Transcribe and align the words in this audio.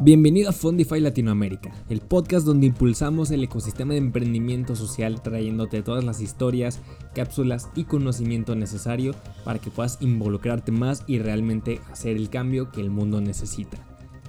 Bienvenido 0.00 0.50
a 0.50 0.52
Fundify 0.52 1.00
Latinoamérica, 1.00 1.72
el 1.88 2.00
podcast 2.00 2.44
donde 2.44 2.66
impulsamos 2.66 3.30
el 3.30 3.42
ecosistema 3.42 3.92
de 3.92 3.98
emprendimiento 3.98 4.76
social 4.76 5.22
trayéndote 5.22 5.82
todas 5.82 6.04
las 6.04 6.20
historias, 6.20 6.80
cápsulas 7.14 7.70
y 7.74 7.84
conocimiento 7.84 8.54
necesario 8.54 9.14
para 9.44 9.60
que 9.60 9.70
puedas 9.70 9.98
involucrarte 10.00 10.72
más 10.72 11.04
y 11.06 11.18
realmente 11.18 11.80
hacer 11.90 12.16
el 12.16 12.28
cambio 12.28 12.70
que 12.70 12.80
el 12.80 12.90
mundo 12.90 13.20
necesita. 13.20 13.78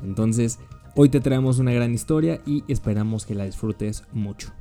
Entonces, 0.04 0.60
hoy 0.96 1.10
te 1.10 1.20
traemos 1.20 1.60
una 1.60 1.74
gran 1.74 1.94
historia 1.94 2.42
y 2.46 2.64
esperamos 2.68 3.26
que 3.26 3.36
la 3.36 3.46
disfrutes 3.46 4.04
mucho. 4.14 4.54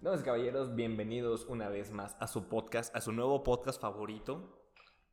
Damas 0.00 0.22
caballeros, 0.22 0.76
bienvenidos 0.76 1.44
una 1.46 1.68
vez 1.68 1.90
más 1.90 2.14
a 2.20 2.28
su 2.28 2.48
podcast, 2.48 2.94
a 2.94 3.00
su 3.00 3.10
nuevo 3.10 3.42
podcast 3.42 3.80
favorito, 3.80 4.62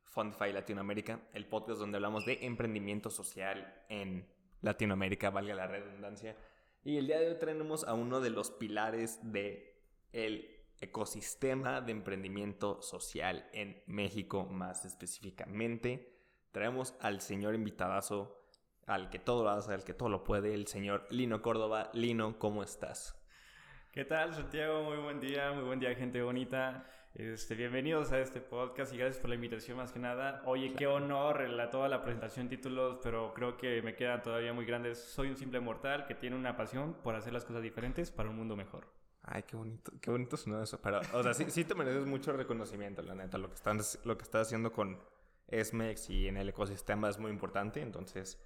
Fundify 0.04 0.52
Latinoamérica, 0.52 1.26
el 1.32 1.48
podcast 1.48 1.80
donde 1.80 1.96
hablamos 1.96 2.24
de 2.24 2.46
emprendimiento 2.46 3.10
social 3.10 3.82
en 3.88 4.28
Latinoamérica, 4.60 5.30
valga 5.30 5.56
la 5.56 5.66
redundancia. 5.66 6.36
Y 6.84 6.98
el 6.98 7.08
día 7.08 7.18
de 7.18 7.30
hoy 7.30 7.38
tenemos 7.40 7.82
a 7.82 7.94
uno 7.94 8.20
de 8.20 8.30
los 8.30 8.52
pilares 8.52 9.18
de 9.24 9.82
el 10.12 10.64
ecosistema 10.80 11.80
de 11.80 11.90
emprendimiento 11.90 12.80
social 12.80 13.50
en 13.52 13.82
México, 13.88 14.44
más 14.44 14.84
específicamente. 14.84 16.16
Traemos 16.52 16.94
al 17.00 17.20
señor 17.20 17.56
invitadazo, 17.56 18.40
al 18.86 19.10
que 19.10 19.18
todo 19.18 19.42
lo 19.42 19.50
hace, 19.50 19.74
al 19.74 19.82
que 19.82 19.94
todo 19.94 20.10
lo 20.10 20.22
puede, 20.22 20.54
el 20.54 20.68
señor 20.68 21.08
Lino 21.10 21.42
Córdoba. 21.42 21.90
Lino, 21.92 22.38
¿cómo 22.38 22.62
estás? 22.62 23.20
¿Qué 23.96 24.04
tal, 24.04 24.34
Santiago? 24.34 24.82
Muy 24.82 24.98
buen 24.98 25.20
día, 25.20 25.52
muy 25.52 25.64
buen 25.64 25.80
día, 25.80 25.94
gente 25.94 26.20
bonita. 26.20 26.84
Este, 27.14 27.54
bienvenidos 27.54 28.12
a 28.12 28.20
este 28.20 28.42
podcast 28.42 28.92
y 28.92 28.98
gracias 28.98 29.22
por 29.22 29.30
la 29.30 29.36
invitación 29.36 29.78
más 29.78 29.90
que 29.90 29.98
nada. 29.98 30.42
Oye, 30.44 30.74
qué 30.74 30.86
honor 30.86 31.48
la, 31.48 31.70
toda 31.70 31.88
la 31.88 32.02
presentación, 32.02 32.50
títulos, 32.50 32.98
pero 33.02 33.32
creo 33.32 33.56
que 33.56 33.80
me 33.80 33.94
quedan 33.94 34.22
todavía 34.22 34.52
muy 34.52 34.66
grandes. 34.66 34.98
Soy 34.98 35.30
un 35.30 35.38
simple 35.38 35.60
mortal 35.60 36.04
que 36.06 36.14
tiene 36.14 36.36
una 36.36 36.58
pasión 36.58 36.92
por 37.02 37.14
hacer 37.14 37.32
las 37.32 37.46
cosas 37.46 37.62
diferentes 37.62 38.10
para 38.10 38.28
un 38.28 38.36
mundo 38.36 38.54
mejor. 38.54 38.86
Ay, 39.22 39.44
qué 39.44 39.56
bonito, 39.56 39.90
qué 39.98 40.10
bonito 40.10 40.36
sonó 40.36 40.62
eso. 40.62 40.78
Pero, 40.82 41.00
o 41.14 41.22
sea, 41.22 41.32
sí, 41.32 41.46
sí 41.48 41.64
te 41.64 41.74
mereces 41.74 42.04
mucho 42.04 42.34
reconocimiento, 42.34 43.00
la 43.00 43.14
neta. 43.14 43.38
Lo 43.38 43.48
que, 43.48 43.54
estás, 43.54 43.98
lo 44.04 44.18
que 44.18 44.24
estás 44.24 44.48
haciendo 44.48 44.74
con 44.74 44.98
SMEX 45.50 46.10
y 46.10 46.28
en 46.28 46.36
el 46.36 46.50
ecosistema 46.50 47.08
es 47.08 47.18
muy 47.18 47.30
importante. 47.30 47.80
Entonces, 47.80 48.38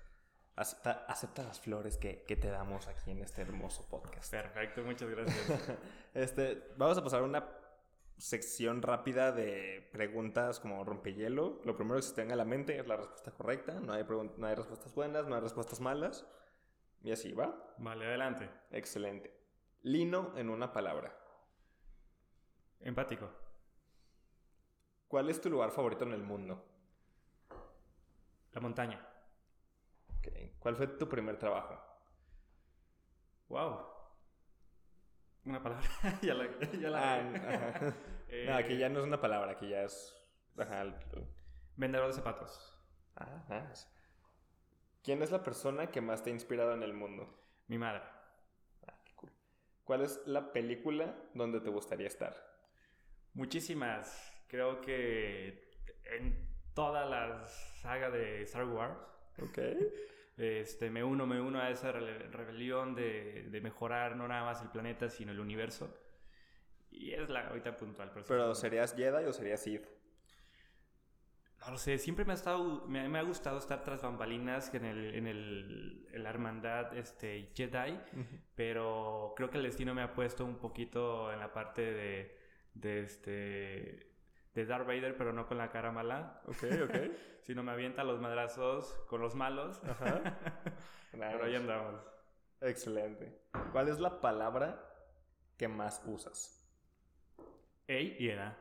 Acepta, 0.61 1.07
acepta 1.09 1.43
las 1.43 1.59
flores 1.59 1.97
que, 1.97 2.23
que, 2.25 2.37
te 2.37 2.51
damos 2.51 2.87
aquí 2.87 3.13
en 3.13 3.23
este 3.23 3.41
hermoso 3.41 3.89
podcast. 3.89 4.31
Perfecto, 4.31 4.83
muchas 4.83 5.09
gracias. 5.09 5.79
este, 6.15 6.75
vamos 6.77 6.99
a 6.99 7.03
pasar 7.03 7.21
a 7.21 7.25
una 7.25 7.49
sección 8.19 8.83
rápida 8.83 9.33
de 9.33 9.89
preguntas 9.91 10.61
como 10.61 10.85
rompehielo. 10.85 11.63
Lo 11.65 11.77
primero 11.77 11.97
que 11.97 12.03
se 12.03 12.15
tenga 12.15 12.35
a 12.35 12.37
la 12.37 12.45
mente 12.45 12.79
es 12.79 12.87
la 12.87 12.99
respuesta 12.99 13.31
correcta. 13.31 13.81
No 13.81 13.95
hay, 13.95 14.05
no 14.37 14.47
hay 14.47 14.55
respuestas 14.55 14.95
buenas, 14.95 15.27
no 15.27 15.35
hay 15.35 15.41
respuestas 15.41 15.81
malas. 15.81 16.27
Y 17.03 17.11
así 17.11 17.33
va. 17.33 17.75
Vale, 17.79 18.05
adelante. 18.05 18.51
Excelente. 18.71 19.35
Lino 19.85 20.37
en 20.37 20.51
una 20.51 20.75
palabra. 20.75 21.17
Empático. 22.81 23.31
¿Cuál 25.09 25.31
es 25.31 25.41
tu 25.41 25.49
lugar 25.49 25.71
favorito 25.71 26.05
en 26.05 26.13
el 26.13 26.23
mundo? 26.23 26.63
La 28.53 28.61
montaña. 28.61 29.10
¿Cuál 30.61 30.77
fue 30.77 30.87
tu 30.87 31.09
primer 31.09 31.39
trabajo? 31.39 31.77
Wow. 33.49 33.81
Una 35.47 35.63
palabra. 35.63 35.89
ya 36.23 36.35
la. 36.35 36.47
Ya 36.79 36.91
la 36.91 37.15
ah, 37.15 37.95
eh, 38.29 38.45
no, 38.49 38.55
aquí 38.55 38.77
ya 38.77 38.89
no 38.89 39.01
es 39.01 39.07
una 39.07 39.21
palabra, 39.21 39.53
aquí 39.53 39.69
ya 39.69 39.83
es. 39.83 40.17
Vendedor 41.77 42.09
de 42.09 42.13
zapatos. 42.13 42.79
Ah, 43.17 43.73
¿Quién 45.03 45.23
es 45.23 45.31
la 45.31 45.43
persona 45.43 45.91
que 45.91 46.03
más 46.03 46.23
te 46.23 46.31
ha 46.31 46.33
inspirado 46.33 46.75
en 46.75 46.83
el 46.83 46.93
mundo? 46.93 47.43
Mi 47.69 47.79
madre. 47.79 48.03
Ah, 48.87 48.95
qué 49.03 49.15
cool. 49.17 49.33
¿Cuál 49.85 50.03
es 50.03 50.21
la 50.27 50.53
película 50.53 51.17
donde 51.33 51.61
te 51.61 51.71
gustaría 51.71 52.07
estar? 52.07 52.37
Muchísimas. 53.33 54.31
Creo 54.49 54.83
que 54.83 55.71
en 56.05 56.51
toda 56.75 57.07
la 57.07 57.47
saga 57.47 58.11
de 58.11 58.43
Star 58.43 58.67
Wars. 58.67 58.99
Ok. 59.43 59.59
Este, 60.41 60.89
me 60.89 61.05
uno, 61.05 61.27
me 61.27 61.39
uno 61.39 61.61
a 61.61 61.69
esa 61.69 61.93
rebelión 61.93 62.95
de, 62.95 63.49
de, 63.51 63.61
mejorar 63.61 64.17
no 64.17 64.27
nada 64.27 64.43
más 64.43 64.63
el 64.63 64.71
planeta, 64.71 65.11
sino 65.11 65.33
el 65.33 65.39
universo. 65.39 65.95
Y 66.91 67.13
es 67.13 67.29
la 67.29 67.49
ahorita 67.49 67.77
puntual. 67.77 68.11
Pero, 68.27 68.55
¿serías 68.55 68.95
Jedi 68.97 69.27
o 69.27 69.35
serías 69.35 69.61
Sith? 69.61 69.87
No 71.61 71.73
lo 71.73 71.77
sé, 71.77 71.99
siempre 71.99 72.25
me 72.25 72.33
ha, 72.33 72.37
estado, 72.37 72.87
me, 72.87 73.07
me 73.07 73.19
ha 73.19 73.23
gustado 73.23 73.59
estar 73.59 73.85
tras 73.85 74.01
bambalinas 74.01 74.73
en, 74.73 74.87
el, 74.87 75.15
en, 75.15 75.27
el, 75.27 76.09
en 76.11 76.23
la 76.23 76.31
hermandad 76.31 76.97
este, 76.97 77.51
Jedi, 77.55 78.01
pero 78.55 79.35
creo 79.37 79.51
que 79.51 79.59
el 79.59 79.65
destino 79.65 79.93
me 79.93 80.01
ha 80.01 80.15
puesto 80.15 80.47
un 80.47 80.57
poquito 80.57 81.31
en 81.31 81.39
la 81.39 81.53
parte 81.53 81.83
de, 81.83 82.39
de 82.73 83.01
este 83.01 84.10
de 84.61 84.67
Darth 84.67 84.87
Vader, 84.87 85.17
pero 85.17 85.33
no 85.33 85.47
con 85.47 85.59
la 85.59 85.71
cara 85.71 85.91
mala. 85.91 86.43
Ok, 86.47 86.63
ok. 86.85 86.97
sino 87.43 87.63
me 87.63 87.73
avienta 87.73 88.05
los 88.05 88.21
madrazos 88.21 88.95
con 89.09 89.21
los 89.21 89.35
malos. 89.35 89.81
Ajá. 89.85 90.21
pero 91.13 91.45
ahí 91.45 91.55
andamos. 91.55 92.01
Excelente. 92.61 93.41
¿Cuál 93.73 93.89
es 93.89 93.99
la 93.99 94.21
palabra 94.21 94.85
que 95.57 95.69
más 95.69 96.03
usas? 96.07 96.57
Ey 97.87 98.17
y 98.19 98.29
era. 98.29 98.57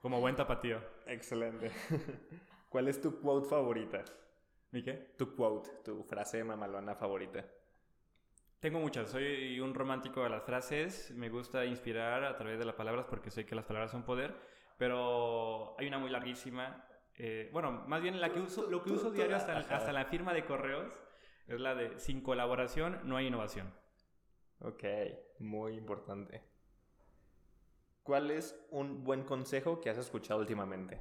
Como 0.00 0.20
buen 0.20 0.36
tapatío. 0.36 0.80
Excelente. 1.06 1.70
¿Cuál 2.68 2.88
es 2.88 3.00
tu 3.00 3.20
quote 3.20 3.48
favorita? 3.48 4.04
¿Mi 4.70 4.82
qué? 4.82 5.14
Tu 5.16 5.34
quote, 5.34 5.70
tu 5.84 6.04
frase 6.04 6.44
mamalona 6.44 6.94
favorita. 6.94 7.44
Tengo 8.60 8.78
muchas, 8.78 9.10
soy 9.10 9.58
un 9.58 9.74
romántico 9.74 10.22
de 10.22 10.28
las 10.28 10.44
frases, 10.44 11.10
me 11.12 11.30
gusta 11.30 11.64
inspirar 11.64 12.24
a 12.24 12.36
través 12.36 12.58
de 12.58 12.66
las 12.66 12.74
palabras 12.74 13.06
porque 13.08 13.30
sé 13.30 13.46
que 13.46 13.54
las 13.54 13.64
palabras 13.64 13.90
son 13.90 14.04
poder 14.04 14.34
pero 14.80 15.78
hay 15.78 15.88
una 15.88 15.98
muy 15.98 16.08
larguísima. 16.08 16.82
Eh, 17.16 17.50
bueno, 17.52 17.84
más 17.86 18.00
bien 18.00 18.18
la 18.18 18.32
que 18.32 18.40
uso, 18.40 18.70
lo 18.70 18.82
que 18.82 18.90
uso 18.90 19.10
diario 19.10 19.36
hasta, 19.36 19.58
hasta 19.58 19.92
la 19.92 20.06
firma 20.06 20.32
de 20.32 20.46
correos 20.46 20.90
es 21.46 21.60
la 21.60 21.74
de 21.74 22.00
sin 22.00 22.22
colaboración 22.22 22.98
no 23.04 23.18
hay 23.18 23.26
innovación. 23.26 23.74
Ok, 24.60 24.82
muy 25.38 25.74
importante. 25.74 26.42
¿Cuál 28.02 28.30
es 28.30 28.58
un 28.70 29.04
buen 29.04 29.24
consejo 29.24 29.82
que 29.82 29.90
has 29.90 29.98
escuchado 29.98 30.40
últimamente? 30.40 30.98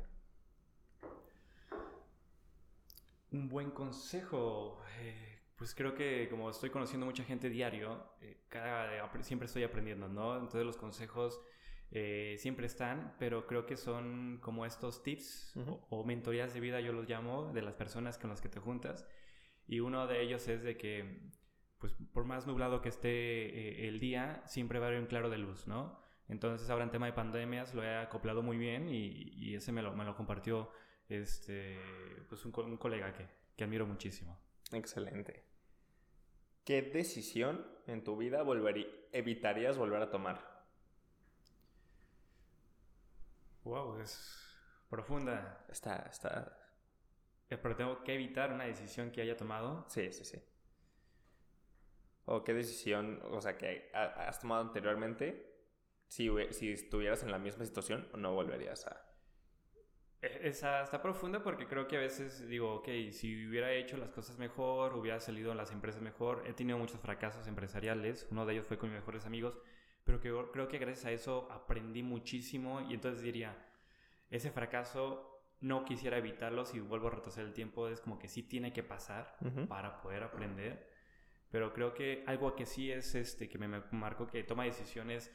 Un 3.32 3.48
buen 3.48 3.72
consejo. 3.72 4.84
Eh, 5.00 5.40
pues 5.56 5.74
creo 5.74 5.96
que 5.96 6.28
como 6.30 6.50
estoy 6.50 6.70
conociendo 6.70 7.06
mucha 7.06 7.24
gente 7.24 7.48
diario, 7.48 8.12
eh, 8.20 8.44
cada, 8.50 9.10
siempre 9.24 9.46
estoy 9.46 9.64
aprendiendo, 9.64 10.10
¿no? 10.10 10.34
Entonces 10.34 10.66
los 10.66 10.76
consejos 10.76 11.40
eh, 11.92 12.36
siempre 12.38 12.68
están, 12.68 13.16
pero 13.18 13.48
creo 13.48 13.66
que 13.66 13.76
son 13.76 14.38
como 14.42 14.66
estos 14.66 15.02
tips 15.02 15.54
o, 15.90 16.04
mentorías 16.04 16.54
de 16.54 16.60
vida, 16.60 16.80
yo 16.82 16.94
los 16.94 17.10
llamo, 17.10 17.52
de 17.52 17.62
las 17.62 17.74
personas 17.74 18.18
con 18.18 18.30
las 18.30 18.42
que 18.42 18.50
te 18.50 18.60
juntas. 18.60 19.08
Y 19.68 19.80
uno 19.80 20.08
de 20.08 20.22
ellos 20.22 20.48
es 20.48 20.64
de 20.64 20.78
que, 20.78 21.30
pues 21.80 21.94
por 22.14 22.26
más 22.26 22.46
nublado 22.46 22.82
que 22.82 22.90
esté 22.90 23.10
eh, 23.10 23.88
el 23.88 24.00
día, 24.00 24.44
siempre 24.46 24.80
va 24.80 24.86
a 24.86 24.90
haber 24.90 25.02
un 25.02 25.08
claro 25.08 25.30
de 25.30 25.38
luz, 25.38 25.68
¿no? 25.68 26.00
Entonces 26.28 26.70
ahora 26.70 26.84
en 26.84 26.92
tema 26.92 27.08
de 27.08 27.14
pandemias 27.14 27.74
lo 27.74 27.84
he 27.84 27.98
acoplado 27.98 28.44
muy 28.44 28.58
bien 28.58 28.88
y, 28.88 29.56
ese 29.56 29.72
me 29.72 29.82
lo, 29.82 29.96
me 29.96 30.06
lo, 30.06 30.16
compartió 30.16 30.70
este, 31.08 31.80
pues 32.30 32.46
un, 32.46 32.54
un 32.56 32.78
colega 32.78 33.12
que, 33.14 33.26
que 33.56 33.64
admiro 33.64 33.88
muchísimo. 33.88 34.40
Excelente. 34.72 35.44
¿Qué 36.64 36.84
decisión 36.84 37.66
en 37.88 38.04
tu 38.04 38.16
vida 38.16 38.44
evitarías 39.12 39.76
volver 39.76 40.04
a 40.04 40.12
tomar? 40.12 40.59
Wow, 43.64 44.00
es 44.00 44.40
profunda. 44.90 45.66
Está, 45.70 46.08
está. 46.10 46.58
Eh, 47.50 47.58
pero 47.58 47.76
tengo 47.76 48.04
que 48.04 48.14
evitar 48.14 48.52
una 48.54 48.66
decisión 48.66 49.12
que 49.12 49.22
haya 49.22 49.36
tomado. 49.36 49.86
Sí, 49.90 50.12
sí, 50.12 50.26
sí. 50.26 50.42
¿O 52.26 52.44
qué 52.44 52.54
decisión, 52.54 53.22
o 53.32 53.42
sea, 53.42 53.58
que 53.58 53.90
has 53.94 54.40
tomado 54.40 54.62
anteriormente? 54.62 55.48
Si, 56.08 56.30
si 56.52 56.72
estuvieras 56.72 57.24
en 57.24 57.32
la 57.32 57.40
misma 57.40 57.66
situación, 57.66 58.08
no 58.16 58.34
volverías 58.34 58.86
a. 58.88 59.06
E, 60.22 60.48
esa 60.48 60.84
está 60.84 61.02
profunda 61.02 61.42
porque 61.42 61.68
creo 61.68 61.88
que 61.88 61.98
a 61.98 62.00
veces 62.02 62.48
digo, 62.48 62.76
ok, 62.76 62.88
si 63.12 63.48
hubiera 63.48 63.72
hecho 63.74 63.98
las 63.98 64.12
cosas 64.12 64.38
mejor, 64.38 64.96
hubiera 64.96 65.20
salido 65.20 65.52
en 65.52 65.58
las 65.58 65.72
empresas 65.72 66.02
mejor. 66.02 66.44
He 66.48 66.54
tenido 66.54 66.78
muchos 66.78 67.00
fracasos 67.00 67.48
empresariales. 67.48 68.28
Uno 68.32 68.46
de 68.46 68.54
ellos 68.54 68.68
fue 68.68 68.78
con 68.78 68.90
mis 68.90 69.00
mejores 69.00 69.26
amigos 69.26 69.60
pero 70.10 70.20
que 70.20 70.52
creo 70.52 70.68
que 70.68 70.80
gracias 70.80 71.06
a 71.06 71.12
eso 71.12 71.48
aprendí 71.52 72.02
muchísimo 72.02 72.82
y 72.82 72.96
entonces 72.96 73.22
diría, 73.22 73.56
ese 74.32 74.50
fracaso 74.50 75.40
no 75.60 75.86
quisiera 75.86 76.18
evitarlo 76.18 76.66
si 76.66 76.80
vuelvo 76.80 77.10
a 77.10 77.12
retroceder 77.12 77.48
el 77.48 77.54
tiempo, 77.54 77.88
es 77.88 78.02
como 78.02 78.18
que 78.18 78.28
sí 78.28 78.42
tiene 78.42 78.74
que 78.74 78.82
pasar 78.82 79.38
para 79.68 80.02
poder 80.02 80.24
aprender, 80.24 80.90
pero 81.52 81.74
creo 81.74 81.94
que 81.94 82.24
algo 82.26 82.56
que 82.56 82.66
sí 82.66 82.92
es 82.92 83.14
este 83.14 83.50
que 83.50 83.60
me 83.60 83.68
marcó 83.92 84.26
que 84.26 84.44
toma 84.44 84.64
decisiones 84.64 85.32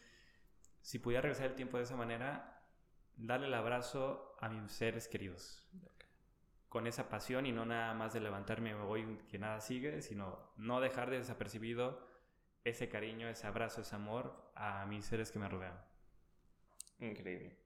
si 0.81 0.99
pudiera 0.99 1.23
regresar 1.23 1.51
el 1.51 1.55
tiempo 1.55 1.77
de 1.77 1.85
esa 1.85 1.95
manera, 1.95 2.61
darle 3.15 3.47
el 3.47 3.55
abrazo 3.55 4.35
a 4.41 4.49
mis 4.49 4.73
seres 4.73 5.07
queridos. 5.07 5.71
Con 6.69 6.89
esa 6.89 7.09
pasión 7.09 7.47
y 7.47 7.53
no 7.53 7.65
nada 7.65 7.95
más 7.95 8.13
de 8.13 8.19
levantarme 8.19 8.71
y 8.71 8.75
me 8.75 8.83
voy 8.83 9.19
que 9.29 9.39
nada 9.39 9.61
sigue, 9.61 10.03
sino 10.03 10.53
no 10.57 10.81
dejar 10.81 11.11
de 11.11 11.19
desapercibido 11.19 12.13
ese 12.65 12.89
cariño, 12.89 13.29
ese 13.29 13.47
abrazo, 13.47 13.83
ese 13.83 13.95
amor 13.95 14.51
a 14.55 14.85
mis 14.87 15.05
seres 15.05 15.31
que 15.31 15.39
me 15.39 15.49
rodean. 15.49 15.79
Increíble. 16.99 17.57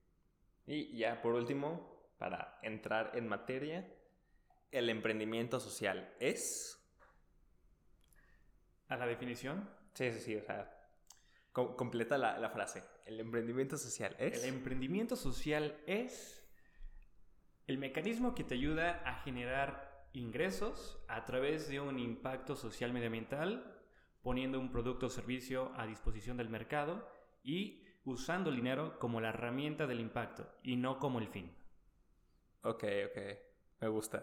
Y 0.66 0.96
ya 0.98 1.22
por 1.22 1.34
último, 1.34 2.12
para 2.18 2.58
entrar 2.62 3.12
en 3.14 3.28
materia, 3.28 3.88
el 4.70 4.90
emprendimiento 4.90 5.60
social 5.60 6.12
es... 6.20 6.74
¿A 8.88 8.96
la 8.96 9.06
definición? 9.06 9.68
Sí, 9.94 10.10
sí, 10.12 10.20
sí, 10.20 10.36
o 10.36 10.42
sea, 10.42 10.74
completa 11.52 12.18
la, 12.18 12.38
la, 12.38 12.50
frase. 12.50 12.82
El 13.06 13.20
emprendimiento 13.20 13.76
social 13.76 14.16
es... 14.18 14.42
El 14.42 14.54
emprendimiento 14.54 15.14
social 15.14 15.78
es 15.86 16.46
el 17.66 17.78
mecanismo 17.78 18.34
que 18.34 18.44
te 18.44 18.54
ayuda 18.54 19.02
a 19.04 19.14
generar 19.22 20.08
ingresos 20.12 20.98
a 21.06 21.24
través 21.24 21.68
de 21.68 21.80
un 21.80 21.98
impacto 21.98 22.56
social 22.56 22.92
medioambiental, 22.92 23.77
poniendo 24.28 24.60
un 24.60 24.70
producto 24.70 25.06
o 25.06 25.08
servicio 25.08 25.72
a 25.74 25.86
disposición 25.86 26.36
del 26.36 26.50
mercado 26.50 27.08
y 27.42 27.82
usando 28.04 28.50
el 28.50 28.56
dinero 28.56 28.98
como 28.98 29.22
la 29.22 29.30
herramienta 29.30 29.86
del 29.86 30.00
impacto 30.00 30.46
y 30.62 30.76
no 30.76 30.98
como 30.98 31.18
el 31.18 31.28
fin. 31.28 31.50
Ok, 32.60 32.84
ok. 33.06 33.18
Me 33.80 33.88
gusta. 33.88 34.22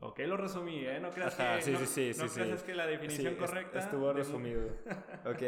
Ok, 0.00 0.18
lo 0.18 0.36
resumí, 0.36 0.84
¿eh? 0.84 1.00
No 1.00 1.10
creas 1.12 1.34
que, 1.34 1.62
sí, 1.62 1.72
no, 1.72 1.78
sí, 1.78 2.12
sí, 2.12 2.20
no 2.20 2.28
creas 2.28 2.62
que 2.62 2.74
la 2.74 2.86
definición 2.86 3.36
correcta... 3.36 3.78
Estuvo 3.78 4.12
resumido. 4.12 4.66
ok, 5.24 5.38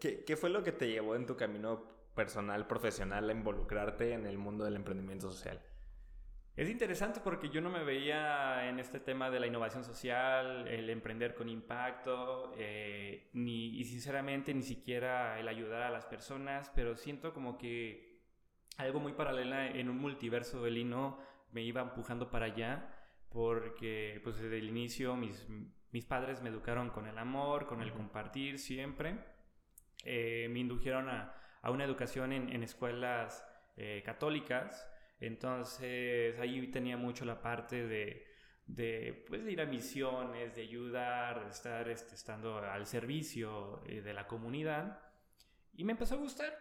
¿Qué, 0.00 0.24
¿qué 0.26 0.36
fue 0.38 0.48
lo 0.48 0.62
que 0.62 0.72
te 0.72 0.88
llevó 0.88 1.14
en 1.14 1.26
tu 1.26 1.36
camino 1.36 1.84
personal, 2.14 2.66
profesional, 2.66 3.28
a 3.28 3.32
involucrarte 3.34 4.14
en 4.14 4.24
el 4.24 4.38
mundo 4.38 4.64
del 4.64 4.76
emprendimiento 4.76 5.30
social? 5.30 5.60
Es 6.54 6.68
interesante 6.68 7.20
porque 7.24 7.48
yo 7.48 7.62
no 7.62 7.70
me 7.70 7.82
veía 7.82 8.68
en 8.68 8.78
este 8.78 9.00
tema 9.00 9.30
de 9.30 9.40
la 9.40 9.46
innovación 9.46 9.84
social, 9.84 10.68
el 10.68 10.90
emprender 10.90 11.34
con 11.34 11.48
impacto, 11.48 12.52
eh, 12.58 13.30
ni, 13.32 13.78
y 13.78 13.84
sinceramente 13.84 14.52
ni 14.52 14.62
siquiera 14.62 15.40
el 15.40 15.48
ayudar 15.48 15.82
a 15.82 15.90
las 15.90 16.04
personas, 16.04 16.70
pero 16.74 16.94
siento 16.94 17.32
como 17.32 17.56
que 17.56 18.20
algo 18.76 19.00
muy 19.00 19.14
paralelo 19.14 19.56
en 19.56 19.88
un 19.88 19.96
multiverso 19.98 20.62
de 20.62 20.70
Lino 20.70 21.18
me 21.52 21.62
iba 21.62 21.80
empujando 21.80 22.30
para 22.30 22.46
allá, 22.46 22.86
porque 23.30 24.20
pues 24.22 24.36
desde 24.36 24.58
el 24.58 24.68
inicio 24.68 25.16
mis, 25.16 25.48
mis 25.90 26.04
padres 26.04 26.42
me 26.42 26.50
educaron 26.50 26.90
con 26.90 27.06
el 27.06 27.16
amor, 27.16 27.66
con 27.66 27.80
el 27.80 27.92
compartir 27.92 28.58
siempre, 28.58 29.18
eh, 30.04 30.48
me 30.50 30.58
indujeron 30.58 31.08
a, 31.08 31.34
a, 31.62 31.70
una 31.70 31.84
educación 31.84 32.34
en, 32.34 32.50
en 32.50 32.62
escuelas 32.62 33.42
eh, 33.78 34.02
católicas, 34.04 34.86
entonces 35.26 36.38
ahí 36.38 36.66
tenía 36.68 36.96
mucho 36.96 37.24
la 37.24 37.40
parte 37.40 37.86
de, 37.86 38.26
de, 38.66 39.24
pues, 39.28 39.44
de 39.44 39.52
ir 39.52 39.60
a 39.60 39.66
misiones, 39.66 40.54
de 40.54 40.62
ayudar, 40.62 41.44
de 41.44 41.50
estar 41.50 41.88
este, 41.88 42.14
estando 42.14 42.58
al 42.58 42.86
servicio 42.86 43.82
eh, 43.86 44.00
de 44.00 44.12
la 44.12 44.26
comunidad. 44.26 45.00
Y 45.74 45.84
me 45.84 45.92
empezó 45.92 46.14
a 46.14 46.18
gustar. 46.18 46.52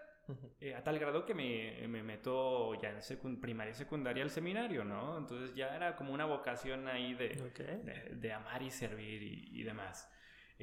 Eh, 0.61 0.75
a 0.75 0.83
tal 0.83 0.97
grado 0.97 1.25
que 1.25 1.33
me, 1.33 1.85
me 1.89 2.03
meto 2.03 2.79
ya 2.81 2.97
en 3.09 3.41
primaria 3.41 3.71
y 3.71 3.73
secundaria 3.73 4.23
al 4.23 4.29
seminario, 4.29 4.85
¿no? 4.85 5.17
Entonces 5.17 5.53
ya 5.55 5.75
era 5.75 5.95
como 5.95 6.13
una 6.13 6.25
vocación 6.25 6.87
ahí 6.87 7.15
de, 7.15 8.11
de, 8.13 8.31
amar 8.31 8.61
y 8.61 8.71
servir 8.71 9.21
y, 9.23 9.59
y 9.59 9.63
demás. 9.63 10.09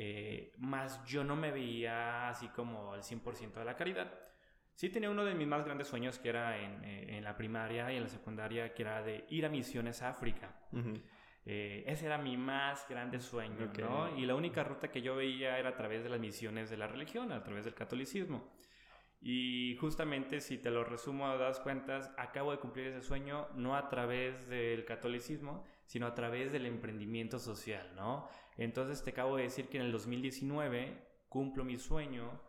Eh, 0.01 0.55
más 0.59 1.05
yo 1.05 1.25
no 1.25 1.35
me 1.35 1.51
veía 1.51 2.29
así 2.29 2.49
como 2.49 2.93
al 2.93 3.03
100% 3.03 3.53
de 3.55 3.65
la 3.65 3.77
caridad. 3.77 4.28
Sí 4.79 4.91
tenía 4.91 5.11
uno 5.11 5.25
de 5.25 5.35
mis 5.35 5.49
más 5.49 5.65
grandes 5.65 5.89
sueños 5.89 6.21
que 6.21 6.29
era 6.29 6.57
en, 6.57 6.85
eh, 6.85 7.17
en, 7.17 7.25
la 7.25 7.37
primaria 7.37 7.93
y 7.93 7.97
en 7.97 8.05
la 8.05 8.09
secundaria, 8.09 8.73
que 8.73 8.83
era 8.83 9.03
de 9.03 9.25
ir 9.29 9.45
a 9.45 9.49
misiones 9.49 10.03
a 10.03 10.11
África. 10.11 10.55
Eh, 11.45 11.83
ese 11.85 12.07
era 12.07 12.17
mi 12.17 12.37
más 12.37 12.87
grande 12.89 13.19
sueño, 13.19 13.73
¿no? 13.81 14.17
Y 14.17 14.25
la 14.25 14.37
única 14.37 14.63
ruta 14.63 14.89
que 14.89 15.03
yo 15.03 15.17
veía 15.17 15.59
era 15.59 15.71
a 15.71 15.77
través 15.77 16.05
de 16.05 16.11
las 16.11 16.21
misiones 16.21 16.71
de 16.71 16.77
la 16.77 16.87
religión, 16.87 17.33
a 17.33 17.43
través 17.43 17.65
del 17.65 17.75
catolicismo. 17.75 18.53
Y 19.21 19.77
justamente, 19.81 20.41
si 20.41 20.59
te 20.59 20.71
lo 20.71 20.85
resumo, 20.85 21.27
das 21.37 21.59
cuentas, 21.59 22.13
acabo 22.17 22.53
de 22.53 22.59
cumplir 22.59 22.87
ese 22.87 23.03
sueño 23.03 23.49
no 23.57 23.75
a 23.75 23.89
través 23.89 24.49
del 24.49 24.85
catolicismo, 24.85 25.65
sino 25.87 26.07
a 26.07 26.15
través 26.15 26.53
del 26.53 26.67
emprendimiento 26.67 27.41
social, 27.41 27.97
¿no? 27.97 28.29
Entonces 28.57 29.03
te 29.03 29.11
acabo 29.11 29.39
de 29.39 29.43
decir 29.43 29.69
que 29.69 29.79
en 29.79 29.87
el 29.87 29.91
2019 29.91 31.05
cumplo 31.29 31.65
mi 31.65 31.79
sueño 31.79 32.47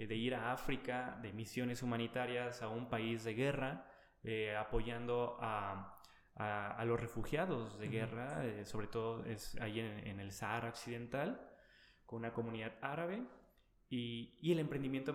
eh, 0.00 0.06
de 0.06 0.16
ir 0.16 0.34
a 0.34 0.52
África, 0.52 1.18
de 1.22 1.32
misiones 1.32 1.82
humanitarias 1.82 2.62
a 2.62 2.68
un 2.68 2.88
país 2.88 3.24
de 3.24 3.34
guerra, 3.34 3.86
eh, 4.24 4.56
apoyando 4.56 5.36
a, 5.40 6.00
a, 6.36 6.84
los 6.84 6.98
refugiados 6.98 7.78
de 7.78 7.88
guerra, 7.88 8.44
eh, 8.46 8.64
sobre 8.64 8.86
todo 8.86 9.24
es 9.24 9.56
ahí 9.60 9.80
en, 9.80 10.20
el 10.20 10.32
Sahara 10.32 10.68
Occidental, 10.68 11.48
con 12.06 12.20
una 12.20 12.32
comunidad 12.32 12.72
árabe. 12.80 13.22
Y, 13.88 14.38
y 14.40 14.52
el 14.52 14.60
emprendimiento 14.60 15.12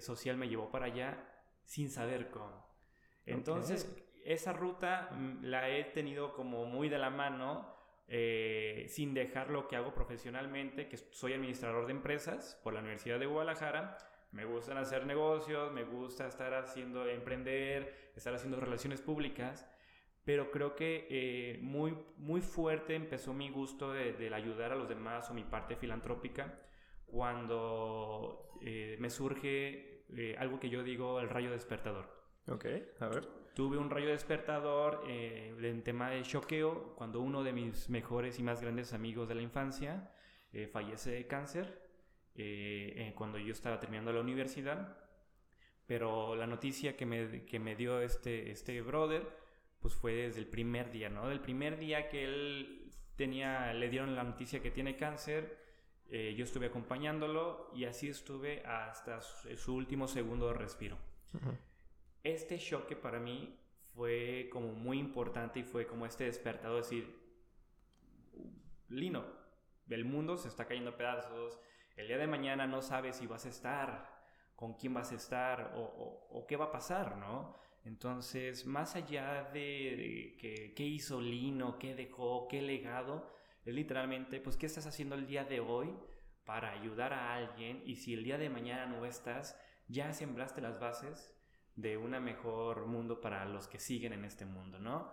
social 0.00 0.38
me 0.38 0.48
llevó 0.48 0.70
para 0.70 0.86
allá 0.86 1.22
sin 1.64 1.90
saber 1.90 2.30
cómo. 2.30 2.66
Entonces, 3.26 4.02
esa 4.24 4.52
ruta 4.52 5.10
mm, 5.12 5.44
la 5.44 5.68
he 5.68 5.84
tenido 5.84 6.32
como 6.32 6.64
muy 6.64 6.88
de 6.88 6.98
la 6.98 7.10
mano 7.10 7.74
eh, 8.06 8.84
sin 8.88 9.14
dejar 9.14 9.50
lo 9.50 9.66
que 9.66 9.76
hago 9.76 9.94
profesionalmente, 9.94 10.88
que 10.88 10.96
soy 10.96 11.32
administrador 11.32 11.86
de 11.86 11.92
empresas 11.92 12.60
por 12.62 12.74
la 12.74 12.80
Universidad 12.80 13.18
de 13.18 13.26
Guadalajara. 13.26 13.96
Me 14.34 14.44
gustan 14.44 14.76
hacer 14.76 15.06
negocios, 15.06 15.72
me 15.72 15.84
gusta 15.84 16.26
estar 16.26 16.52
haciendo 16.52 17.06
emprender, 17.08 18.10
estar 18.14 18.34
haciendo 18.34 18.60
relaciones 18.60 19.00
públicas, 19.00 19.66
pero 20.24 20.50
creo 20.50 20.74
que 20.74 21.06
eh, 21.08 21.58
muy, 21.62 21.96
muy 22.18 22.42
fuerte 22.42 22.94
empezó 22.94 23.32
mi 23.32 23.48
gusto 23.48 23.92
de, 23.92 24.30
ayudar 24.34 24.72
a 24.72 24.76
los 24.76 24.88
demás 24.88 25.30
o 25.30 25.34
mi 25.34 25.44
parte 25.44 25.76
filantrópica 25.76 26.60
cuando 27.06 28.58
eh, 28.60 28.96
me 28.98 29.08
surge 29.08 30.04
algo 30.38 30.60
que 30.60 30.68
yo 30.68 30.82
digo 30.82 31.20
el 31.20 31.28
rayo 31.30 31.50
despertador. 31.50 32.14
Ok, 32.48 32.66
a 33.00 33.06
ver. 33.08 33.44
Tuve 33.54 33.78
un 33.78 33.88
rayo 33.88 34.08
despertador 34.08 35.04
eh, 35.08 35.54
en 35.62 35.84
tema 35.84 36.10
de 36.10 36.22
choqueo 36.22 36.94
cuando 36.96 37.20
uno 37.20 37.44
de 37.44 37.52
mis 37.52 37.88
mejores 37.88 38.40
y 38.40 38.42
más 38.42 38.60
grandes 38.60 38.92
amigos 38.92 39.28
de 39.28 39.36
la 39.36 39.42
infancia 39.42 40.10
eh, 40.52 40.66
fallece 40.66 41.12
de 41.12 41.26
cáncer 41.28 41.83
eh, 42.34 43.12
cuando 43.16 43.38
yo 43.38 43.52
estaba 43.52 43.78
terminando 43.80 44.12
la 44.12 44.20
universidad. 44.20 44.98
Pero 45.86 46.34
la 46.34 46.46
noticia 46.46 46.96
que 46.96 47.06
me, 47.06 47.44
que 47.44 47.58
me 47.58 47.76
dio 47.76 48.00
este, 48.00 48.50
este 48.50 48.80
brother 48.80 49.44
pues 49.80 49.94
fue 49.94 50.14
desde 50.14 50.40
el 50.40 50.46
primer 50.46 50.90
día, 50.90 51.10
¿no? 51.10 51.28
Del 51.28 51.40
primer 51.40 51.78
día 51.78 52.08
que 52.08 52.24
él 52.24 52.90
tenía, 53.16 53.74
le 53.74 53.90
dieron 53.90 54.14
la 54.16 54.24
noticia 54.24 54.62
que 54.62 54.70
tiene 54.70 54.96
cáncer, 54.96 55.62
yo 56.08 56.44
estuve 56.44 56.66
acompañándolo 56.66 57.70
y 57.74 57.84
así 57.84 58.08
estuve 58.08 58.64
hasta 58.64 59.20
su, 59.20 59.74
último 59.74 60.06
segundo 60.06 60.48
de 60.48 60.54
respiro 60.54 60.96
este 62.24 62.58
choque 62.58 62.96
para 62.96 63.20
mí 63.20 63.60
fue 63.94 64.48
como 64.50 64.72
muy 64.72 64.98
importante 64.98 65.60
y 65.60 65.62
fue 65.62 65.86
como 65.86 66.06
este 66.06 66.24
despertado 66.24 66.74
de 66.74 66.80
decir, 66.80 67.14
Lino, 68.88 69.24
el 69.88 70.04
mundo 70.04 70.36
se 70.36 70.48
está 70.48 70.66
cayendo 70.66 70.90
a 70.90 70.96
pedazos, 70.96 71.60
el 71.96 72.08
día 72.08 72.18
de 72.18 72.26
mañana 72.26 72.66
no 72.66 72.82
sabes 72.82 73.16
si 73.16 73.26
vas 73.26 73.46
a 73.46 73.48
estar, 73.48 74.14
con 74.56 74.74
quién 74.74 74.94
vas 74.94 75.12
a 75.12 75.16
estar 75.16 75.72
o, 75.76 76.44
qué 76.48 76.56
va 76.56 76.66
a 76.66 76.72
pasar, 76.72 77.16
¿no? 77.16 77.56
Entonces, 77.84 78.66
más 78.66 78.96
allá 78.96 79.50
de, 79.52 80.36
qué 80.74 80.84
hizo 80.84 81.20
Lino, 81.20 81.78
qué 81.78 81.94
dejó, 81.94 82.48
qué 82.48 82.62
legado, 82.62 83.34
es 83.64 83.74
literalmente, 83.74 84.40
pues, 84.40 84.56
¿qué 84.56 84.66
estás 84.66 84.86
haciendo 84.86 85.14
el 85.14 85.26
día 85.26 85.44
de 85.44 85.60
hoy 85.60 85.94
para 86.44 86.72
ayudar 86.72 87.12
a 87.12 87.34
alguien? 87.34 87.82
Y 87.84 87.96
si 87.96 88.14
el 88.14 88.24
día 88.24 88.38
de 88.38 88.50
mañana 88.50 88.86
no 88.86 89.04
estás, 89.04 89.58
ya 89.88 90.12
sembraste 90.12 90.60
las 90.60 90.78
bases 90.80 91.34
de 91.74 91.96
un 91.96 92.10
mejor 92.22 92.86
mundo 92.86 93.20
para 93.20 93.44
los 93.46 93.66
que 93.66 93.78
siguen 93.78 94.12
en 94.12 94.24
este 94.24 94.44
mundo, 94.44 94.78
¿no? 94.78 95.12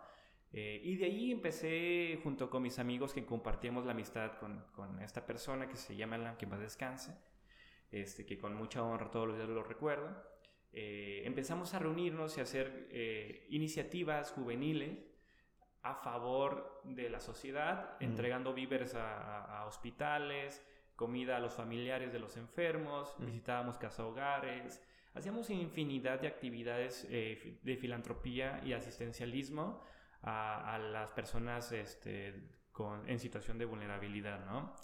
Eh, 0.54 0.82
y 0.84 0.98
de 0.98 1.06
ahí 1.06 1.32
empecé 1.32 2.20
junto 2.24 2.50
con 2.50 2.64
mis 2.64 2.78
amigos 2.80 3.14
que 3.14 3.26
compartíamos 3.26 3.86
la 3.86 3.92
amistad 3.92 4.38
con, 4.38 4.66
con 4.74 5.02
esta 5.02 5.26
persona 5.26 5.68
que 5.68 5.78
se 5.78 5.96
llama 5.96 6.16
Alan, 6.16 6.36
que 6.38 6.46
más 6.46 6.60
descanse, 6.60 7.16
este, 7.90 8.26
que 8.26 8.38
con 8.38 8.56
mucha 8.56 8.84
honra 8.84 9.10
todos 9.10 9.28
los 9.28 9.38
días 9.38 9.50
lo 9.50 9.64
recuerdo. 9.64 10.14
Eh, 10.74 11.24
empezamos 11.26 11.74
a 11.74 11.80
reunirnos 11.80 12.38
y 12.38 12.42
a 12.42 12.44
hacer 12.44 12.88
eh, 12.92 13.48
iniciativas 13.50 14.32
juveniles 14.32 15.00
a 15.84 15.96
favor 15.96 16.82
de 16.84 17.10
la 17.10 17.20
sociedad, 17.20 17.98
entregando 18.00 18.54
víveres 18.54 18.94
a, 18.94 19.62
a, 19.62 19.66
hospitales, 19.66 20.64
comida 20.96 21.38
a 21.38 21.40
los 21.40 21.54
familiares 21.54 22.14
de 22.14 22.20
los 22.20 22.38
enfermos, 22.38 23.16
visitábamos 23.20 23.78
casa 23.78 24.06
hogares, 24.06 24.82
Hacíamos 25.14 25.50
infinidad 25.50 26.22
de 26.22 26.28
actividades 26.28 27.06
eh, 27.10 27.60
de 27.64 27.76
filantropía 27.76 28.62
y 28.64 28.72
asistencialismo 28.72 29.82
a, 30.24 30.78
las 30.78 31.10
personas 31.12 31.72
este, 31.72 32.34
en 33.08 33.20
situación 33.20 33.58
de 33.58 33.66
vulnerabilidad, 33.66 34.46
¿no? 34.46 34.76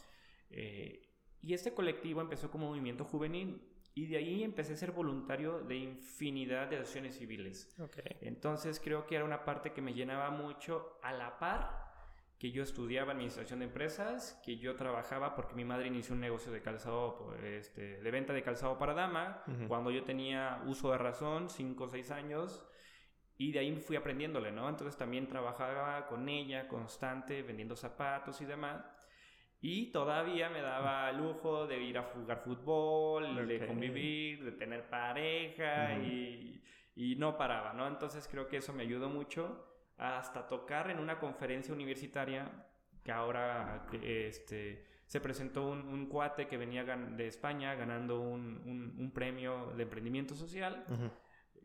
Eh, 0.50 1.02
y 1.42 1.54
este 1.54 1.74
colectivo 1.74 2.22
empezó 2.22 2.50
como 2.50 2.68
movimiento 2.68 3.04
juvenil 3.04 3.62
Y 3.94 4.08
de 4.08 4.18
ahí 4.18 4.44
empecé 4.44 4.74
a 4.74 4.78
ser 4.78 4.92
voluntario 4.92 5.60
de 5.60 5.76
infinidad 5.76 6.68
de 6.68 6.78
acciones 6.78 7.18
civiles. 7.18 7.76
Okay. 7.80 8.18
Entonces 8.22 8.80
creo 8.80 9.06
que 9.06 9.16
era 9.16 9.26
una 9.26 9.44
parte 9.44 9.74
que 9.74 9.82
me 9.82 9.94
llenaba 9.94 10.30
mucho 10.30 11.00
a 11.02 11.14
la 11.14 11.40
par 11.40 11.88
que 12.40 12.52
yo 12.52 12.62
estudiaba 12.62 13.14
administración 13.14 13.60
de 13.60 13.66
empresas, 13.66 14.40
que 14.46 14.58
yo 14.58 14.76
trabajaba 14.76 15.34
porque 15.34 15.56
mi 15.56 15.66
madre 15.66 15.88
inició 15.88 16.14
un 16.14 16.22
negocio 16.22 16.52
de 16.52 16.62
calzado, 16.62 17.34
este, 17.44 18.00
de 18.00 18.12
venta 18.12 18.32
de 18.34 18.44
calzado 18.44 18.78
para 18.78 18.94
dama, 18.94 19.44
cuando 19.68 19.90
yo 19.90 20.04
tenía 20.04 20.62
uso 20.68 20.92
de 20.92 21.00
razón, 21.00 21.50
5 21.50 21.84
o 21.84 21.90
6 21.90 22.12
años, 22.12 22.64
y 23.38 23.52
de 23.52 23.60
ahí 23.60 23.76
fui 23.76 23.96
aprendiéndole, 23.96 24.52
¿no? 24.52 24.68
Entonces 24.68 24.98
también 24.98 25.28
trabajaba 25.28 26.08
con 26.08 26.28
ella, 26.28 26.68
constante, 26.68 27.44
vendiendo 27.44 27.76
zapatos 27.76 28.42
y 28.42 28.46
demás. 28.46 28.84
Y 29.62 29.92
todavía 29.92 30.50
me 30.50 30.62
daba 30.62 31.12
lujo 31.12 31.68
de 31.68 31.82
ir 31.82 31.98
a 31.98 32.04
jugar 32.04 32.42
fútbol, 32.44 33.48
de 33.48 33.66
convivir, 33.66 34.44
de 34.44 34.52
tener 34.52 34.88
pareja 34.90 35.98
y, 36.00 36.64
y 36.96 37.16
no 37.16 37.38
paraba, 37.38 37.74
¿no? 37.74 37.88
Entonces 37.88 38.28
creo 38.30 38.48
que 38.48 38.58
eso 38.58 38.74
me 38.74 38.84
ayudó 38.84 39.10
mucho 39.10 39.66
hasta 39.98 40.48
tocar 40.48 40.90
en 40.92 41.00
una 41.00 41.20
conferencia 41.20 41.74
universitaria 41.74 42.52
que 43.04 43.12
ahora 43.12 43.88
este, 44.04 44.86
se 45.06 45.22
presentó 45.22 45.70
un, 45.70 46.08
cuate 46.08 46.48
que 46.48 46.58
venía 46.58 46.84
de 46.84 47.28
España 47.28 47.74
ganando 47.76 48.20
un, 48.20 48.94
un, 48.98 49.12
premio 49.12 49.74
de 49.76 49.84
emprendimiento 49.84 50.36
social. 50.36 50.86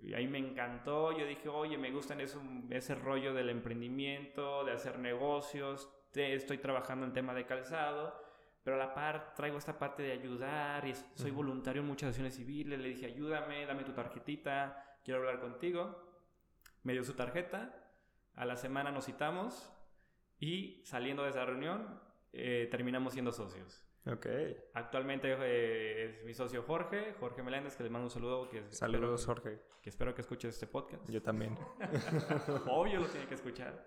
Y 0.03 0.15
ahí 0.15 0.27
me 0.27 0.39
encantó, 0.39 1.17
yo 1.17 1.27
dije, 1.27 1.49
oye, 1.49 1.79
me 1.79 1.93
gustan 1.93 2.21
eso, 2.21 2.43
ese 2.71 2.95
rollo 2.95 3.33
del 3.33 3.51
emprendimiento, 3.51 4.65
de 4.65 4.73
hacer 4.73 4.99
negocios, 4.99 5.89
estoy 6.13 6.59
trabajando 6.59 7.07
en 7.07 7.13
tema 7.13 7.35
de 7.35 7.47
calzado, 7.47 8.21
pero 8.65 8.77
a 8.77 8.79
la 8.79 8.95
par 8.95 9.35
traigo 9.35 9.59
esta 9.59 9.79
parte 9.79 10.03
de 10.03 10.13
ayudar 10.13 10.87
y 10.87 10.95
soy 11.15 11.31
voluntario 11.31 11.83
en 11.83 11.89
muchas 11.89 12.09
acciones 12.09 12.35
civiles, 12.35 12.79
le 12.79 12.89
dije, 12.89 13.07
ayúdame, 13.07 13.65
dame 13.65 13.85
tu 13.85 13.93
tarjetita, 13.93 14.99
quiero 15.05 15.21
hablar 15.21 15.41
contigo. 15.41 16.11
Me 16.83 16.93
dio 16.93 17.05
su 17.05 17.15
tarjeta, 17.15 17.73
a 18.35 18.45
la 18.45 18.57
semana 18.57 18.91
nos 18.91 19.07
citamos 19.07 19.73
y 20.41 20.83
saliendo 20.85 21.23
de 21.23 21.31
esa 21.31 21.45
reunión 21.45 22.01
eh, 22.33 22.67
terminamos 22.71 23.13
siendo 23.13 23.33
socios. 23.33 23.85
Ok. 24.07 24.27
Actualmente 24.75 25.37
eh, 25.39 26.05
es 26.05 26.25
mi 26.25 26.35
socio 26.35 26.63
Jorge, 26.65 27.15
Jorge 27.21 27.43
Meléndez, 27.43 27.77
que 27.77 27.85
le 27.85 27.91
mando 27.91 28.07
un 28.07 28.11
saludo. 28.11 28.49
Que 28.49 28.65
Saludos, 28.73 29.27
Jorge. 29.27 29.61
Que 29.83 29.91
espero 29.91 30.15
que 30.15 30.21
escuches 30.21 30.55
este 30.55 30.69
podcast. 30.69 31.11
Yo 31.11 31.21
también. 31.21 31.59
Obvio 32.69 33.01
lo 33.01 33.07
tiene 33.09 33.27
que 33.27 33.35
escuchar. 33.35 33.85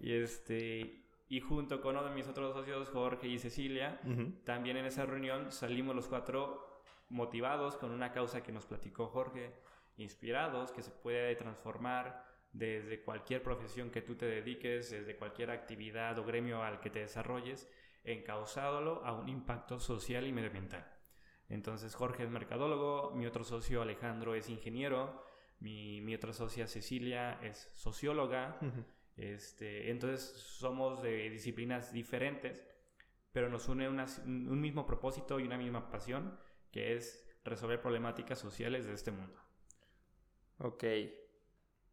y 0.00 0.12
este 0.14 1.02
y 1.28 1.40
junto 1.40 1.80
con 1.80 1.96
uno 1.96 2.06
de 2.06 2.14
mis 2.14 2.28
otros 2.28 2.54
socios, 2.54 2.90
Jorge 2.90 3.26
y 3.26 3.38
Cecilia, 3.38 4.00
también 4.44 4.76
en 4.76 4.84
esa 4.84 5.06
reunión 5.06 5.50
salimos 5.50 5.96
los 5.96 6.06
cuatro 6.06 6.82
motivados 7.08 7.76
con 7.76 7.90
una 7.90 8.12
causa 8.12 8.42
que 8.42 8.52
nos 8.52 8.66
platicó 8.66 9.06
Jorge, 9.06 9.54
inspirados, 9.96 10.72
que 10.72 10.82
se 10.82 10.90
puede 10.90 11.34
transformar 11.36 12.22
desde 12.52 13.02
cualquier 13.02 13.42
profesión 13.42 13.90
que 13.90 14.02
tú 14.02 14.14
te 14.14 14.26
dediques, 14.26 14.90
desde 14.90 15.16
cualquier 15.16 15.50
actividad 15.50 16.18
o 16.18 16.24
gremio 16.24 16.62
al 16.62 16.80
que 16.80 16.90
te 16.90 16.98
desarrolles, 16.98 17.66
encauzándolo 18.04 19.02
a 19.04 19.12
un 19.12 19.30
impacto 19.30 19.80
social 19.80 20.26
y 20.26 20.32
medioambiental. 20.32 20.86
Entonces 21.48 21.94
Jorge 21.94 22.24
es 22.24 22.30
mercadólogo, 22.30 23.12
mi 23.14 23.24
otro 23.24 23.42
socio 23.42 23.80
Alejandro 23.80 24.34
es 24.34 24.50
ingeniero, 24.50 25.24
mi, 25.62 26.00
mi 26.00 26.14
otra 26.14 26.32
socia 26.32 26.66
Cecilia 26.66 27.38
es 27.42 27.70
socióloga, 27.72 28.58
este, 29.16 29.90
entonces 29.90 30.22
somos 30.36 31.02
de 31.02 31.30
disciplinas 31.30 31.92
diferentes, 31.92 32.66
pero 33.30 33.48
nos 33.48 33.68
une 33.68 33.88
un 33.88 34.60
mismo 34.60 34.84
propósito 34.84 35.38
y 35.38 35.44
una 35.44 35.56
misma 35.56 35.88
pasión, 35.88 36.38
que 36.70 36.94
es 36.94 37.24
resolver 37.44 37.80
problemáticas 37.80 38.38
sociales 38.38 38.86
de 38.86 38.94
este 38.94 39.12
mundo. 39.12 39.40
Ok, 40.58 40.84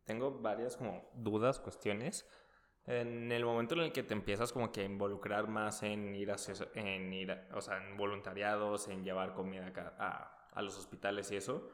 tengo 0.04 0.40
varias 0.40 0.76
como 0.76 1.10
dudas, 1.14 1.60
cuestiones. 1.60 2.28
En 2.86 3.32
el 3.32 3.46
momento 3.46 3.76
en 3.76 3.82
el 3.82 3.92
que 3.92 4.02
te 4.02 4.16
empiezas 4.16 4.52
como 4.52 4.72
que 4.72 4.82
a 4.82 4.86
involucrar 4.86 5.48
más 5.48 5.84
en 5.84 6.16
ir 6.16 6.32
a, 6.32 6.38
en 6.74 7.14
ir 7.14 7.38
o 7.54 7.62
sea, 7.62 7.78
en 7.78 7.96
voluntariados, 7.98 8.88
en 8.88 9.04
llevar 9.04 9.34
comida 9.34 9.72
a, 10.00 10.50
a, 10.52 10.62
los 10.64 10.78
hospitales 10.78 11.32
y 11.32 11.36
eso, 11.36 11.70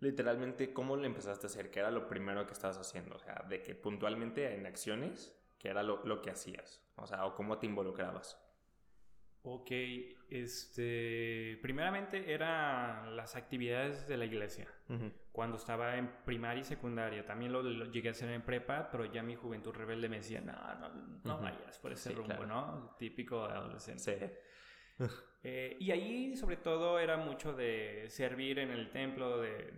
literalmente, 0.00 0.72
¿cómo 0.72 0.96
le 0.96 1.06
empezaste 1.06 1.46
a 1.46 1.48
hacer? 1.48 1.70
¿Qué 1.70 1.80
era 1.80 1.90
lo 1.90 2.08
primero 2.08 2.46
que 2.46 2.52
estabas 2.52 2.78
haciendo? 2.78 3.16
O 3.16 3.18
sea, 3.18 3.44
de 3.48 3.62
que 3.62 3.74
puntualmente 3.74 4.54
en 4.54 4.66
acciones, 4.66 5.36
¿qué 5.58 5.68
era 5.68 5.82
lo, 5.82 6.04
lo 6.04 6.22
que 6.22 6.30
hacías? 6.30 6.82
O 6.96 7.06
sea, 7.06 7.26
o 7.26 7.34
cómo 7.34 7.58
te 7.58 7.66
involucrabas. 7.66 8.38
Ok, 9.42 9.70
este, 10.28 11.58
primeramente 11.62 12.34
eran 12.34 13.16
las 13.16 13.36
actividades 13.36 14.06
de 14.06 14.16
la 14.16 14.24
iglesia. 14.24 14.66
Cuando 15.32 15.56
estaba 15.56 15.96
en 15.96 16.10
primaria 16.24 16.62
y 16.62 16.64
secundaria, 16.64 17.24
también 17.24 17.52
lo, 17.52 17.62
llegué 17.62 18.08
a 18.08 18.12
hacer 18.12 18.30
en 18.30 18.42
prepa, 18.42 18.90
pero 18.90 19.04
ya 19.04 19.22
mi 19.22 19.36
juventud 19.36 19.72
rebelde 19.72 20.08
me 20.08 20.16
decía, 20.16 20.40
no, 20.40 20.52
no, 20.52 21.20
no 21.24 21.38
vayas 21.40 21.78
por 21.78 21.92
ese 21.92 22.12
rumbo, 22.12 22.44
¿no? 22.46 22.94
Típico 22.98 23.46
de 23.46 23.54
adolescente. 23.54 24.18
Sí. 24.18 24.47
Eh, 25.44 25.76
y 25.78 25.92
ahí 25.92 26.36
sobre 26.36 26.56
todo 26.56 26.98
era 26.98 27.16
mucho 27.16 27.54
de 27.54 28.06
servir 28.08 28.58
en 28.58 28.70
el 28.70 28.90
templo 28.90 29.40
de, 29.40 29.72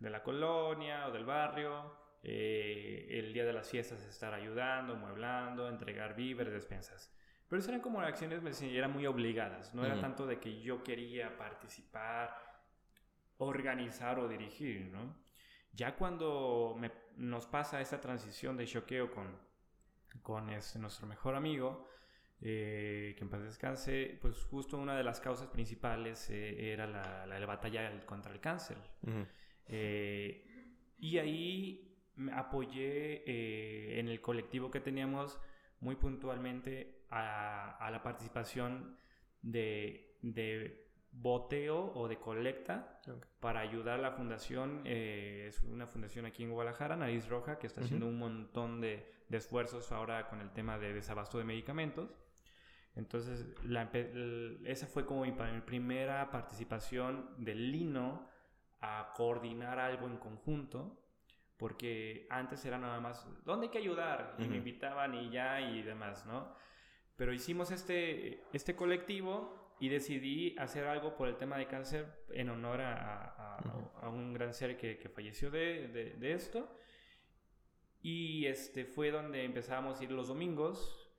la 0.00 0.22
colonia 0.24 1.06
o 1.06 1.12
del 1.12 1.24
barrio, 1.24 1.94
eh, 2.24 3.06
el 3.10 3.32
día 3.32 3.44
de 3.44 3.52
las 3.52 3.70
fiestas 3.70 4.04
estar 4.04 4.34
ayudando, 4.34 4.96
mueblando, 4.96 5.68
entregar 5.68 6.16
víveres, 6.16 6.52
despensas. 6.52 7.14
Pero 7.48 7.60
eso 7.60 7.70
eran 7.70 7.80
como 7.80 8.00
acciones, 8.00 8.62
eran 8.62 8.92
muy 8.92 9.06
obligadas, 9.06 9.72
no 9.74 9.86
era 9.86 10.00
tanto 10.00 10.26
de 10.26 10.40
que 10.40 10.60
yo 10.60 10.82
quería 10.82 11.38
participar, 11.38 12.36
organizar 13.38 14.18
o 14.18 14.26
dirigir, 14.28 14.90
¿no? 14.90 15.14
Ya 15.72 15.94
cuando 15.94 16.76
nos 17.16 17.46
pasa 17.46 17.80
esa 17.80 18.00
transición 18.00 18.56
de 18.56 18.66
choqueo 18.66 19.12
con, 19.12 19.38
con 20.22 20.50
este, 20.50 20.80
nuestro 20.80 21.06
mejor 21.06 21.36
amigo, 21.36 21.86
eh, 22.48 23.16
que 23.18 23.24
en 23.24 23.28
paz 23.28 23.42
descanse, 23.42 24.18
pues 24.22 24.44
justo 24.44 24.78
una 24.78 24.96
de 24.96 25.02
las 25.02 25.18
causas 25.18 25.48
principales 25.48 26.30
eh, 26.30 26.72
era 26.72 26.86
la, 26.86 27.26
la, 27.26 27.44
batalla 27.44 28.06
contra 28.06 28.32
el 28.32 28.38
cáncer. 28.38 28.76
Eh, 29.66 30.46
y 30.96 31.18
ahí 31.18 31.98
me 32.14 32.32
apoyé 32.32 33.98
en 33.98 34.06
el 34.06 34.20
colectivo 34.20 34.70
que 34.70 34.78
teníamos 34.78 35.40
muy 35.80 35.96
puntualmente 35.96 37.02
a, 37.10 37.88
la 37.90 38.00
participación 38.00 38.96
de, 39.42 40.16
de, 40.22 40.86
boteo 41.10 41.92
o 41.96 42.06
de 42.06 42.18
colecta 42.18 43.00
para 43.40 43.58
ayudar 43.58 43.98
a 43.98 44.02
la 44.02 44.12
fundación. 44.12 44.82
Eh, 44.84 45.46
es 45.48 45.64
una 45.64 45.88
fundación 45.88 46.26
aquí 46.26 46.44
en 46.44 46.52
Guadalajara, 46.52 46.94
Nariz 46.94 47.28
Roja, 47.28 47.58
que 47.58 47.66
está 47.66 47.80
haciendo 47.80 48.06
un 48.06 48.18
montón 48.20 48.80
de, 48.80 49.04
de, 49.28 49.36
esfuerzos 49.36 49.90
ahora 49.90 50.28
con 50.28 50.40
el 50.40 50.52
tema 50.52 50.78
de 50.78 50.92
desabasto 50.92 51.38
de 51.38 51.44
medicamentos. 51.44 52.14
Entonces, 52.96 53.46
la, 53.62 53.90
esa 54.64 54.86
fue 54.86 55.04
como 55.04 55.22
mi, 55.22 55.32
primera 55.64 56.30
participación 56.30 57.30
del 57.38 57.70
Lino 57.70 58.28
a 58.80 59.12
coordinar 59.14 59.78
algo 59.78 60.06
en 60.06 60.16
conjunto 60.16 61.02
porque 61.56 62.26
antes 62.30 62.64
era 62.64 62.78
nada 62.78 63.00
más, 63.00 63.26
¿dónde 63.44 63.66
hay 63.66 63.70
que 63.70 63.78
ayudar? 63.78 64.34
Y 64.38 64.46
me 64.46 64.58
invitaban 64.58 65.14
y 65.14 65.30
ya 65.30 65.60
y 65.60 65.82
demás, 65.82 66.26
¿no? 66.26 66.54
Pero 67.16 67.32
hicimos 67.32 67.70
este, 67.70 68.44
este 68.52 68.76
colectivo 68.76 69.74
y 69.80 69.88
decidí 69.88 70.54
hacer 70.58 70.86
algo 70.86 71.16
por 71.16 71.28
el 71.28 71.36
tema 71.36 71.56
de 71.56 71.66
cáncer 71.66 72.24
en 72.30 72.50
honor 72.50 72.82
a, 72.82 73.56
a, 74.02 74.08
un 74.08 74.34
gran 74.34 74.52
ser 74.52 74.76
que, 74.76 74.98
que 74.98 75.08
falleció 75.08 75.50
de, 75.50 75.88
de, 76.18 76.32
esto. 76.32 76.78
Y 78.02 78.46
este 78.46 78.84
fue 78.84 79.10
donde 79.10 79.44
empezamos 79.44 79.98
a 79.98 80.04
ir 80.04 80.12
los 80.12 80.28
domingos 80.28 81.10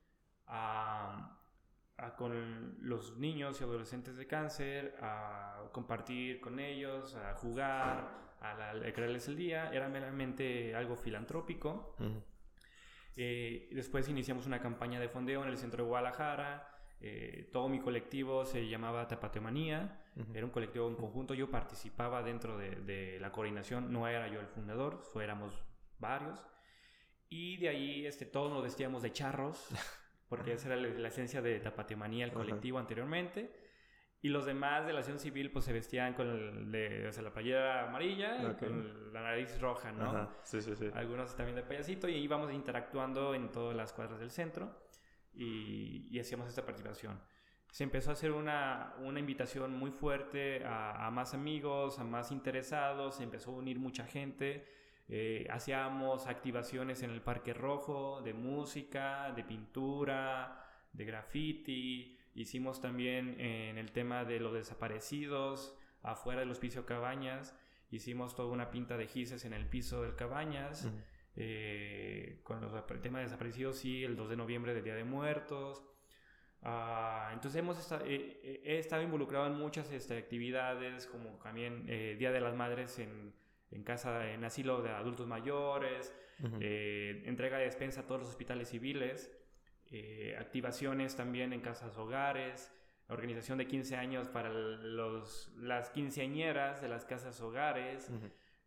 a, 0.46 1.37
con 2.16 2.76
los 2.80 3.16
niños 3.16 3.60
y 3.60 3.64
adolescentes 3.64 4.16
de 4.16 4.26
cáncer, 4.26 4.96
a 5.00 5.64
compartir 5.72 6.40
con 6.40 6.60
ellos, 6.60 7.14
a 7.16 7.34
jugar, 7.34 8.08
a, 8.40 8.92
crearles 8.94 9.28
el 9.28 9.36
día. 9.36 9.70
Era 9.72 9.88
meramente 9.88 10.74
algo 10.74 10.96
filantrópico. 10.96 11.96
Eh, 13.16 13.68
después 13.72 14.08
iniciamos 14.08 14.46
una 14.46 14.60
campaña 14.60 15.00
de 15.00 15.08
fondeo 15.08 15.42
en 15.42 15.48
el 15.48 15.58
centro 15.58 15.82
de 15.82 15.88
Guadalajara. 15.88 16.68
Eh, 17.00 17.48
todo 17.52 17.68
mi 17.68 17.80
colectivo 17.80 18.44
se 18.44 18.68
llamaba 18.68 19.06
Tapateomanía. 19.08 20.04
Era 20.34 20.44
un 20.44 20.50
colectivo 20.50 20.88
en 20.88 20.96
conjunto. 20.96 21.34
Yo 21.34 21.50
participaba 21.50 22.22
dentro 22.22 22.58
de, 22.58 23.18
la 23.20 23.32
coordinación. 23.32 23.92
No 23.92 24.06
era 24.06 24.28
yo 24.28 24.40
el 24.40 24.46
fundador, 24.46 25.02
éramos 25.20 25.52
varios. 25.98 26.44
Y 27.28 27.56
de 27.58 27.68
ahí 27.68 28.06
este, 28.06 28.24
todos 28.24 28.52
nos 28.52 28.62
vestíamos 28.62 29.02
de 29.02 29.12
charros, 29.12 29.68
porque 30.28 30.52
esa 30.52 30.68
era 30.68 30.76
la, 30.76 31.08
esencia 31.08 31.40
de 31.40 31.58
Tapateomanía, 31.60 32.24
el 32.24 32.32
colectivo 32.32 32.78
anteriormente. 32.78 33.50
Y 34.20 34.30
los 34.30 34.46
demás 34.46 34.84
de 34.84 34.92
la 34.92 34.98
acción 34.98 35.20
civil 35.20 35.52
pues 35.52 35.64
se 35.64 35.72
vestían 35.72 36.12
con 36.14 36.28
el 36.28 36.72
de, 36.72 37.06
o 37.06 37.12
sea, 37.12 37.22
la 37.22 37.32
playera 37.32 37.88
amarilla 37.88 38.50
y 38.50 38.54
con 38.56 39.12
la 39.12 39.22
nariz 39.22 39.60
roja, 39.60 39.92
¿no? 39.92 40.28
Sí, 40.42 40.60
sí, 40.60 40.74
sí. 40.74 40.90
Algunos 40.92 41.36
también 41.36 41.54
de 41.54 41.62
payasito 41.62 42.08
y 42.08 42.16
íbamos 42.16 42.52
interactuando 42.52 43.32
en 43.34 43.52
todas 43.52 43.76
las 43.76 43.92
cuadras 43.92 44.18
del 44.18 44.32
centro 44.32 44.76
y, 45.34 46.08
y 46.10 46.18
hacíamos 46.18 46.48
esta 46.48 46.64
participación. 46.64 47.20
se 47.70 47.84
empezó 47.84 48.10
a 48.10 48.14
hacer 48.14 48.32
una, 48.32 48.94
una 48.98 49.20
invitación 49.20 49.78
muy 49.78 49.92
fuerte 49.92 50.64
a, 50.64 51.06
a, 51.06 51.10
más 51.12 51.32
amigos, 51.32 52.00
a 52.00 52.04
más 52.04 52.32
interesados, 52.32 53.16
se 53.16 53.22
empezó 53.22 53.52
a 53.52 53.54
unir 53.54 53.78
mucha 53.78 54.04
gente. 54.04 54.66
Eh, 55.08 55.46
hacíamos 55.50 56.26
activaciones 56.26 57.02
en 57.02 57.10
el 57.10 57.22
Parque 57.22 57.54
Rojo 57.54 58.20
de 58.22 58.34
música, 58.34 59.32
de 59.32 59.42
pintura, 59.42 60.64
de 60.92 61.04
graffiti. 61.04 62.18
Hicimos 62.34 62.80
también 62.80 63.40
en 63.40 63.78
el 63.78 63.90
tema 63.92 64.24
de 64.24 64.38
los 64.38 64.52
desaparecidos, 64.52 65.76
afuera 66.02 66.40
del 66.40 66.50
hospicio 66.50 66.84
Cabañas. 66.84 67.56
Hicimos 67.90 68.34
toda 68.34 68.52
una 68.52 68.70
pinta 68.70 68.96
de 68.96 69.06
gises 69.06 69.44
en 69.44 69.54
el 69.54 69.66
piso 69.66 70.02
del 70.02 70.14
Cabañas. 70.14 70.90
Eh, 71.40 72.40
con 72.42 72.60
los, 72.60 72.72
el 72.90 73.00
tema 73.00 73.18
de 73.18 73.26
desaparecidos, 73.26 73.78
sí, 73.78 74.02
el 74.02 74.16
2 74.16 74.30
de 74.30 74.36
noviembre 74.36 74.74
del 74.74 74.82
Día 74.82 74.96
de 74.96 75.04
Muertos. 75.04 75.84
Ah, 76.62 77.30
entonces 77.32 77.60
hemos 77.60 77.78
eh, 77.92 78.40
eh, 78.42 78.60
he 78.64 78.78
estado 78.78 79.02
involucrado 79.02 79.46
en 79.46 79.54
muchas 79.54 79.90
este, 79.92 80.18
actividades, 80.18 81.06
como 81.06 81.38
también 81.38 81.86
Día 81.86 82.32
de 82.32 82.40
las 82.40 82.56
Madres 82.56 82.98
en, 82.98 83.32
en, 83.70 83.82
casa, 83.84 84.30
en 84.32 84.44
asilo 84.44 84.82
de 84.82 84.90
adultos 84.90 85.26
mayores, 85.26 86.14
entrega 86.60 87.58
de 87.58 87.64
despensa 87.64 88.02
a 88.02 88.06
todos 88.06 88.20
los 88.20 88.30
hospitales 88.30 88.68
civiles, 88.68 89.30
activaciones 90.38 91.16
también 91.16 91.52
en 91.52 91.60
casas 91.60 91.96
hogares, 91.96 92.72
organización 93.08 93.58
de 93.58 93.66
15 93.66 93.96
años 93.96 94.28
para 94.28 94.50
los, 94.50 95.52
las 95.56 95.90
quinceañeras 95.90 96.80
de 96.82 96.88
las 96.88 97.04
casas 97.04 97.40
hogares. 97.40 98.10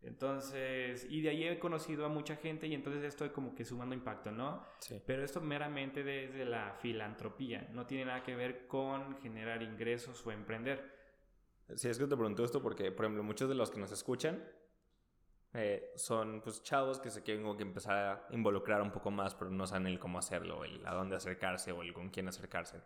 Entonces, 0.03 1.05
y 1.09 1.21
de 1.21 1.29
ahí 1.29 1.43
he 1.43 1.59
conocido 1.59 2.05
a 2.05 2.09
mucha 2.09 2.35
gente 2.35 2.65
y 2.65 2.73
entonces 2.73 3.03
estoy 3.03 3.29
como 3.29 3.53
que 3.53 3.63
sumando 3.63 3.93
impacto, 3.93 4.31
¿no? 4.31 4.65
Sí. 4.79 4.99
Pero 5.05 5.23
esto 5.23 5.41
meramente 5.41 6.03
desde 6.03 6.43
la 6.43 6.73
filantropía, 6.81 7.69
no 7.71 7.85
tiene 7.85 8.05
nada 8.05 8.23
que 8.23 8.35
ver 8.35 8.65
con 8.65 9.21
generar 9.21 9.61
ingresos 9.61 10.25
o 10.25 10.31
emprender. 10.31 10.99
Sí, 11.75 11.87
es 11.87 11.99
que 11.99 12.07
te 12.07 12.15
pregunto 12.15 12.43
esto 12.43 12.63
porque, 12.63 12.91
por 12.91 13.05
ejemplo, 13.05 13.23
muchos 13.23 13.47
de 13.47 13.53
los 13.53 13.69
que 13.69 13.79
nos 13.79 13.91
escuchan 13.91 14.43
eh, 15.53 15.91
son 15.95 16.41
pues 16.41 16.63
chavos 16.63 16.99
que 16.99 17.09
se 17.09 17.23
quieren 17.23 17.43
como 17.43 17.57
que 17.57 17.63
empezar 17.63 17.97
a 17.97 18.33
involucrar 18.33 18.81
un 18.81 18.91
poco 18.91 19.11
más, 19.11 19.35
pero 19.35 19.51
no 19.51 19.67
saben 19.67 19.87
el 19.87 19.99
cómo 19.99 20.17
hacerlo, 20.17 20.63
el 20.63 20.85
a 20.85 20.93
dónde 20.93 21.15
acercarse 21.15 21.71
o 21.71 21.81
el 21.81 21.93
con 21.93 22.09
quién 22.09 22.27
acercarse. 22.27 22.81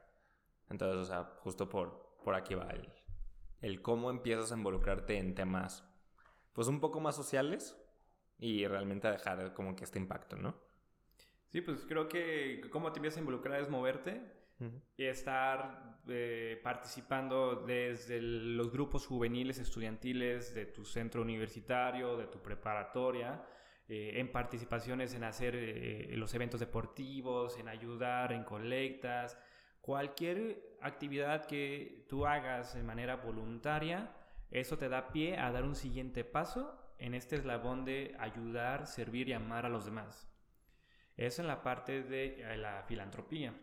Entonces, 0.69 0.97
o 0.97 1.05
sea, 1.05 1.23
justo 1.41 1.69
por, 1.69 2.17
por 2.23 2.33
aquí 2.33 2.55
va 2.55 2.69
el, 2.69 2.91
el 3.61 3.81
cómo 3.81 4.09
empiezas 4.09 4.51
a 4.51 4.57
involucrarte 4.57 5.17
en 5.17 5.35
temas 5.35 5.83
pues 6.53 6.67
un 6.67 6.79
poco 6.79 6.99
más 6.99 7.15
sociales 7.15 7.77
y 8.39 8.65
realmente 8.65 9.07
a 9.07 9.11
dejar 9.11 9.53
como 9.53 9.75
que 9.75 9.83
este 9.83 9.99
impacto, 9.99 10.37
¿no? 10.37 10.55
Sí, 11.49 11.61
pues 11.61 11.85
creo 11.87 12.07
que 12.07 12.61
cómo 12.71 12.91
te 12.91 12.99
empiezas 12.99 13.17
a 13.17 13.21
involucrar 13.21 13.61
es 13.61 13.69
moverte 13.69 14.21
y 14.97 15.05
estar 15.05 15.99
eh, 16.07 16.59
participando 16.63 17.63
desde 17.67 18.21
los 18.21 18.71
grupos 18.71 19.05
juveniles 19.05 19.59
estudiantiles 19.59 20.53
de 20.53 20.65
tu 20.65 20.85
centro 20.85 21.21
universitario, 21.21 22.15
de 22.15 22.27
tu 22.27 22.41
preparatoria, 22.41 23.43
eh, 23.87 24.13
en 24.15 24.31
participaciones 24.31 25.13
en 25.13 25.25
hacer 25.25 25.55
eh, 25.55 26.07
los 26.15 26.33
eventos 26.33 26.59
deportivos, 26.59 27.57
en 27.59 27.67
ayudar 27.67 28.31
en 28.31 28.43
colectas, 28.43 29.37
cualquier 29.81 30.77
actividad 30.81 31.45
que 31.45 32.05
tú 32.07 32.25
hagas 32.25 32.73
de 32.73 32.83
manera 32.83 33.17
voluntaria 33.17 34.15
eso 34.51 34.77
te 34.77 34.89
da 34.89 35.11
pie 35.11 35.37
a 35.37 35.51
dar 35.51 35.63
un 35.63 35.75
siguiente 35.75 36.23
paso 36.23 36.79
en 36.97 37.13
este 37.13 37.35
eslabón 37.35 37.83
de 37.83 38.15
ayudar, 38.19 38.87
servir 38.87 39.27
y 39.29 39.33
amar 39.33 39.65
a 39.65 39.69
los 39.69 39.85
demás. 39.85 40.31
Eso 41.17 41.41
en 41.41 41.47
la 41.47 41.61
parte 41.61 42.03
de 42.03 42.57
la 42.57 42.83
filantropía. 42.83 43.53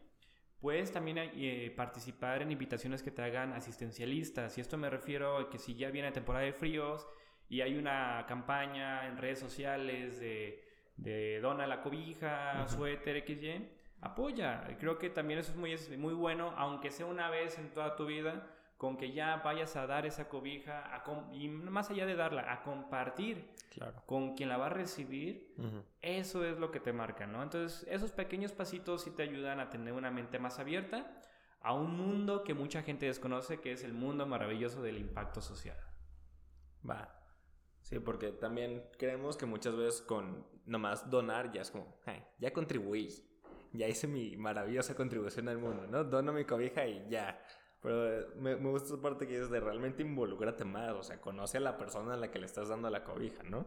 Puedes 0.62 0.92
también 0.92 1.18
eh, 1.18 1.74
participar 1.76 2.40
en 2.40 2.52
invitaciones 2.52 3.02
que 3.02 3.10
te 3.10 3.20
hagan 3.20 3.52
asistencialistas. 3.52 4.56
Y 4.56 4.60
esto 4.60 4.78
me 4.78 4.88
refiero 4.88 5.36
a 5.36 5.50
que 5.50 5.58
si 5.58 5.74
ya 5.74 5.90
viene 5.90 6.12
temporada 6.12 6.44
de 6.44 6.52
fríos 6.52 7.04
y 7.48 7.62
hay 7.62 7.76
una 7.76 8.24
campaña 8.28 9.08
en 9.08 9.18
redes 9.18 9.40
sociales 9.40 10.20
de, 10.20 10.64
de 10.96 11.40
dona 11.40 11.66
la 11.66 11.82
cobija, 11.82 12.64
suéter, 12.68 13.24
XY, 13.26 13.70
apoya. 14.02 14.76
Creo 14.78 14.98
que 15.00 15.10
también 15.10 15.40
eso 15.40 15.50
es 15.50 15.58
muy, 15.58 15.72
es 15.72 15.98
muy 15.98 16.14
bueno, 16.14 16.54
aunque 16.56 16.92
sea 16.92 17.06
una 17.06 17.28
vez 17.28 17.58
en 17.58 17.72
toda 17.72 17.96
tu 17.96 18.06
vida 18.06 18.51
con 18.82 18.96
que 18.96 19.12
ya 19.12 19.36
vayas 19.36 19.76
a 19.76 19.86
dar 19.86 20.06
esa 20.06 20.28
cobija 20.28 21.04
y 21.32 21.46
más 21.46 21.88
allá 21.90 22.04
de 22.04 22.16
darla, 22.16 22.52
a 22.52 22.64
compartir 22.64 23.48
con 24.06 24.34
quien 24.34 24.48
la 24.48 24.56
va 24.56 24.66
a 24.66 24.70
recibir, 24.70 25.54
eso 26.00 26.44
es 26.44 26.58
lo 26.58 26.72
que 26.72 26.80
te 26.80 26.92
marca, 26.92 27.24
¿no? 27.24 27.44
Entonces, 27.44 27.86
esos 27.88 28.10
pequeños 28.10 28.50
pasitos 28.50 29.04
sí 29.04 29.12
te 29.12 29.22
ayudan 29.22 29.60
a 29.60 29.70
tener 29.70 29.92
una 29.92 30.10
mente 30.10 30.40
más 30.40 30.58
abierta 30.58 31.16
a 31.60 31.74
un 31.74 31.96
mundo 31.96 32.42
que 32.42 32.54
mucha 32.54 32.82
gente 32.82 33.06
desconoce, 33.06 33.60
que 33.60 33.70
es 33.70 33.84
el 33.84 33.92
mundo 33.92 34.26
maravilloso 34.26 34.82
del 34.82 34.98
impacto 34.98 35.40
social. 35.40 35.78
Va. 36.84 37.22
Sí, 37.82 38.00
porque 38.00 38.32
también 38.32 38.82
creemos 38.98 39.36
que 39.36 39.46
muchas 39.46 39.76
veces 39.76 40.02
con 40.02 40.44
nomás 40.66 41.08
donar 41.08 41.52
ya 41.52 41.62
es 41.62 41.70
como, 41.70 42.00
ya 42.40 42.52
contribuí, 42.52 43.06
ya 43.72 43.86
hice 43.86 44.08
mi 44.08 44.36
maravillosa 44.36 44.96
contribución 44.96 45.48
al 45.48 45.58
mundo, 45.58 45.86
¿no? 45.86 46.02
Dono 46.02 46.32
mi 46.32 46.44
cobija 46.44 46.84
y 46.84 47.08
ya 47.08 47.40
pero 47.82 48.20
eh, 48.20 48.26
me, 48.36 48.56
me, 48.56 48.70
gusta 48.70 48.94
esa 48.94 49.02
parte 49.02 49.26
que 49.26 49.34
dices 49.34 49.50
de 49.50 49.60
realmente 49.60 50.02
involucrarte 50.02 50.64
más, 50.64 50.92
o 50.92 51.02
sea, 51.02 51.20
conoce 51.20 51.58
a 51.58 51.60
la 51.60 51.76
persona 51.76 52.14
a 52.14 52.16
la 52.16 52.30
que 52.30 52.38
le 52.38 52.46
estás 52.46 52.68
dando 52.68 52.88
la 52.88 53.02
cobija, 53.02 53.42
¿no? 53.42 53.66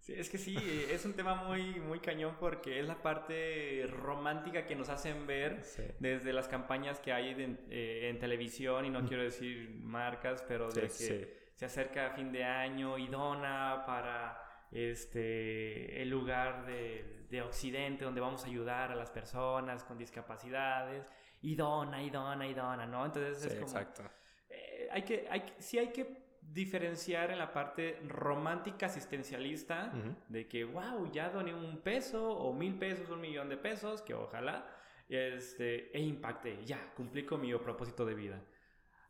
Sí, 0.00 0.12
es 0.14 0.28
que 0.28 0.36
sí, 0.36 0.56
es 0.90 1.04
un 1.06 1.14
tema 1.14 1.34
muy, 1.34 1.80
muy 1.80 1.98
cañón 1.98 2.36
porque 2.38 2.80
es 2.80 2.86
la 2.86 3.00
parte 3.00 3.86
romántica 3.86 4.66
que 4.66 4.74
nos 4.74 4.90
hacen 4.90 5.26
ver 5.26 5.62
desde 5.98 6.32
las 6.32 6.46
campañas 6.46 7.00
que 7.00 7.12
hay 7.12 7.34
eh, 7.70 8.10
en 8.10 8.18
televisión, 8.18 8.84
y 8.84 8.90
no 8.90 9.06
quiero 9.06 9.22
decir 9.22 9.70
marcas, 9.80 10.44
pero 10.46 10.70
de 10.70 10.82
que 10.82 11.38
se 11.54 11.64
acerca 11.64 12.08
a 12.08 12.10
fin 12.10 12.32
de 12.32 12.44
año 12.44 12.98
y 12.98 13.06
dona 13.08 13.84
para 13.86 14.66
este, 14.72 16.02
el 16.02 16.10
lugar 16.10 16.66
de, 16.66 17.26
de 17.30 17.42
Occidente 17.42 18.04
donde 18.04 18.20
vamos 18.20 18.44
a 18.44 18.48
ayudar 18.48 18.90
a 18.92 18.94
las 18.94 19.10
personas 19.10 19.84
con 19.84 19.96
discapacidades 19.96 21.06
y 21.44 21.54
dona, 21.56 22.02
y 22.02 22.08
dona, 22.08 22.46
y 22.46 22.54
dona, 22.54 22.86
¿no? 22.86 23.04
Entonces 23.04 23.44
es 23.44 23.54
como... 23.54 23.66
Exacto. 23.66 24.02
Eh, 24.48 24.88
hay 24.90 25.02
que, 25.02 25.28
hay, 25.30 25.44
sí 25.58 25.78
hay 25.78 25.92
que 25.92 26.24
diferenciar 26.40 27.30
en 27.30 27.38
la 27.38 27.52
parte 27.52 28.00
romántica 28.08 28.86
asistencialista 28.86 29.92
de 30.28 30.48
que, 30.48 30.64
wow, 30.64 31.10
ya 31.12 31.28
doné 31.28 31.54
un 31.54 31.82
peso 31.82 32.30
o 32.30 32.54
mil 32.54 32.78
pesos, 32.78 33.10
un 33.10 33.20
millón 33.20 33.50
de 33.50 33.58
pesos, 33.58 34.00
que 34.00 34.14
ojalá, 34.14 34.66
este, 35.06 35.94
e 35.94 36.00
impacte, 36.00 36.64
ya, 36.64 36.94
cumplí 36.94 37.26
con 37.26 37.42
mi 37.42 37.54
propósito 37.58 38.06
de 38.06 38.14
vida. 38.14 38.40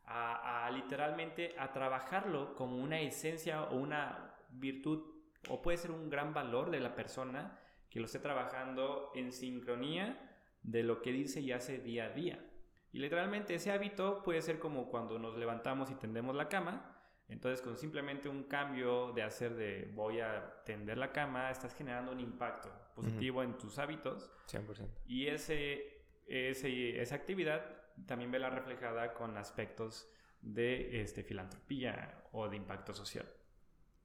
A, 0.06 0.66
a, 0.66 0.70
literalmente 0.72 1.54
a 1.56 1.72
trabajarlo 1.72 2.56
como 2.56 2.76
una 2.76 3.00
esencia 3.00 3.62
o 3.62 3.76
una 3.76 4.34
virtud 4.50 5.02
o 5.48 5.62
puede 5.62 5.78
ser 5.78 5.92
un 5.92 6.10
gran 6.10 6.34
valor 6.34 6.70
de 6.70 6.80
la 6.80 6.94
persona 6.94 7.58
que 7.88 8.00
lo 8.00 8.06
esté 8.06 8.18
trabajando 8.18 9.12
en 9.14 9.32
sincronía 9.32 10.33
de 10.64 10.82
lo 10.82 11.00
que 11.00 11.12
dice 11.12 11.40
y 11.40 11.52
hace 11.52 11.78
día 11.78 12.06
a 12.06 12.10
día. 12.10 12.44
Y 12.92 12.98
literalmente 12.98 13.54
ese 13.54 13.70
hábito 13.70 14.22
puede 14.22 14.42
ser 14.42 14.58
como 14.58 14.88
cuando 14.90 15.18
nos 15.18 15.36
levantamos 15.36 15.90
y 15.90 15.94
tendemos 15.94 16.34
la 16.34 16.48
cama. 16.48 16.90
Entonces 17.28 17.62
con 17.62 17.76
simplemente 17.76 18.28
un 18.28 18.44
cambio 18.44 19.12
de 19.12 19.22
hacer 19.22 19.54
de 19.54 19.90
voy 19.94 20.20
a 20.20 20.62
tender 20.64 20.98
la 20.98 21.12
cama, 21.12 21.50
estás 21.50 21.74
generando 21.74 22.12
un 22.12 22.20
impacto 22.20 22.70
positivo 22.94 23.42
en 23.42 23.56
tus 23.58 23.78
hábitos. 23.78 24.30
100%. 24.48 24.88
Y 25.06 25.26
ese, 25.26 26.04
ese, 26.26 27.00
esa 27.00 27.14
actividad 27.14 27.64
también 28.06 28.30
ve 28.30 28.38
la 28.38 28.50
reflejada 28.50 29.14
con 29.14 29.36
aspectos 29.36 30.08
de 30.40 31.00
este, 31.00 31.22
filantropía 31.22 32.22
o 32.32 32.48
de 32.48 32.56
impacto 32.56 32.92
social. 32.92 33.26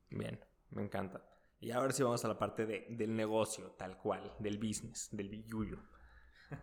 Bien, 0.10 0.39
me 0.72 0.84
encanta. 0.84 1.22
Y 1.60 1.72
ahora 1.72 1.91
sí 1.91 2.04
vamos 2.04 2.24
a 2.24 2.30
la 2.30 2.39
parte 2.39 2.65
de, 2.65 2.88
del 2.89 3.15
negocio, 3.15 3.72
tal 3.72 3.98
cual, 3.98 4.34
del 4.39 4.58
business, 4.58 5.10
del 5.12 5.30
billuyo. 5.30 5.78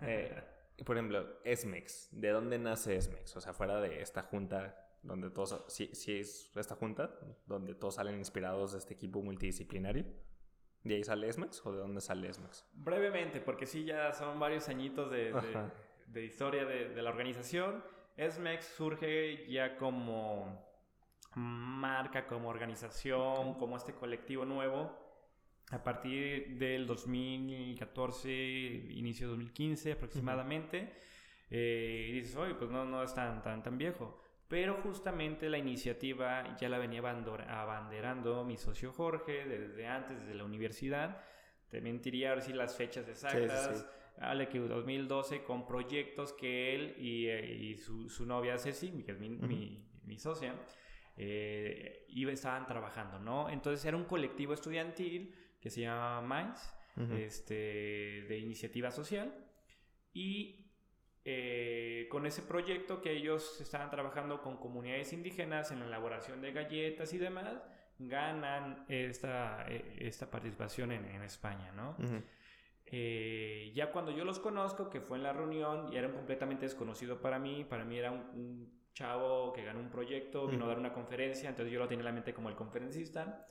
Eh, 0.03 0.43
por 0.85 0.97
ejemplo, 0.97 1.41
Esmex, 1.45 2.09
¿de 2.13 2.31
dónde 2.31 2.59
nace 2.59 2.97
Esmex? 2.97 3.37
O 3.37 3.41
sea, 3.41 3.53
fuera 3.53 3.81
de 3.81 4.03
esta 4.03 4.23
junta 4.23 4.83
donde 5.03 5.31
todos, 5.31 5.65
si, 5.69 5.95
si 5.95 6.19
es 6.19 6.51
esta 6.57 6.75
junta, 6.75 7.19
donde 7.47 7.75
todos 7.75 7.95
salen 7.95 8.19
inspirados 8.19 8.73
de 8.73 8.79
este 8.79 8.95
equipo 8.95 9.23
multidisciplinario. 9.23 10.05
¿De 10.83 10.97
ahí 10.97 11.05
sale 11.05 11.29
Esmex 11.29 11.65
o 11.65 11.73
de 11.73 11.79
dónde 11.79 12.01
sale 12.01 12.29
Esmex? 12.29 12.65
Brevemente, 12.73 13.41
porque 13.41 13.67
sí, 13.67 13.85
ya 13.85 14.13
son 14.13 14.39
varios 14.39 14.69
añitos 14.69 15.11
de, 15.11 15.33
de, 16.07 16.25
historia 16.25 16.65
de, 16.65 16.91
de, 16.91 17.03
la 17.03 17.11
organización. 17.11 17.83
Esmex 18.17 18.67
surge 18.67 19.47
ya 19.51 19.77
como 19.77 20.65
marca, 21.35 22.27
como 22.27 22.49
organización, 22.49 23.55
como 23.55 23.77
este 23.77 23.95
colectivo 23.95 24.45
nuevo 24.45 25.06
a 25.71 25.83
partir 25.83 26.57
del 26.59 26.87
2014, 26.87 28.31
inicio 28.31 29.27
de 29.27 29.31
2015 29.33 29.93
aproximadamente, 29.93 30.93
eh, 31.51 32.07
y 32.09 32.13
dices, 32.13 32.37
oye, 32.37 32.55
pues 32.55 32.71
no, 32.71 32.85
no 32.85 33.03
es 33.03 33.15
tan, 33.15 33.43
tan, 33.43 33.63
tan 33.63 33.77
viejo. 33.77 34.21
Pero 34.49 34.75
justamente 34.83 35.49
la 35.51 35.59
iniciativa 35.59 36.57
ya 36.57 36.69
la 36.69 36.79
venía 36.79 37.01
abanderando 37.01 38.45
mi 38.45 38.57
socio 38.57 38.93
Jorge 38.93 39.45
desde 39.45 39.87
antes, 39.89 40.21
desde 40.21 40.35
la 40.35 40.45
universidad. 40.45 41.21
Te 41.69 41.81
mentiría 41.81 42.31
ahora 42.31 42.43
sí 42.43 42.53
las 42.53 42.77
fechas 42.77 43.09
exactas. 43.09 43.87
Hable 44.19 44.49
que 44.49 44.61
2012 44.61 45.43
con 45.43 45.67
proyectos 45.67 46.33
que 46.33 46.75
él 46.75 46.95
y, 46.97 47.29
y 47.29 47.77
su, 47.77 48.09
su, 48.09 48.25
novia 48.25 48.57
Ceci, 48.57 49.03
que 49.03 49.13
es 49.13 49.19
mi, 49.19 49.31
mi, 49.31 49.85
mi 50.05 50.17
socia, 50.17 50.55
eh, 51.17 52.07
estaban 52.09 52.67
trabajando, 52.67 53.19
¿no? 53.19 53.51
Entonces 53.51 53.85
era 53.85 53.97
un 53.97 54.05
colectivo 54.05 54.55
estudiantil 54.55 55.35
que 55.61 55.71
se 55.71 55.83
llama 55.83 56.21
MICE, 56.23 57.27
este, 57.27 57.55
de 58.29 58.39
iniciativa 58.39 58.91
social, 58.91 59.35
y 60.13 60.67
eh, 61.25 62.07
con 62.11 62.25
ese 62.25 62.43
proyecto 62.43 63.01
que 63.01 63.13
ellos 63.13 63.61
estaban 63.61 63.91
trabajando 63.91 64.43
con 64.43 64.57
comunidades 64.57 65.13
indígenas 65.13 65.71
en 65.73 65.81
la 65.81 65.87
elaboración 65.87 66.41
de 66.41 66.53
galletas 66.53 67.13
y 67.13 67.19
demás, 67.19 67.63
ganan 67.99 68.85
esta, 68.89 69.67
eh, 69.69 69.97
esta 70.01 70.31
participación 70.31 70.93
en, 70.93 71.05
en 71.05 71.23
España, 71.23 71.73
¿no? 71.73 71.97
Eh, 72.89 73.73
ya 73.75 73.91
cuando 73.91 74.13
yo 74.13 74.25
los 74.25 74.39
conozco, 74.39 74.89
que 74.89 75.01
fue 75.01 75.17
en 75.17 75.25
la 75.25 75.33
reunión, 75.33 75.93
y 75.93 75.97
era 75.97 76.13
completamente 76.13 76.67
desconocido 76.67 77.21
para 77.21 77.39
mí, 77.39 77.65
para 77.65 77.85
mí 77.85 77.99
era 77.99 78.13
un, 78.13 78.77
chavo 78.95 79.53
que 79.53 79.63
ganó 79.63 79.81
un 79.81 79.91
proyecto, 79.91 80.47
vino 80.47 80.65
a 80.65 80.69
dar 80.69 80.79
una 80.79 80.95
conferencia, 80.95 81.51
entonces 81.51 81.71
yo 81.71 81.79
lo 81.79 81.87
tenía 81.87 82.01
en 82.01 82.07
la 82.07 82.13
mente 82.13 82.33
como 82.33 82.49
el 82.49 82.55
conferencista, 82.55 83.47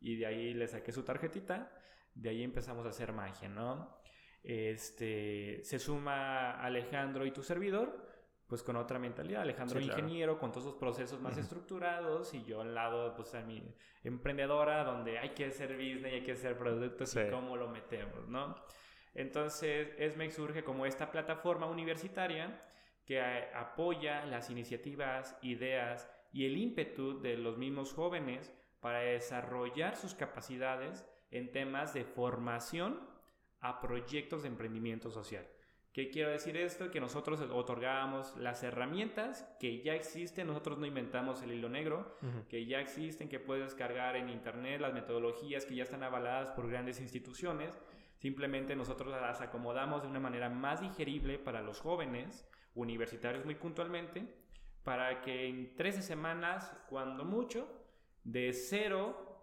y 0.00 0.16
de 0.16 0.26
ahí 0.26 0.54
le 0.54 0.66
saqué 0.68 0.92
su 0.92 1.02
tarjetita, 1.02 1.72
de 2.14 2.30
ahí 2.30 2.42
empezamos 2.42 2.86
a 2.86 2.90
hacer 2.90 3.12
magia, 3.12 3.48
¿no? 3.48 3.96
Este, 4.42 5.60
se 5.64 5.78
suma 5.78 6.52
Alejandro 6.60 7.26
y 7.26 7.32
tu 7.32 7.42
servidor, 7.42 8.06
pues 8.46 8.62
con 8.62 8.76
otra 8.76 8.98
mentalidad. 8.98 9.42
Alejandro 9.42 9.80
ingeniero, 9.80 10.38
con 10.38 10.52
todos 10.52 10.66
los 10.66 10.74
procesos 10.76 11.20
más 11.20 11.36
estructurados 11.36 12.32
y 12.32 12.44
yo 12.44 12.60
al 12.60 12.74
lado, 12.74 13.14
pues 13.16 13.34
a 13.34 13.42
mi 13.42 13.74
emprendedora, 14.04 14.84
donde 14.84 15.18
hay 15.18 15.30
que 15.30 15.46
hacer 15.46 15.76
business, 15.76 16.12
hay 16.12 16.22
que 16.22 16.32
hacer 16.32 16.56
productos 16.56 17.16
y 17.16 17.28
cómo 17.30 17.56
lo 17.56 17.68
metemos, 17.68 18.28
¿no? 18.28 18.54
Entonces, 19.14 19.94
ESMEX 19.98 20.34
surge 20.34 20.62
como 20.62 20.86
esta 20.86 21.10
plataforma 21.10 21.66
universitaria 21.66 22.62
que 23.04 23.20
apoya 23.20 24.24
las 24.26 24.50
iniciativas, 24.50 25.38
ideas 25.42 26.08
y 26.32 26.44
el 26.44 26.56
ímpetu 26.56 27.20
de 27.20 27.36
los 27.36 27.56
mismos 27.56 27.94
jóvenes 27.94 28.52
para 28.86 29.00
desarrollar 29.00 29.96
sus 29.96 30.14
capacidades 30.14 31.04
en 31.32 31.50
temas 31.50 31.92
de 31.92 32.04
formación 32.04 33.00
a 33.58 33.80
proyectos 33.80 34.42
de 34.42 34.48
emprendimiento 34.48 35.10
social. 35.10 35.44
¿Qué 35.92 36.08
quiero 36.08 36.30
decir 36.30 36.56
esto? 36.56 36.92
Que 36.92 37.00
nosotros 37.00 37.40
otorgábamos 37.40 38.36
las 38.36 38.62
herramientas 38.62 39.44
que 39.58 39.82
ya 39.82 39.96
existen, 39.96 40.46
nosotros 40.46 40.78
no 40.78 40.86
inventamos 40.86 41.42
el 41.42 41.54
hilo 41.54 41.68
negro, 41.68 42.14
que 42.48 42.64
ya 42.64 42.78
existen, 42.78 43.28
que 43.28 43.40
puedes 43.40 43.74
cargar 43.74 44.14
en 44.14 44.28
internet, 44.28 44.80
las 44.80 44.94
metodologías 44.94 45.64
que 45.64 45.74
ya 45.74 45.82
están 45.82 46.04
avaladas 46.04 46.50
por 46.54 46.70
grandes 46.70 47.00
instituciones, 47.00 47.72
simplemente 48.14 48.76
nosotros 48.76 49.10
las 49.20 49.40
acomodamos 49.40 50.04
de 50.04 50.08
una 50.10 50.20
manera 50.20 50.48
más 50.48 50.80
digerible 50.80 51.40
para 51.40 51.60
los 51.60 51.80
jóvenes, 51.80 52.48
universitarios 52.76 53.44
muy 53.44 53.56
puntualmente, 53.56 54.32
para 54.84 55.22
que 55.22 55.48
en 55.48 55.74
13 55.74 56.02
semanas, 56.02 56.72
cuando 56.88 57.24
mucho, 57.24 57.82
de 58.26 58.52
cero, 58.52 59.40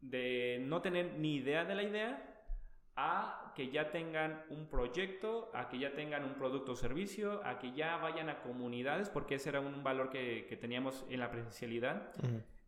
de 0.00 0.58
no 0.62 0.80
tener 0.80 1.18
ni 1.18 1.36
idea 1.36 1.64
de 1.64 1.74
la 1.74 1.82
idea, 1.82 2.28
a 2.96 3.52
que 3.54 3.70
ya 3.70 3.90
tengan 3.90 4.44
un 4.48 4.66
proyecto, 4.68 5.50
a 5.54 5.68
que 5.68 5.78
ya 5.78 5.94
tengan 5.94 6.24
un 6.24 6.34
producto 6.34 6.72
o 6.72 6.76
servicio, 6.76 7.44
a 7.44 7.58
que 7.58 7.72
ya 7.72 7.96
vayan 7.98 8.28
a 8.28 8.42
comunidades, 8.42 9.10
porque 9.10 9.36
ese 9.36 9.50
era 9.50 9.60
un 9.60 9.82
valor 9.82 10.10
que, 10.10 10.46
que 10.48 10.56
teníamos 10.56 11.06
en 11.08 11.20
la 11.20 11.30
presencialidad, 11.30 12.12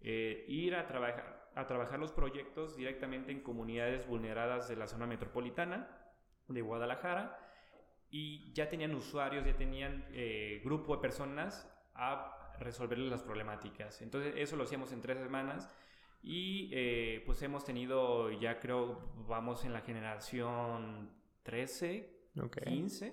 eh, 0.00 0.44
ir 0.48 0.76
a 0.76 0.86
trabajar, 0.86 1.50
a 1.54 1.66
trabajar 1.66 1.98
los 1.98 2.12
proyectos 2.12 2.76
directamente 2.76 3.32
en 3.32 3.40
comunidades 3.40 4.06
vulneradas 4.06 4.68
de 4.68 4.76
la 4.76 4.86
zona 4.86 5.06
metropolitana 5.06 5.88
de 6.48 6.60
Guadalajara 6.60 7.38
y 8.10 8.52
ya 8.52 8.68
tenían 8.68 8.94
usuarios, 8.94 9.46
ya 9.46 9.56
tenían 9.56 10.04
eh, 10.12 10.60
grupo 10.62 10.96
de 10.96 11.02
personas 11.02 11.70
a 11.94 12.43
resolverles 12.60 13.10
las 13.10 13.22
problemáticas. 13.22 14.02
Entonces 14.02 14.34
eso 14.36 14.56
lo 14.56 14.64
hacíamos 14.64 14.92
en 14.92 15.00
tres 15.00 15.18
semanas 15.18 15.68
y 16.22 16.70
eh, 16.72 17.22
pues 17.26 17.42
hemos 17.42 17.64
tenido, 17.64 18.30
ya 18.30 18.58
creo, 18.58 19.12
vamos 19.28 19.64
en 19.64 19.72
la 19.72 19.82
generación 19.82 21.10
13, 21.42 22.10
15 22.64 23.12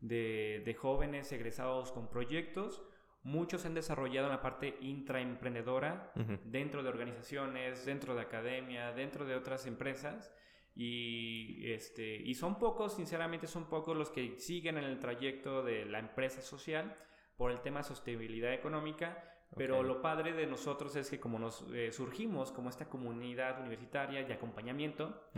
de, 0.00 0.62
de, 0.64 0.74
jóvenes 0.74 1.30
egresados 1.30 1.92
con 1.92 2.08
proyectos. 2.08 2.82
Muchos 3.22 3.64
han 3.64 3.74
desarrollado 3.74 4.26
en 4.26 4.32
la 4.32 4.42
parte 4.42 4.76
intraemprendedora 4.80 6.12
dentro 6.44 6.82
de 6.82 6.88
organizaciones, 6.88 7.86
dentro 7.86 8.16
de 8.16 8.22
academia, 8.22 8.92
dentro 8.92 9.24
de 9.24 9.36
otras 9.36 9.66
empresas. 9.66 10.34
Y, 10.74 11.70
este, 11.70 12.16
y 12.16 12.34
son 12.34 12.58
pocos, 12.58 12.96
sinceramente 12.96 13.46
son 13.46 13.68
pocos 13.68 13.96
los 13.96 14.10
que 14.10 14.38
siguen 14.38 14.78
en 14.78 14.84
el 14.84 14.98
trayecto 14.98 15.62
de 15.62 15.84
la 15.84 16.00
empresa 16.00 16.40
social 16.40 16.96
por 17.42 17.50
el 17.50 17.60
tema 17.60 17.80
de 17.80 17.84
sostenibilidad 17.84 18.52
económica 18.54 19.20
pero 19.56 19.82
lo 19.82 20.00
padre 20.00 20.32
de 20.32 20.46
nosotros 20.46 20.94
es 20.94 21.10
que 21.10 21.18
como 21.18 21.40
nos 21.40 21.66
eh, 21.72 21.90
surgimos 21.90 22.52
como 22.52 22.68
esta 22.70 22.88
comunidad 22.88 23.58
universitaria 23.58 24.22
de 24.22 24.32
acompañamiento, 24.32 25.28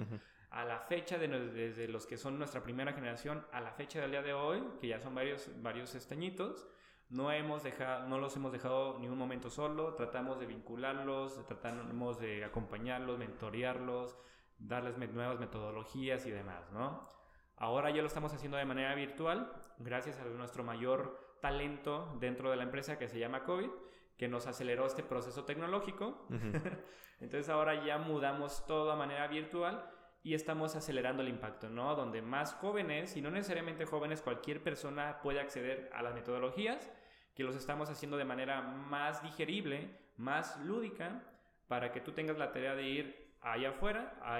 a 0.50 0.66
la 0.66 0.80
fecha 0.80 1.16
de 1.16 1.28
desde 1.28 1.88
los 1.88 2.04
que 2.04 2.18
son 2.18 2.38
nuestra 2.38 2.62
primera 2.62 2.92
generación 2.92 3.46
a 3.52 3.62
la 3.62 3.72
fecha 3.72 4.02
del 4.02 4.10
día 4.10 4.20
de 4.20 4.34
hoy, 4.34 4.62
que 4.82 4.88
ya 4.88 5.00
son 5.00 5.14
varios 5.14 5.50
varios 5.62 5.94
estañitos, 5.94 6.68
no 7.08 7.32
hemos 7.32 7.62
dejado 7.62 8.06
no 8.06 8.18
los 8.18 8.36
hemos 8.36 8.52
dejado 8.52 8.98
ni 8.98 9.08
un 9.08 9.16
momento 9.16 9.48
solo, 9.48 9.94
tratamos 9.94 10.38
de 10.38 10.44
vincularlos, 10.44 11.42
tratamos 11.46 12.20
de 12.20 12.44
acompañarlos, 12.44 13.18
mentorearlos, 13.18 14.14
darles 14.58 14.98
nuevas 14.98 15.40
metodologías 15.40 16.26
y 16.26 16.30
demás, 16.30 16.70
¿no? 16.70 17.08
Ahora 17.56 17.88
ya 17.88 18.02
lo 18.02 18.08
estamos 18.08 18.34
haciendo 18.34 18.58
de 18.58 18.66
manera 18.66 18.94
virtual, 18.94 19.50
gracias 19.78 20.20
a 20.20 20.24
nuestro 20.26 20.64
mayor 20.64 21.24
talento 21.44 22.16
dentro 22.20 22.50
de 22.50 22.56
la 22.56 22.62
empresa 22.62 22.96
que 22.96 23.06
se 23.06 23.18
llama 23.18 23.44
COVID 23.44 23.68
que 24.16 24.28
nos 24.28 24.46
aceleró 24.46 24.86
este 24.86 25.02
proceso 25.02 25.44
tecnológico. 25.44 26.26
Entonces 27.20 27.50
ahora 27.50 27.84
ya 27.84 27.98
mudamos 27.98 28.64
todo 28.64 28.90
a 28.90 28.96
manera 28.96 29.26
virtual 29.26 29.84
y 30.22 30.32
estamos 30.32 30.74
acelerando 30.74 31.22
el 31.22 31.28
impacto, 31.28 31.68
¿no? 31.68 31.94
Donde 31.96 32.22
más 32.22 32.54
jóvenes, 32.54 33.14
y 33.18 33.20
no 33.20 33.30
necesariamente 33.30 33.84
jóvenes, 33.84 34.22
cualquier 34.22 34.62
persona 34.62 35.20
puede 35.22 35.38
acceder 35.38 35.90
a 35.92 36.00
las 36.00 36.14
metodologías, 36.14 36.90
que 37.34 37.44
los 37.44 37.56
estamos 37.56 37.90
haciendo 37.90 38.16
de 38.16 38.24
manera 38.24 38.62
más 38.62 39.22
digerible, 39.22 39.90
más 40.16 40.58
lúdica, 40.64 41.24
para 41.68 41.92
que 41.92 42.00
tú 42.00 42.12
tengas 42.12 42.38
la 42.38 42.52
tarea 42.52 42.74
de 42.74 42.88
ir 42.88 43.36
allá 43.42 43.70
afuera, 43.70 44.14
a, 44.22 44.38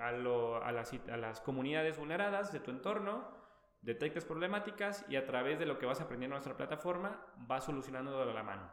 a, 0.00 0.72
las, 0.72 0.92
a 1.10 1.16
las 1.16 1.40
comunidades 1.40 1.98
vulneradas 1.98 2.52
de 2.52 2.60
tu 2.60 2.70
entorno, 2.70 3.41
detectes 3.82 4.24
problemáticas 4.24 5.04
y 5.08 5.16
a 5.16 5.26
través 5.26 5.58
de 5.58 5.66
lo 5.66 5.78
que 5.78 5.86
vas 5.86 6.00
aprendiendo 6.00 6.36
en 6.36 6.38
nuestra 6.38 6.56
plataforma 6.56 7.26
vas 7.36 7.64
solucionando 7.64 8.24
de 8.24 8.32
la 8.32 8.42
mano. 8.42 8.72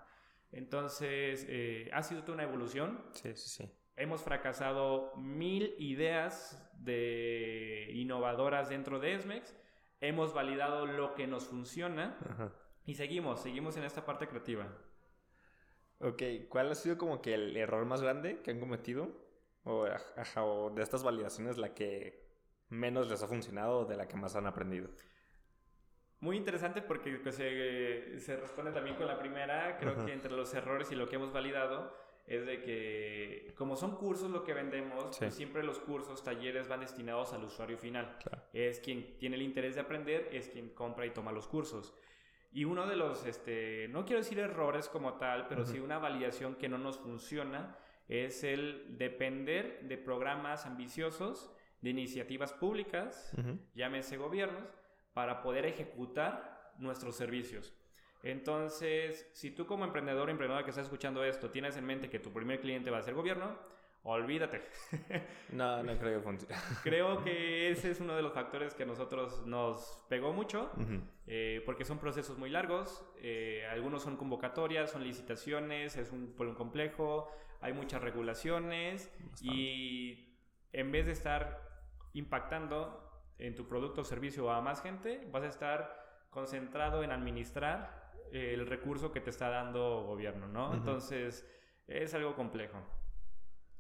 Entonces, 0.52 1.46
eh, 1.50 1.90
ha 1.94 2.02
sido 2.04 2.22
toda 2.22 2.36
una 2.36 2.44
evolución. 2.44 3.04
Sí, 3.12 3.36
sí, 3.36 3.50
sí. 3.50 3.72
Hemos 3.96 4.22
fracasado 4.22 5.14
mil 5.18 5.76
ideas 5.78 6.72
de 6.78 7.90
innovadoras 7.94 8.70
dentro 8.70 9.00
de 9.00 9.16
ESMEX. 9.16 9.56
Hemos 10.00 10.34
validado 10.34 10.86
lo 10.86 11.14
que 11.16 11.28
nos 11.28 11.46
funciona. 11.46 12.18
Y 12.86 12.96
seguimos, 12.96 13.42
seguimos 13.42 13.78
en 13.78 13.84
esta 13.84 14.06
parte 14.06 14.28
creativa. 14.28 14.68
Ok, 16.00 16.24
¿cuál 16.48 16.72
ha 16.72 16.76
sido 16.76 16.98
como 16.98 17.22
que 17.22 17.34
el 17.34 17.58
error 17.58 17.86
más 17.86 18.02
grande 18.02 18.42
que 18.42 18.52
han 18.52 18.60
cometido? 18.60 19.28
O, 19.64 19.86
o 20.38 20.70
de 20.70 20.82
estas 20.82 21.04
validaciones 21.04 21.58
la 21.58 21.74
que 21.74 22.29
menos 22.70 23.10
les 23.10 23.22
ha 23.22 23.28
funcionado 23.28 23.80
o 23.80 23.86
de 23.86 23.98
la 23.98 24.08
que 24.08 24.18
más 24.18 24.36
han 24.36 24.48
aprendido? 24.48 24.90
Muy 26.22 26.36
interesante 26.36 26.82
porque 26.82 27.12
pues, 27.24 27.36
se, 27.36 28.38
responde 28.38 28.72
también 28.72 28.96
con 28.96 29.08
la 29.08 29.18
primera. 29.18 29.78
Creo 29.78 30.06
que 30.06 30.12
entre 30.12 30.32
los 30.32 30.54
errores 30.54 30.92
y 30.92 30.96
lo 30.96 31.08
que 31.08 31.16
hemos 31.16 31.32
validado 31.32 31.96
es 32.28 32.46
de 32.46 32.62
que 32.62 33.54
como 33.58 33.76
son 33.76 33.96
cursos 33.96 34.30
lo 34.30 34.44
que 34.44 34.54
vendemos, 34.54 35.18
pues 35.18 35.34
siempre 35.34 35.64
los 35.64 35.80
cursos, 35.80 36.24
talleres 36.24 36.68
van 36.68 36.82
destinados 36.82 37.34
al 37.34 37.44
usuario 37.44 37.78
final. 37.78 38.18
Es 38.54 38.80
quien 38.80 39.18
tiene 39.18 39.38
el 39.38 39.42
interés 39.42 39.76
de 39.76 39.82
aprender, 39.82 40.30
es 40.32 40.50
quien 40.50 40.70
compra 40.70 41.06
y 41.06 41.12
toma 41.12 41.32
los 41.32 41.48
cursos. 41.48 41.96
Y 42.52 42.66
uno 42.66 42.86
de 42.86 42.96
los, 42.96 43.26
este, 43.26 43.88
no 43.90 44.06
quiero 44.06 44.22
decir 44.22 44.40
errores 44.40 44.90
como 44.90 45.14
tal, 45.14 45.48
pero 45.48 45.66
sí 45.66 45.80
una 45.80 46.00
validación 46.00 46.56
que 46.56 46.68
no 46.68 46.78
nos 46.78 46.98
funciona, 46.98 47.78
es 48.08 48.44
el 48.44 48.98
depender 48.98 49.84
de 49.84 49.98
programas 49.98 50.66
ambiciosos, 50.66 51.52
de 51.82 51.90
iniciativas 51.90 52.54
públicas, 52.54 53.32
llámese 53.74 54.18
gobiernos, 54.18 54.70
para 55.14 55.42
poder 55.42 55.66
ejecutar 55.66 56.74
nuestros 56.78 57.16
servicios. 57.16 57.74
Entonces, 58.24 59.30
si 59.34 59.52
tú 59.52 59.66
como 59.66 59.86
emprendedor 59.86 60.28
o 60.28 60.32
emprendedora 60.32 60.64
que 60.64 60.72
estás 60.72 60.86
escuchando 60.86 61.24
esto 61.24 61.50
tienes 61.50 61.78
en 61.78 61.86
mente 61.86 62.10
que 62.10 62.20
tu 62.20 62.32
primer 62.32 62.60
cliente 62.60 62.92
va 62.92 62.98
a 62.98 63.02
ser 63.02 63.14
gobierno, 63.14 63.58
olvídate. 64.04 64.62
No, 65.52 65.82
no 65.82 65.98
creo 65.98 66.20
que 66.20 66.24
funcione. 66.24 66.56
Creo 66.84 67.24
que 67.24 67.72
ese 67.72 67.90
es 67.90 68.00
uno 68.00 68.16
de 68.16 68.22
los 68.22 68.34
factores 68.34 68.76
que 68.76 68.84
a 68.84 68.86
nosotros 68.86 69.48
nos 69.48 70.00
pegó 70.08 70.32
mucho, 70.32 70.70
eh, 71.26 71.64
porque 71.66 71.86
son 71.86 71.98
procesos 71.98 72.38
muy 72.38 72.52
largos, 72.52 73.04
eh, 73.18 73.66
algunos 73.72 74.04
son 74.04 74.16
convocatorias, 74.16 74.92
son 74.92 75.04
licitaciones, 75.04 75.98
es 75.98 76.12
un 76.12 76.34
pueblo 76.36 76.56
complejo, 76.56 77.32
hay 77.62 77.74
muchas 77.74 78.02
regulaciones 78.04 79.12
y 79.42 80.38
en 80.72 80.92
vez 80.92 81.08
de 81.08 81.14
estar 81.14 81.69
impactando 82.20 83.10
en 83.38 83.56
tu 83.56 83.68
producto 83.68 84.02
o 84.02 84.04
servicio 84.04 84.52
a 84.52 84.62
más 84.62 84.82
gente, 84.82 85.28
vas 85.32 85.44
a 85.44 85.48
estar 85.48 86.26
concentrado 86.30 87.04
en 87.04 87.12
administrar 87.12 88.12
el 88.32 88.68
recurso 88.68 89.12
que 89.12 89.22
te 89.22 89.32
está 89.32 89.50
dando 89.50 90.04
gobierno, 90.04 90.48
¿no? 90.48 90.74
Entonces, 90.74 91.48
es 91.88 92.14
algo 92.14 92.36
complejo. 92.36 92.78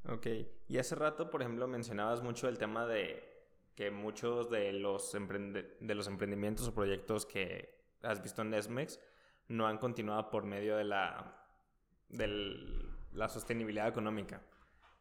Ok, 0.07 0.27
y 0.67 0.77
hace 0.77 0.95
rato, 0.95 1.29
por 1.29 1.41
ejemplo, 1.41 1.67
mencionabas 1.67 2.23
mucho 2.23 2.47
el 2.47 2.57
tema 2.57 2.87
de 2.87 3.29
que 3.75 3.91
muchos 3.91 4.49
de 4.49 4.73
los, 4.73 5.11
de 5.11 5.95
los 5.95 6.07
emprendimientos 6.07 6.67
o 6.67 6.73
proyectos 6.73 7.25
que 7.25 7.77
has 8.01 8.21
visto 8.23 8.41
en 8.41 8.49
Nesmex 8.49 8.99
no 9.49 9.67
han 9.67 9.77
continuado 9.77 10.29
por 10.29 10.45
medio 10.45 10.77
de 10.77 10.85
la, 10.85 11.45
de 12.07 12.27
la 13.11 13.29
sostenibilidad 13.29 13.87
económica. 13.87 14.41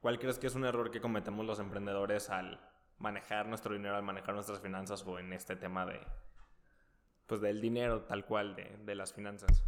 ¿Cuál 0.01 0.19
crees 0.19 0.39
que 0.39 0.47
es 0.47 0.55
un 0.55 0.65
error 0.65 0.91
que 0.91 1.01
cometemos 1.01 1.45
los 1.45 1.59
emprendedores 1.59 2.31
al 2.31 2.61
manejar 2.99 3.47
nuestro 3.47 3.75
dinero, 3.75 3.97
al 3.97 4.03
manejar 4.03 4.35
nuestras 4.35 4.61
finanzas 4.61 5.05
o 5.07 5.19
en 5.19 5.33
este 5.33 5.57
tema 5.57 5.87
de, 5.87 6.01
pues 7.27 7.41
del 7.41 7.61
dinero 7.61 8.03
tal 8.03 8.25
cual, 8.25 8.55
de, 8.57 8.77
de 8.85 8.95
las 8.95 9.13
finanzas? 9.13 9.65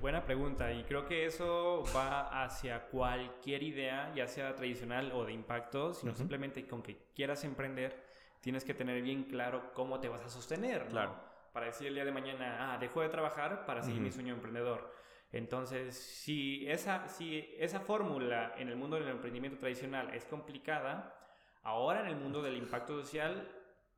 buena 0.00 0.24
pregunta 0.24 0.72
y 0.72 0.84
creo 0.84 1.04
que 1.06 1.26
eso 1.26 1.82
va 1.94 2.44
hacia 2.44 2.86
cualquier 2.86 3.62
idea, 3.62 4.12
ya 4.14 4.28
sea 4.28 4.54
tradicional 4.54 5.10
o 5.12 5.24
de 5.24 5.32
impacto, 5.32 5.92
sino 5.92 6.14
simplemente 6.14 6.66
con 6.66 6.82
que 6.82 6.98
quieras 7.14 7.42
emprender, 7.44 8.00
tienes 8.40 8.64
que 8.64 8.74
tener 8.74 9.02
bien 9.02 9.24
claro 9.24 9.72
cómo 9.74 9.98
te 10.00 10.08
vas 10.08 10.22
a 10.22 10.28
sostener, 10.28 10.86
Claro. 10.86 11.32
Para 11.52 11.66
decir 11.66 11.88
el 11.88 11.94
día 11.94 12.06
de 12.06 12.12
mañana, 12.12 12.72
ah, 12.72 12.78
dejo 12.78 13.02
de 13.02 13.10
trabajar 13.10 13.66
para 13.66 13.82
seguir 13.82 14.00
mi 14.00 14.10
sueño 14.10 14.32
emprendedor. 14.32 14.90
Entonces, 15.32 15.94
si 15.94 16.66
esa, 16.66 17.08
si 17.08 17.54
esa 17.58 17.80
fórmula 17.80 18.54
en 18.56 18.68
el 18.68 18.76
mundo 18.76 18.96
del 18.96 19.08
emprendimiento 19.08 19.58
tradicional 19.58 20.14
es 20.14 20.24
complicada, 20.24 21.14
ahora 21.62 22.00
en 22.00 22.06
el 22.08 22.16
mundo 22.16 22.42
del 22.42 22.56
impacto 22.56 23.00
social 23.00 23.48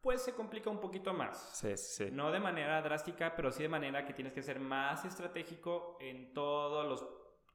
pues 0.00 0.22
se 0.22 0.34
complica 0.34 0.68
un 0.68 0.80
poquito 0.80 1.14
más. 1.14 1.38
Sí, 1.54 1.76
sí. 1.78 2.10
No 2.12 2.30
de 2.30 2.38
manera 2.38 2.82
drástica, 2.82 3.34
pero 3.34 3.50
sí 3.50 3.62
de 3.62 3.70
manera 3.70 4.04
que 4.04 4.12
tienes 4.12 4.34
que 4.34 4.42
ser 4.42 4.60
más 4.60 5.04
estratégico 5.06 5.96
en 5.98 6.34
todos 6.34 6.86
los 6.86 7.06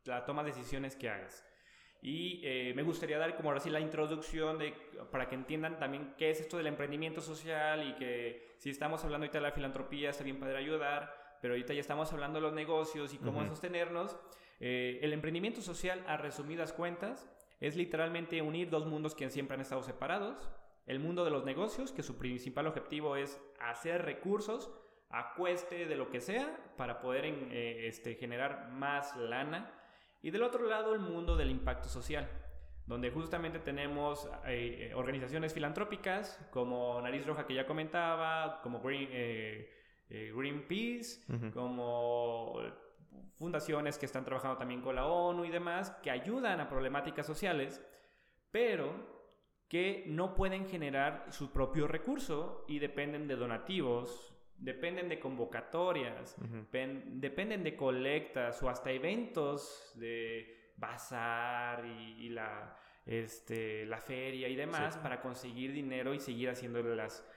la 0.06 0.26
toma 0.26 0.44
de 0.44 0.52
decisiones 0.52 0.96
que 0.96 1.10
hagas. 1.10 1.46
Y 2.02 2.42
eh, 2.44 2.74
me 2.76 2.84
gustaría 2.84 3.18
dar 3.18 3.36
como 3.36 3.50
ahora 3.50 3.60
sí 3.60 3.70
la 3.70 3.80
introducción 3.80 4.58
de, 4.58 4.72
para 5.12 5.28
que 5.28 5.36
entiendan 5.36 5.78
también 5.78 6.16
qué 6.18 6.30
es 6.30 6.40
esto 6.40 6.58
del 6.58 6.68
emprendimiento 6.68 7.22
social 7.22 7.88
y 7.88 7.96
que 7.96 8.56
si 8.58 8.70
estamos 8.70 9.04
hablando 9.04 9.26
ahorita 9.26 9.40
de 9.40 9.44
la 9.44 9.52
filantropía 9.52 10.10
está 10.10 10.24
bien 10.24 10.40
poder 10.40 10.56
ayudar, 10.56 11.38
pero 11.42 11.54
ahorita 11.54 11.74
ya 11.74 11.82
estamos 11.82 12.12
hablando 12.14 12.40
de 12.40 12.44
los 12.44 12.54
negocios 12.54 13.14
y 13.14 13.18
cómo 13.18 13.46
sostenernos. 13.46 14.18
Eh, 14.62 15.00
el 15.02 15.14
emprendimiento 15.14 15.62
social, 15.62 16.04
a 16.08 16.18
resumidas 16.18 16.74
cuentas, 16.74 17.30
es 17.60 17.76
literalmente 17.76 18.42
unir 18.42 18.70
dos 18.70 18.86
mundos 18.86 19.16
que 19.16 19.30
siempre 19.30 19.56
han 19.56 19.62
estado 19.62 19.84
separados 19.84 20.50
el 20.90 21.00
mundo 21.00 21.24
de 21.24 21.30
los 21.30 21.46
negocios, 21.46 21.92
que 21.92 22.02
su 22.02 22.18
principal 22.18 22.66
objetivo 22.66 23.16
es 23.16 23.40
hacer 23.60 24.04
recursos 24.04 24.72
a 25.12 25.36
cueste 25.36 25.86
de 25.86 25.96
lo 25.96 26.10
que 26.10 26.20
sea 26.20 26.74
para 26.78 27.00
poder 27.00 27.26
eh, 27.26 27.88
este, 27.88 28.16
generar 28.16 28.72
más 28.72 29.16
lana. 29.16 29.72
Y 30.24 30.32
del 30.32 30.42
otro 30.42 30.68
lado, 30.68 30.96
el 30.96 31.00
mundo 31.00 31.36
del 31.36 31.52
impacto 31.52 31.90
social, 31.90 32.28
donde 32.88 33.12
justamente 33.12 33.60
tenemos 33.60 34.28
eh, 34.48 34.92
organizaciones 34.96 35.54
filantrópicas 35.54 36.44
como 36.50 37.00
Nariz 37.02 37.24
Roja 37.28 37.46
que 37.46 37.54
ya 37.54 37.68
comentaba, 37.68 38.60
como 38.64 38.82
Green, 38.82 39.10
eh, 39.12 40.34
Greenpeace, 40.36 41.22
como 41.54 42.62
fundaciones 43.36 43.98
que 43.98 44.06
están 44.06 44.26
trabajando 44.26 44.58
también 44.58 44.82
con 44.82 44.96
la 44.96 45.06
ONU 45.06 45.46
y 45.46 45.50
demás, 45.50 45.92
que 46.04 46.12
ayudan 46.12 46.60
a 46.60 46.68
problemáticas 46.68 47.26
sociales, 47.26 47.82
pero 48.52 49.20
que 49.68 50.04
no 50.08 50.34
pueden 50.34 50.68
generar 50.68 51.28
su 51.30 51.52
propio 51.52 51.88
recurso 51.88 52.66
y 52.68 52.80
dependen 52.80 53.28
de 53.28 53.36
donativos, 53.36 54.34
dependen 54.58 55.08
de 55.08 55.20
convocatorias, 55.20 56.36
dependen 56.72 57.64
de 57.64 57.76
colectas 57.76 58.62
o 58.64 58.70
hasta 58.70 58.92
eventos 58.92 59.94
de 59.96 60.74
bazar 60.76 61.86
y, 61.86 62.30
la, 62.30 62.76
este, 63.06 63.86
la 63.86 64.00
feria 64.00 64.48
y 64.48 64.56
demás 64.56 64.98
para 64.98 65.22
conseguir 65.22 65.72
dinero 65.72 66.14
y 66.14 66.20
seguir 66.20 66.50
haciendo 66.50 66.82
las, 66.82 67.29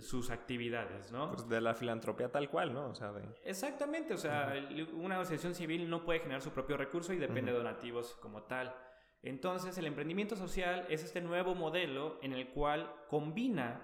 sus 0.00 0.30
actividades, 0.30 1.10
¿no? 1.10 1.30
Pues 1.30 1.48
de 1.48 1.60
la 1.60 1.74
filantropía 1.74 2.30
tal 2.30 2.50
cual, 2.50 2.74
¿no? 2.74 2.90
O 2.90 2.94
sea, 2.94 3.12
Exactamente, 3.44 4.14
o 4.14 4.18
sea, 4.18 4.54
una 4.92 5.18
asociación 5.20 5.54
civil 5.54 5.88
no 5.88 6.04
puede 6.04 6.20
generar 6.20 6.42
su 6.42 6.50
propio 6.50 6.76
recurso 6.76 7.12
y 7.12 7.18
depende 7.18 7.52
de 7.52 7.58
donativos 7.58 8.14
como 8.20 8.42
tal. 8.42 8.74
Entonces, 9.22 9.78
el 9.78 9.86
emprendimiento 9.86 10.36
social 10.36 10.86
es 10.90 11.02
este 11.02 11.22
nuevo 11.22 11.54
modelo 11.54 12.18
en 12.22 12.34
el 12.34 12.48
cual 12.48 12.94
combina 13.08 13.80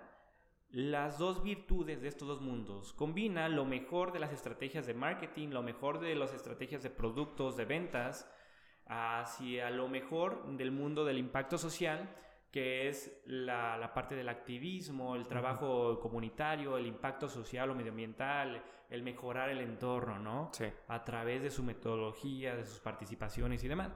las 0.68 1.18
dos 1.18 1.42
virtudes 1.42 2.02
de 2.02 2.08
estos 2.08 2.28
dos 2.28 2.40
mundos. 2.42 2.92
Combina 2.92 3.48
lo 3.48 3.64
mejor 3.64 4.12
de 4.12 4.20
las 4.20 4.32
estrategias 4.32 4.86
de 4.86 4.94
marketing, 4.94 5.48
lo 5.48 5.62
mejor 5.62 5.98
de 5.98 6.14
las 6.14 6.34
estrategias 6.34 6.82
de 6.82 6.90
productos, 6.90 7.56
de 7.56 7.64
ventas, 7.64 8.30
hacia 8.86 9.70
lo 9.70 9.88
mejor 9.88 10.56
del 10.56 10.72
mundo 10.72 11.04
del 11.04 11.18
impacto 11.18 11.56
social, 11.58 12.14
que 12.50 12.88
es 12.88 13.22
la, 13.26 13.92
parte 13.94 14.16
del 14.16 14.28
activismo, 14.28 15.14
el 15.14 15.26
trabajo 15.28 16.00
comunitario, 16.00 16.76
el 16.76 16.86
impacto 16.86 17.28
social 17.28 17.70
o 17.70 17.74
medioambiental, 17.74 18.62
el 18.88 19.02
mejorar 19.02 19.50
el 19.50 19.60
entorno, 19.60 20.18
¿no? 20.18 20.50
Sí. 20.52 20.64
A 20.88 21.04
través 21.04 21.42
de 21.42 21.50
su 21.50 21.62
metodología, 21.62 22.56
de 22.56 22.66
sus 22.66 22.80
participaciones 22.80 23.62
y 23.62 23.68
demás. 23.68 23.92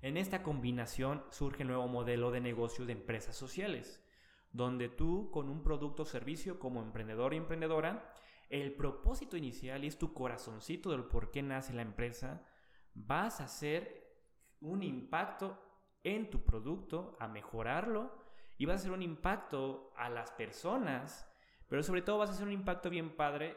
En 0.00 0.16
esta 0.16 0.42
combinación 0.42 1.24
surge 1.28 1.62
el 1.62 1.68
nuevo 1.68 1.88
modelo 1.88 2.30
de 2.30 2.40
negocio 2.40 2.86
de 2.86 2.92
empresas 2.92 3.36
sociales, 3.36 4.02
donde 4.50 4.88
tú 4.88 5.30
con 5.30 5.50
un 5.50 5.62
producto 5.62 6.04
o 6.04 6.06
servicio 6.06 6.58
como 6.58 6.82
emprendedor 6.82 7.34
y 7.34 7.36
emprendedora, 7.36 8.14
el 8.48 8.72
propósito 8.72 9.36
inicial 9.36 9.84
y 9.84 9.88
es 9.88 9.98
tu 9.98 10.14
corazoncito 10.14 10.90
del 10.90 11.04
por 11.04 11.30
qué 11.30 11.42
nace 11.42 11.74
la 11.74 11.82
empresa, 11.82 12.46
vas 12.94 13.40
a 13.40 13.44
hacer 13.44 14.10
un 14.62 14.82
impacto 14.82 15.69
en 16.04 16.30
tu 16.30 16.44
producto, 16.44 17.16
a 17.20 17.28
mejorarlo 17.28 18.12
y 18.58 18.66
vas 18.66 18.76
a 18.76 18.78
hacer 18.80 18.92
un 18.92 19.02
impacto 19.02 19.92
a 19.96 20.08
las 20.08 20.30
personas, 20.32 21.26
pero 21.68 21.82
sobre 21.82 22.02
todo 22.02 22.18
vas 22.18 22.30
a 22.30 22.32
hacer 22.32 22.46
un 22.46 22.52
impacto 22.52 22.90
bien 22.90 23.16
padre 23.16 23.56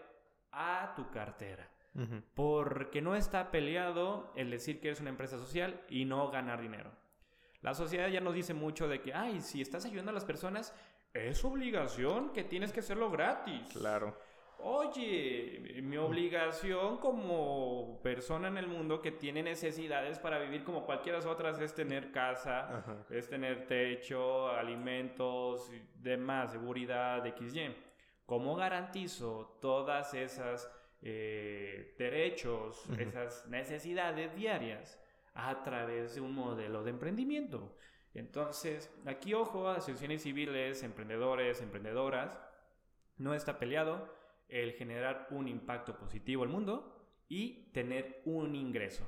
a 0.52 0.94
tu 0.96 1.10
cartera. 1.10 1.70
Porque 2.34 3.02
no 3.02 3.16
está 3.16 3.52
peleado 3.52 4.32
el 4.36 4.50
decir 4.50 4.80
que 4.80 4.88
eres 4.88 5.02
una 5.02 5.12
empresa 5.12 5.38
social 5.38 5.80
y 5.90 6.06
no 6.06 6.32
ganar 6.32 6.60
dinero. 6.60 6.92
La 7.62 7.76
sociedad 7.76 8.08
ya 8.08 8.20
nos 8.20 8.34
dice 8.34 8.54
mucho 8.54 8.88
de 8.88 9.00
que, 9.00 9.14
ay, 9.14 9.42
si 9.42 9.62
estás 9.62 9.86
ayudando 9.86 10.10
a 10.10 10.14
las 10.14 10.26
personas, 10.26 10.74
es 11.14 11.46
obligación 11.46 12.34
que 12.34 12.44
tienes 12.44 12.74
que 12.74 12.80
hacerlo 12.80 13.12
gratis. 13.12 13.70
Claro. 13.74 14.18
Oye, 14.66 15.82
mi 15.84 15.98
obligación 15.98 16.98
como 16.98 18.00
persona 18.02 18.48
en 18.48 18.58
el 18.58 18.68
mundo 18.68 19.02
que 19.02 19.12
tiene 19.12 19.44
necesidades 19.44 20.20
para 20.20 20.40
vivir 20.40 20.64
como 20.64 20.86
cualquiera 20.86 21.20
otras 21.20 21.60
es 21.60 21.76
tener 21.76 22.14
casa, 22.14 23.06
es 23.10 23.28
tener 23.28 23.68
techo, 23.68 24.48
alimentos, 24.50 25.70
demás, 25.96 26.54
seguridad, 26.54 27.26
XY. 27.38 27.76
¿Cómo 28.26 28.56
garantizo 28.56 29.58
todas 29.62 30.14
esas 30.14 30.72
eh, 31.02 31.94
derechos, 31.98 32.86
esas 32.98 33.46
necesidades 33.48 34.34
diarias 34.34 34.98
a 35.34 35.62
través 35.62 36.16
de 36.16 36.22
un 36.22 36.34
modelo 36.34 36.86
de 36.86 36.92
emprendimiento. 36.92 37.76
Entonces, 38.14 38.90
aquí 39.06 39.34
ojo, 39.34 39.68
asociaciones 39.68 40.24
civiles, 40.24 40.84
emprendedores, 40.84 41.60
emprendedoras, 41.62 42.40
no 43.18 43.34
está 43.34 43.60
peleado 43.60 44.23
el 44.62 44.74
generar 44.74 45.28
un 45.32 45.48
impacto 45.48 45.98
positivo 45.98 46.44
al 46.44 46.50
mundo 46.50 46.96
y 47.28 47.72
tener 47.72 48.22
un 48.26 48.56
ingreso. 48.56 49.08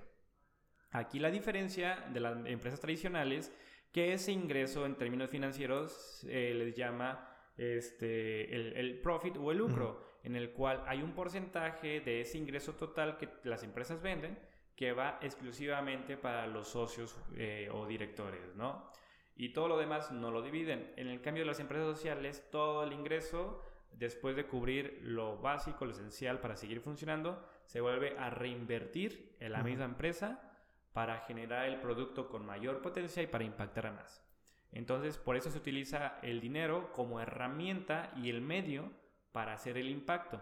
Aquí 0.92 1.20
la 1.20 1.30
diferencia 1.30 2.06
de 2.12 2.20
las 2.20 2.46
empresas 2.46 2.80
tradicionales, 2.80 3.54
que 3.92 4.14
ese 4.14 4.32
ingreso 4.32 4.86
en 4.86 4.96
términos 4.96 5.30
financieros 5.30 6.26
eh, 6.28 6.54
les 6.56 6.76
llama 6.76 7.30
este, 7.58 8.54
el, 8.54 9.00
profit 9.00 9.38
o 9.38 9.52
el 9.52 9.60
lucro 9.60 10.04
en 10.24 10.36
el 10.36 10.52
cual 10.52 10.84
hay 10.88 11.02
un 11.02 11.14
porcentaje 11.14 12.02
de 12.02 12.22
ese 12.22 12.38
ingreso 12.38 12.74
total 12.74 13.18
que 13.18 13.30
las 13.44 13.64
empresas 13.64 14.02
venden 14.02 14.38
que 14.76 14.92
va 14.92 15.20
exclusivamente 15.22 16.18
para 16.18 16.48
los 16.48 16.68
socios 16.68 17.18
eh, 17.36 17.70
o 17.72 17.86
directores, 17.86 18.56
¿no? 18.56 18.92
Y 19.38 19.54
todo 19.54 19.68
lo 19.68 19.78
demás 19.78 20.12
no 20.12 20.32
lo 20.32 20.42
dividen. 20.42 20.94
En 20.98 21.08
el 21.08 21.22
cambio 21.22 21.44
de 21.44 21.48
las 21.48 21.60
empresas 21.60 21.88
sociales, 21.88 22.48
todo 22.52 22.84
el 22.84 22.94
ingreso, 22.94 23.62
después 23.98 24.36
de 24.36 24.46
cubrir 24.46 25.00
lo 25.04 25.38
básico, 25.38 25.86
lo 25.86 25.92
esencial 25.92 26.40
para 26.40 26.56
seguir 26.56 26.82
funcionando, 26.82 27.48
se 27.66 27.82
vuelve 27.82 28.18
a 28.18 28.30
reinvertir 28.30 29.36
en 29.40 29.52
la 29.52 29.64
misma 29.64 29.86
empresa 29.86 30.52
para 30.94 31.20
generar 31.20 31.66
el 31.66 31.80
producto 31.80 32.30
con 32.30 32.46
mayor 32.46 32.82
potencia 32.82 33.24
y 33.24 33.28
para 33.28 33.44
impactar 33.44 33.88
a 33.88 33.92
más. 33.92 34.24
Entonces, 34.72 35.18
por 35.18 35.36
eso 35.36 35.50
se 35.50 35.58
utiliza 35.58 36.20
el 36.22 36.42
dinero 36.42 36.92
como 36.94 37.20
herramienta 37.20 38.12
y 38.18 38.30
el 38.30 38.42
medio 38.42 38.92
para 39.32 39.54
hacer 39.54 39.78
el 39.78 39.90
impacto. 39.90 40.42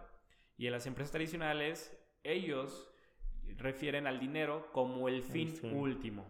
Y 0.57 0.65
en 0.67 0.71
las 0.71 0.85
empresas 0.85 1.11
tradicionales, 1.11 1.95
ellos 2.23 2.89
refieren 3.57 4.07
al 4.07 4.19
dinero 4.19 4.69
como 4.71 5.07
el 5.07 5.21
fin, 5.21 5.53
último. 5.73 6.29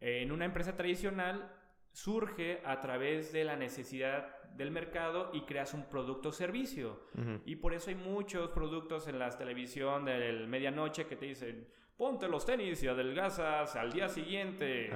En 0.00 0.32
una 0.32 0.44
empresa 0.44 0.76
tradicional, 0.76 1.52
surge 1.92 2.60
a 2.64 2.80
través 2.80 3.32
de 3.32 3.44
la 3.44 3.56
necesidad 3.56 4.35
del 4.56 4.70
mercado 4.70 5.30
y 5.32 5.42
creas 5.42 5.74
un 5.74 5.84
producto 5.84 6.30
o 6.30 6.32
servicio. 6.32 7.00
Y 7.44 7.56
por 7.56 7.74
eso 7.74 7.90
hay 7.90 7.96
muchos 7.96 8.50
productos 8.50 9.08
en 9.08 9.18
la 9.18 9.30
televisión 9.30 10.04
de 10.04 10.46
medianoche 10.46 11.06
que 11.06 11.16
te 11.16 11.26
dicen, 11.26 11.66
ponte 11.96 12.28
los 12.28 12.44
tenis 12.44 12.82
y 12.82 12.88
adelgazas 12.88 13.76
al 13.76 13.92
día 13.92 14.08
siguiente. 14.08 14.90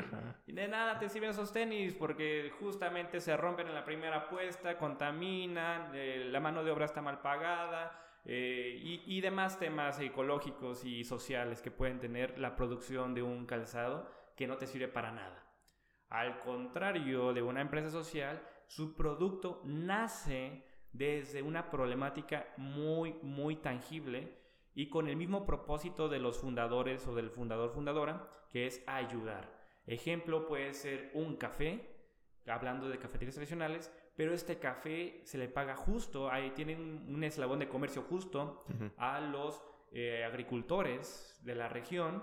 Y 0.46 0.52
de 0.52 0.68
nada 0.68 0.98
te 0.98 1.08
sirven 1.08 1.30
esos 1.30 1.52
tenis 1.52 1.94
porque 1.94 2.52
justamente 2.58 3.20
se 3.20 3.36
rompen 3.36 3.68
en 3.68 3.74
la 3.74 3.84
primera 3.84 4.16
apuesta, 4.16 4.76
contaminan, 4.76 5.92
eh, 5.94 6.28
la 6.30 6.40
mano 6.40 6.62
de 6.62 6.70
obra 6.70 6.84
está 6.84 7.00
mal 7.00 7.20
pagada. 7.20 8.06
Eh, 8.26 8.78
y, 8.82 9.16
y, 9.16 9.22
demás 9.22 9.58
temas 9.58 9.98
ecológicos 9.98 10.84
y 10.84 11.04
sociales 11.04 11.62
que 11.62 11.70
pueden 11.70 11.98
tener 11.98 12.38
la 12.38 12.54
producción 12.54 13.14
de 13.14 13.22
un 13.22 13.46
calzado 13.46 14.10
que 14.36 14.46
no 14.46 14.58
te 14.58 14.66
sirve 14.66 14.88
para 14.88 15.10
nada. 15.10 15.42
Al 16.10 16.40
contrario 16.40 17.32
de 17.32 17.40
una 17.40 17.62
empresa 17.62 17.88
social, 17.88 18.42
su 18.70 18.94
producto 18.94 19.62
nace 19.64 20.64
desde 20.92 21.42
una 21.42 21.70
problemática 21.70 22.46
muy, 22.56 23.14
muy 23.20 23.56
tangible 23.56 24.38
y 24.76 24.88
con 24.88 25.08
el 25.08 25.16
mismo 25.16 25.44
propósito 25.44 26.08
de 26.08 26.20
los 26.20 26.38
fundadores 26.38 27.04
o 27.08 27.14
del 27.16 27.30
fundador 27.30 27.72
fundadora, 27.72 28.30
que 28.48 28.68
es 28.68 28.84
ayudar. 28.86 29.52
Ejemplo 29.88 30.46
puede 30.46 30.72
ser 30.72 31.10
un 31.14 31.36
café, 31.36 31.96
hablando 32.46 32.88
de 32.88 33.00
cafeterías 33.00 33.34
tradicionales, 33.34 33.92
pero 34.14 34.32
este 34.32 34.60
café 34.60 35.20
se 35.24 35.36
le 35.36 35.48
paga 35.48 35.74
justo, 35.74 36.30
ahí 36.30 36.52
tienen 36.52 37.12
un 37.12 37.24
eslabón 37.24 37.58
de 37.58 37.68
comercio 37.68 38.02
justo 38.02 38.64
a 38.96 39.18
los 39.18 39.60
eh, 39.90 40.22
agricultores 40.24 41.40
de 41.42 41.56
la 41.56 41.68
región, 41.68 42.22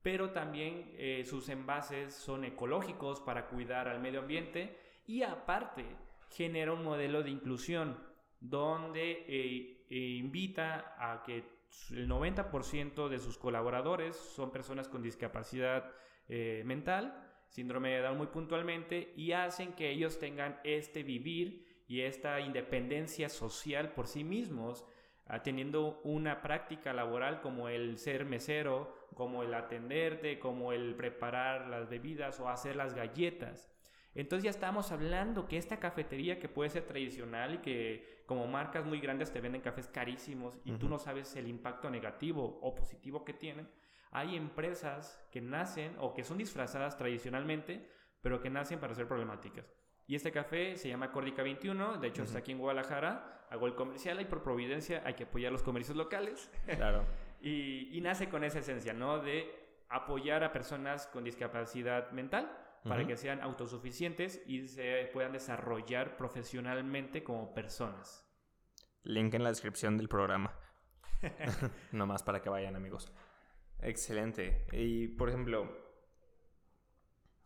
pero 0.00 0.30
también 0.30 0.94
eh, 0.96 1.22
sus 1.26 1.50
envases 1.50 2.14
son 2.14 2.46
ecológicos 2.46 3.20
para 3.20 3.48
cuidar 3.48 3.88
al 3.88 4.00
medio 4.00 4.20
ambiente 4.20 4.80
y 5.12 5.22
aparte 5.22 5.84
genera 6.30 6.72
un 6.72 6.82
modelo 6.82 7.22
de 7.22 7.28
inclusión 7.28 7.98
donde 8.40 9.26
eh, 9.28 9.84
invita 9.90 10.94
a 10.98 11.22
que 11.22 11.44
el 11.90 12.08
90% 12.08 13.08
de 13.10 13.18
sus 13.18 13.36
colaboradores 13.36 14.16
son 14.16 14.50
personas 14.50 14.88
con 14.88 15.02
discapacidad 15.02 15.90
eh, 16.30 16.62
mental, 16.64 17.30
síndrome 17.50 17.90
de 17.90 18.00
Down 18.00 18.16
muy 18.16 18.28
puntualmente, 18.28 19.12
y 19.14 19.32
hacen 19.32 19.74
que 19.74 19.90
ellos 19.90 20.18
tengan 20.18 20.58
este 20.64 21.02
vivir 21.02 21.84
y 21.86 22.00
esta 22.00 22.40
independencia 22.40 23.28
social 23.28 23.92
por 23.92 24.06
sí 24.06 24.24
mismos, 24.24 24.86
ah, 25.26 25.42
teniendo 25.42 26.00
una 26.04 26.40
práctica 26.40 26.94
laboral 26.94 27.42
como 27.42 27.68
el 27.68 27.98
ser 27.98 28.24
mesero, 28.24 28.96
como 29.14 29.42
el 29.42 29.52
atenderte, 29.52 30.38
como 30.38 30.72
el 30.72 30.94
preparar 30.94 31.68
las 31.68 31.90
bebidas 31.90 32.40
o 32.40 32.48
hacer 32.48 32.76
las 32.76 32.94
galletas. 32.94 33.71
Entonces 34.14 34.44
ya 34.44 34.50
estamos 34.50 34.92
hablando 34.92 35.48
que 35.48 35.56
esta 35.56 35.78
cafetería 35.78 36.38
que 36.38 36.48
puede 36.48 36.68
ser 36.68 36.84
tradicional 36.84 37.54
y 37.54 37.58
que 37.58 38.22
como 38.26 38.46
marcas 38.46 38.84
muy 38.84 39.00
grandes 39.00 39.32
te 39.32 39.40
venden 39.40 39.62
cafés 39.62 39.88
carísimos 39.88 40.58
y 40.64 40.72
tú 40.72 40.88
no 40.88 40.98
sabes 40.98 41.34
el 41.36 41.48
impacto 41.48 41.88
negativo 41.88 42.58
o 42.60 42.74
positivo 42.74 43.24
que 43.24 43.32
tienen, 43.32 43.68
hay 44.10 44.36
empresas 44.36 45.18
que 45.30 45.40
nacen 45.40 45.96
o 45.98 46.12
que 46.12 46.24
son 46.24 46.36
disfrazadas 46.36 46.98
tradicionalmente, 46.98 47.88
pero 48.20 48.42
que 48.42 48.50
nacen 48.50 48.78
para 48.78 48.94
ser 48.94 49.08
problemáticas. 49.08 49.74
Y 50.06 50.14
este 50.14 50.30
café 50.30 50.76
se 50.76 50.90
llama 50.90 51.10
Córdica 51.10 51.42
21, 51.42 51.96
de 51.96 52.08
hecho 52.08 52.22
está 52.24 52.40
aquí 52.40 52.52
en 52.52 52.58
Guadalajara, 52.58 53.46
hago 53.48 53.66
el 53.66 53.74
comercial 53.74 54.20
y 54.20 54.26
por 54.26 54.42
providencia 54.42 55.02
hay 55.06 55.14
que 55.14 55.24
apoyar 55.24 55.52
los 55.52 55.62
comercios 55.62 55.96
locales. 55.96 56.50
Claro. 56.66 57.06
y, 57.40 57.96
y 57.96 58.00
nace 58.02 58.28
con 58.28 58.44
esa 58.44 58.58
esencia, 58.58 58.92
¿no? 58.92 59.20
De 59.20 59.50
apoyar 59.88 60.44
a 60.44 60.52
personas 60.52 61.06
con 61.06 61.24
discapacidad 61.24 62.10
mental 62.10 62.50
para 62.84 63.06
que 63.06 63.16
sean 63.16 63.40
autosuficientes 63.40 64.42
y 64.46 64.66
se 64.66 65.08
puedan 65.12 65.32
desarrollar 65.32 66.16
profesionalmente 66.16 67.22
como 67.22 67.54
personas. 67.54 68.26
Link 69.04 69.34
en 69.34 69.44
la 69.44 69.50
descripción 69.50 69.96
del 69.96 70.08
programa. 70.08 70.52
no 71.92 72.06
más 72.06 72.22
para 72.22 72.42
que 72.42 72.48
vayan, 72.48 72.74
amigos. 72.74 73.12
Excelente. 73.80 74.66
Y, 74.72 75.08
por 75.08 75.28
ejemplo, 75.28 75.68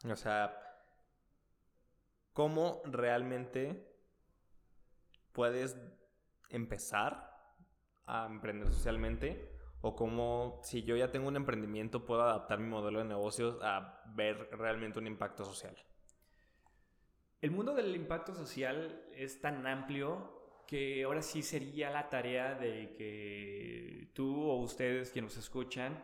o 0.04 0.16
sea, 0.16 0.58
¿cómo 2.32 2.82
realmente 2.84 3.94
puedes 5.32 5.76
empezar 6.50 7.34
a 8.06 8.26
emprender 8.26 8.68
socialmente 8.68 9.55
o 9.86 9.94
cómo 9.94 10.60
si 10.64 10.82
yo 10.82 10.96
ya 10.96 11.12
tengo 11.12 11.28
un 11.28 11.36
emprendimiento 11.36 12.04
puedo 12.04 12.22
adaptar 12.22 12.58
mi 12.58 12.68
modelo 12.68 12.98
de 12.98 13.04
negocios 13.04 13.56
a 13.62 14.02
ver 14.14 14.48
realmente 14.52 14.98
un 14.98 15.06
impacto 15.06 15.44
social. 15.44 15.76
El 17.40 17.52
mundo 17.52 17.72
del 17.72 17.94
impacto 17.94 18.34
social 18.34 19.04
es 19.14 19.40
tan 19.40 19.64
amplio 19.66 20.64
que 20.66 21.04
ahora 21.04 21.22
sí 21.22 21.42
sería 21.42 21.90
la 21.90 22.08
tarea 22.08 22.54
de 22.54 22.94
que 22.96 24.10
tú 24.12 24.50
o 24.50 24.56
ustedes 24.56 25.12
que 25.12 25.22
nos 25.22 25.36
escuchan 25.36 26.02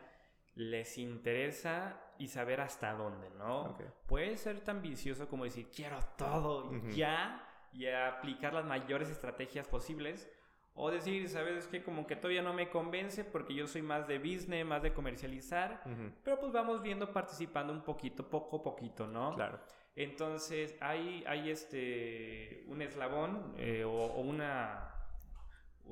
les 0.55 0.97
interesa 0.97 1.99
y 2.17 2.27
saber 2.27 2.61
hasta 2.61 2.93
dónde, 2.93 3.29
¿no? 3.31 3.75
Puede 4.07 4.37
ser 4.37 4.61
tan 4.61 4.81
vicioso 4.81 5.27
como 5.27 5.43
decir 5.43 5.69
quiero 5.75 5.99
todo 6.17 6.71
ya 6.91 7.45
y 7.73 7.87
aplicar 7.87 8.53
las 8.53 8.65
mayores 8.65 9.09
estrategias 9.09 9.67
posibles 9.67 10.31
o 10.75 10.89
decir, 10.89 11.29
¿sabes 11.29 11.67
qué? 11.67 11.83
Como 11.83 12.07
que 12.07 12.15
todavía 12.15 12.41
no 12.41 12.53
me 12.53 12.69
convence 12.69 13.23
porque 13.23 13.53
yo 13.53 13.67
soy 13.67 13.81
más 13.81 14.07
de 14.07 14.17
business, 14.17 14.65
más 14.65 14.81
de 14.81 14.93
comercializar. 14.93 15.83
Pero 16.23 16.39
pues 16.39 16.51
vamos 16.51 16.81
viendo, 16.81 17.11
participando 17.13 17.71
un 17.71 17.83
poquito, 17.83 18.27
poco 18.29 18.57
a 18.57 18.63
poquito, 18.63 19.07
¿no? 19.07 19.35
Claro. 19.35 19.59
Entonces, 19.95 20.75
hay, 20.81 21.23
hay 21.27 21.51
este, 21.51 22.63
un 22.67 22.81
eslabón 22.81 23.53
eh, 23.57 23.83
o, 23.83 24.19
una, 24.21 24.95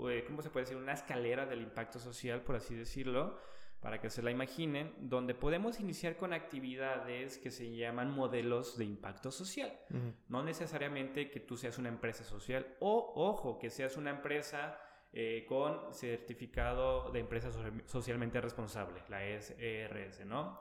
eh, 0.09 0.23
¿cómo 0.25 0.41
se 0.41 0.49
puede 0.49 0.65
decir? 0.65 0.77
Una 0.77 0.93
escalera 0.93 1.45
del 1.45 1.61
impacto 1.61 1.99
social, 1.99 2.41
por 2.41 2.55
así 2.55 2.73
decirlo 2.73 3.37
para 3.81 3.99
que 3.99 4.11
se 4.11 4.21
la 4.21 4.29
imaginen, 4.29 4.93
donde 4.99 5.33
podemos 5.33 5.79
iniciar 5.79 6.15
con 6.15 6.33
actividades 6.33 7.39
que 7.39 7.49
se 7.49 7.75
llaman 7.75 8.11
modelos 8.11 8.77
de 8.77 8.85
impacto 8.85 9.31
social. 9.31 9.73
No 10.29 10.43
necesariamente 10.43 11.31
que 11.31 11.39
tú 11.39 11.57
seas 11.57 11.79
una 11.79 11.89
empresa 11.89 12.23
social 12.23 12.75
o, 12.79 13.11
ojo, 13.15 13.57
que 13.57 13.71
seas 13.71 13.97
una 13.97 14.11
empresa 14.11 14.79
eh, 15.13 15.45
con 15.49 15.91
certificado 15.93 17.11
de 17.11 17.19
empresa 17.19 17.49
socialmente 17.85 18.39
responsable, 18.39 19.01
la 19.09 19.25
ERS, 19.25 20.25
¿no? 20.27 20.59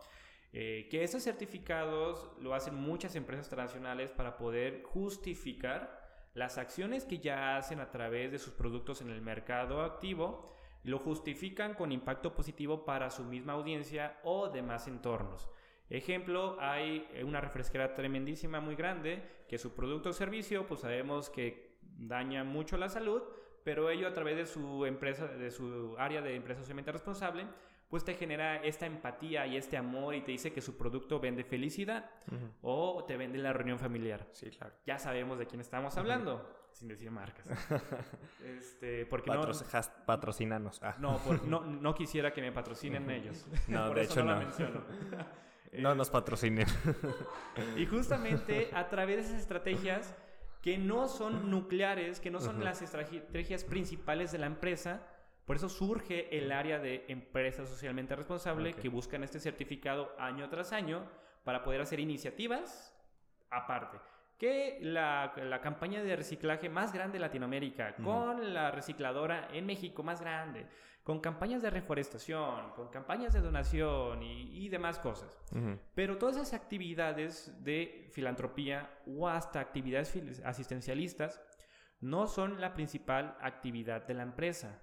Eh, 0.53 0.89
que 0.91 1.05
esos 1.05 1.23
certificados 1.23 2.33
lo 2.41 2.55
hacen 2.55 2.75
muchas 2.75 3.15
empresas 3.15 3.49
transnacionales 3.49 4.11
para 4.11 4.37
poder 4.37 4.83
justificar 4.83 6.01
las 6.35 6.59
acciones 6.59 7.05
que 7.05 7.19
ya 7.19 7.57
hacen 7.57 7.81
a 7.81 7.91
través 7.91 8.33
de 8.33 8.39
sus 8.39 8.55
productos 8.55 9.03
en 9.03 9.11
el 9.11 9.21
mercado 9.21 9.83
activo 9.83 10.51
lo 10.83 10.99
justifican 10.99 11.75
con 11.75 11.93
impacto 11.93 12.35
positivo 12.35 12.85
para 12.85 13.11
su 13.11 13.25
misma 13.25 13.55
audiencia 13.55 14.19
o 14.25 14.49
demás 14.49 14.89
entornos. 14.89 15.49
Ejemplo, 15.89 16.57
hay 16.61 17.07
una 17.25 17.41
refresquera 17.41 17.95
tremendísima, 17.95 18.61
muy 18.61 18.77
grande, 18.77 19.23
que 19.49 19.59
su 19.59 19.75
producto 19.75 20.11
o 20.11 20.13
servicio, 20.13 20.67
pues 20.67 20.81
sabemos 20.81 21.31
que 21.31 21.79
daña 21.83 22.45
mucho 22.45 22.77
la 22.77 22.89
salud, 22.89 23.23
pero 23.65 23.91
ello 23.91 24.07
a 24.07 24.13
través 24.13 24.37
de 24.37 24.47
su 24.47 24.87
empresa, 24.87 25.27
de 25.27 25.51
su 25.51 25.97
área 25.99 26.23
de 26.23 26.37
empresa 26.37 26.61
socialmente 26.61 26.93
responsable, 26.93 27.45
pues 27.89 28.05
te 28.05 28.15
genera 28.15 28.63
esta 28.63 28.87
empatía 28.87 29.49
y 29.49 29.57
este 29.57 29.77
amor 29.77 30.15
y 30.15 30.23
te 30.23 30.31
dice 30.31 30.53
que 30.53 30.61
su 30.61 30.77
producto 30.77 31.19
vende 31.19 31.43
felicidad 31.43 32.09
o 32.63 33.05
te 33.05 33.17
vende 33.17 33.39
la 33.39 33.53
reunión 33.53 33.81
familiar. 33.81 34.29
Sí, 34.31 34.49
claro. 34.51 34.73
Ya 34.87 34.97
sabemos 34.97 35.41
de 35.41 35.47
quién 35.47 35.61
estamos 35.61 35.97
hablando 35.97 36.60
sin 36.73 36.89
decir 36.89 37.11
marcas. 37.11 37.45
este, 38.45 39.07
porque 39.07 39.31
no, 39.31 39.43
patrocinanos. 40.07 40.81
Ah. 40.83 40.97
No, 40.99 41.21
no, 41.45 41.61
no, 41.65 41.95
quisiera 41.95 42.33
que 42.33 42.41
me 42.41 42.53
patrocinen 42.53 43.09
ellos. 43.11 43.47
No, 43.69 43.93
de 43.93 44.03
hecho 44.03 44.25
no. 44.25 44.41
no 45.73 45.95
nos 45.95 46.11
patrocinen. 46.11 46.67
y 47.77 47.87
justamente 47.87 48.71
a 48.75 48.89
través 48.89 49.17
de 49.17 49.23
esas 49.23 49.41
estrategias 49.41 50.15
que 50.63 50.79
no 50.79 51.09
son 51.09 51.51
nucleares, 51.51 52.21
que 52.21 52.31
no 52.31 52.41
son 52.41 52.63
las 52.63 52.83
estrategias 52.83 53.65
principales 53.65 54.31
de 54.31 54.39
la 54.39 54.47
empresa, 54.47 55.07
por 55.47 55.57
eso 55.57 55.69
surge 55.69 56.37
el 56.37 56.53
área 56.53 56.79
de 56.79 57.07
empresa 57.09 57.67
socialmente 57.67 58.15
responsable 58.15 58.75
que 58.75 58.89
buscan 58.89 59.25
este 59.25 59.41
certificado 59.41 60.15
año 60.19 60.49
tras 60.51 60.73
año 60.73 61.09
para 61.45 61.63
poder 61.63 61.81
hacer 61.81 61.99
iniciativas 61.99 62.95
aparte 63.51 63.99
que 64.41 64.79
la, 64.81 65.61
campaña 65.63 66.03
de 66.03 66.17
reciclaje 66.17 66.71
más 66.71 66.95
grande 66.95 67.19
de 67.19 67.21
Latinoamérica, 67.21 67.95
con 67.97 68.55
la 68.55 68.71
recicladora 68.71 69.49
en 69.53 69.67
México 69.67 70.03
más 70.03 70.23
grande, 70.23 70.67
con 71.03 71.21
campañas 71.21 71.61
de 71.61 71.69
reforestación, 71.69 72.71
con 72.71 72.89
campañas 72.89 73.35
de 73.35 73.43
donación 73.43 74.23
y, 74.23 74.67
demás 74.71 74.99
cosas. 74.99 75.39
Pero 75.95 76.17
todas 76.17 76.37
esas 76.37 76.55
actividades 76.55 77.63
de 77.63 78.09
filantropía 78.13 78.91
o 79.07 79.29
hasta 79.29 79.61
actividades 79.61 80.41
asistencialistas 80.43 81.43
no 82.01 82.27
son 82.27 82.63
la 82.63 82.73
principal 82.73 83.37
actividad 83.43 84.07
de 84.07 84.15
la 84.15 84.23
empresa. 84.23 84.81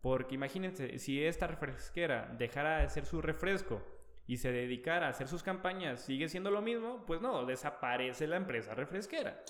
Porque 0.00 0.34
imagínense, 0.34 0.98
si 0.98 1.22
esta 1.22 1.46
refresquera 1.46 2.34
dejara 2.38 2.78
de 2.78 2.88
ser 2.88 3.04
su 3.04 3.20
refresco 3.20 3.82
y 4.28 4.36
se 4.36 4.52
dedicara 4.52 5.06
a 5.06 5.10
hacer 5.10 5.26
sus 5.26 5.42
campañas, 5.42 6.02
¿sigue 6.02 6.28
siendo 6.28 6.50
lo 6.50 6.60
mismo? 6.60 7.02
Pues 7.06 7.22
no, 7.22 7.46
desaparece 7.46 8.26
la 8.26 8.36
empresa 8.36 8.74
refresquera. 8.74 9.42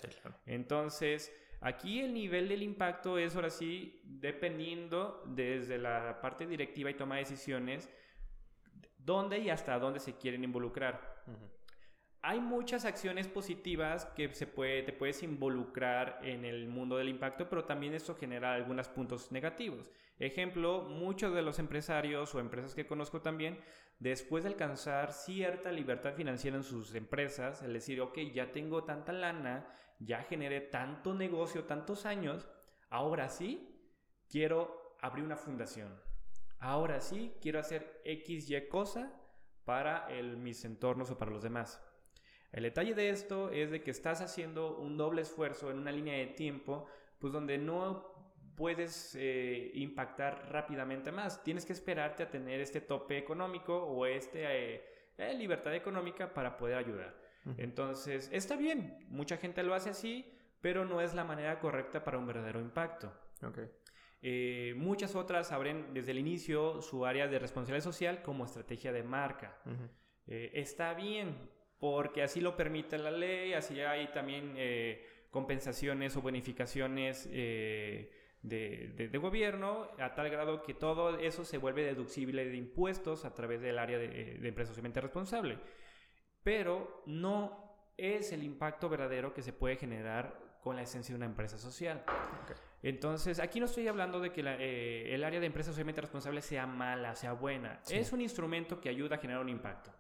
Entonces, 0.46 1.36
aquí 1.60 2.00
el 2.00 2.14
nivel 2.14 2.48
del 2.48 2.62
impacto 2.62 3.18
es 3.18 3.34
ahora 3.34 3.50
sí 3.50 4.00
dependiendo 4.04 5.24
desde 5.26 5.78
la 5.78 6.20
parte 6.22 6.46
directiva 6.46 6.90
y 6.90 6.94
toma 6.94 7.16
de 7.16 7.22
decisiones, 7.22 7.90
dónde 8.96 9.40
y 9.40 9.50
hasta 9.50 9.76
dónde 9.80 9.98
se 9.98 10.16
quieren 10.16 10.44
involucrar 10.44 11.24
hay 12.28 12.40
muchas 12.40 12.84
acciones 12.84 13.26
positivas 13.26 14.04
que 14.14 14.34
se 14.34 14.46
puede, 14.46 14.82
te 14.82 14.92
puedes 14.92 15.22
involucrar 15.22 16.20
en 16.22 16.44
el 16.44 16.68
mundo 16.68 16.98
del 16.98 17.08
impacto, 17.08 17.48
pero 17.48 17.64
también 17.64 17.94
esto 17.94 18.14
genera 18.16 18.52
algunos 18.52 18.86
puntos 18.90 19.32
negativos. 19.32 19.90
Ejemplo, 20.18 20.82
muchos 20.82 21.34
de 21.34 21.40
los 21.40 21.58
empresarios 21.58 22.34
o 22.34 22.40
empresas 22.40 22.74
que 22.74 22.86
conozco 22.86 23.22
también, 23.22 23.58
después 23.98 24.44
de 24.44 24.50
alcanzar 24.50 25.14
cierta 25.14 25.72
libertad 25.72 26.12
financiera 26.12 26.58
en 26.58 26.64
sus 26.64 26.94
empresas, 26.94 27.62
el 27.62 27.72
decir, 27.72 27.98
ok, 28.02 28.18
ya 28.34 28.52
tengo 28.52 28.84
tanta 28.84 29.14
lana, 29.14 29.66
ya 29.98 30.22
generé 30.24 30.60
tanto 30.60 31.14
negocio, 31.14 31.64
tantos 31.64 32.04
años, 32.04 32.46
ahora 32.90 33.30
sí 33.30 33.90
quiero 34.28 34.98
abrir 35.00 35.24
una 35.24 35.38
fundación. 35.38 35.98
Ahora 36.58 37.00
sí 37.00 37.32
quiero 37.40 37.58
hacer 37.58 38.02
X, 38.04 38.50
Y 38.50 38.68
cosa 38.68 39.18
para 39.64 40.08
mis 40.36 40.62
entornos 40.66 41.10
o 41.10 41.16
para 41.16 41.30
los 41.30 41.42
demás. 41.42 41.82
El 42.52 42.62
detalle 42.62 42.94
de 42.94 43.10
esto 43.10 43.50
es 43.50 43.70
de 43.70 43.82
que 43.82 43.90
estás 43.90 44.20
haciendo 44.20 44.78
un 44.78 44.96
doble 44.96 45.22
esfuerzo 45.22 45.70
en 45.70 45.78
una 45.78 45.92
línea 45.92 46.16
de 46.16 46.28
tiempo, 46.28 46.86
pues 47.18 47.32
donde 47.32 47.58
no 47.58 48.18
puedes 48.58 49.14
eh, 49.14 49.70
impactar 49.74 50.50
rápidamente 50.50 51.12
más. 51.12 51.44
Tienes 51.44 51.64
que 51.64 51.72
esperarte 51.72 52.24
a 52.24 52.30
tener 52.30 52.60
este 52.60 52.80
tope 52.80 53.16
económico 53.16 53.76
o 53.76 54.04
esta 54.04 54.38
eh, 54.38 54.84
eh, 55.16 55.34
libertad 55.34 55.74
económica 55.74 56.34
para 56.34 56.56
poder 56.56 56.76
ayudar. 56.76 57.16
Entonces, 57.56 58.28
está 58.30 58.56
bien, 58.56 59.06
mucha 59.08 59.38
gente 59.38 59.62
lo 59.62 59.72
hace 59.72 59.88
así, 59.88 60.36
pero 60.60 60.84
no 60.84 61.00
es 61.00 61.14
la 61.14 61.24
manera 61.24 61.60
correcta 61.60 62.04
para 62.04 62.18
un 62.18 62.26
verdadero 62.26 62.60
impacto. 62.60 63.10
muchas 64.76 65.14
otras 65.14 65.50
abren 65.50 65.94
desde 65.94 66.10
el 66.10 66.18
inicio 66.18 66.82
su 66.82 67.06
área 67.06 67.26
de 67.26 67.38
responsabilidad 67.38 67.84
social 67.84 68.20
como 68.22 68.44
estrategia 68.44 68.92
de 68.92 69.02
marca. 69.02 69.56
está 70.26 70.92
bien, 70.92 71.38
porque 71.78 72.22
así 72.22 72.40
lo 72.40 72.56
permite 72.56 72.98
la 72.98 73.10
ley, 73.10 73.52
así 73.52 73.80
hay 73.80 74.08
también 74.08 74.54
eh, 74.56 75.06
compensaciones 75.30 76.16
o 76.16 76.22
bonificaciones 76.22 77.28
eh, 77.30 78.10
de, 78.42 79.18
gobierno, 79.18 79.88
a 79.98 80.14
tal 80.14 80.30
grado 80.30 80.62
que 80.62 80.74
todo 80.74 81.18
eso 81.18 81.44
se 81.44 81.58
vuelve 81.58 81.84
deducible 81.84 82.44
de 82.44 82.56
impuestos 82.56 83.24
a 83.24 83.34
través 83.34 83.60
del 83.60 83.78
área 83.78 83.98
de, 83.98 84.08
de 84.08 84.48
empresa 84.48 84.68
socialmente 84.68 85.00
responsable. 85.00 85.58
Pero 86.42 87.02
no 87.06 87.92
es 87.96 88.32
el 88.32 88.42
impacto 88.42 88.88
verdadero 88.88 89.34
que 89.34 89.42
se 89.42 89.52
puede 89.52 89.76
generar 89.76 90.48
con 90.62 90.76
la 90.76 90.82
esencia 90.82 91.12
de 91.12 91.16
una 91.16 91.26
empresa 91.26 91.58
social. 91.58 92.04
Entonces, 92.82 93.40
aquí 93.40 93.58
no 93.58 93.66
estoy 93.66 93.88
hablando 93.88 94.20
de 94.20 94.32
que 94.32 94.42
eh, 94.44 95.14
el 95.14 95.24
área 95.24 95.40
de 95.40 95.46
empresa 95.46 95.70
socialmente 95.70 96.00
responsable 96.00 96.42
sea 96.42 96.66
mala, 96.66 97.14
sea 97.16 97.32
buena. 97.32 97.80
Es 97.88 98.12
un 98.12 98.20
instrumento 98.20 98.80
que 98.80 98.88
ayuda 98.88 99.16
a 99.16 99.18
generar 99.18 99.42
un 99.42 99.48
impacto. 99.48 99.90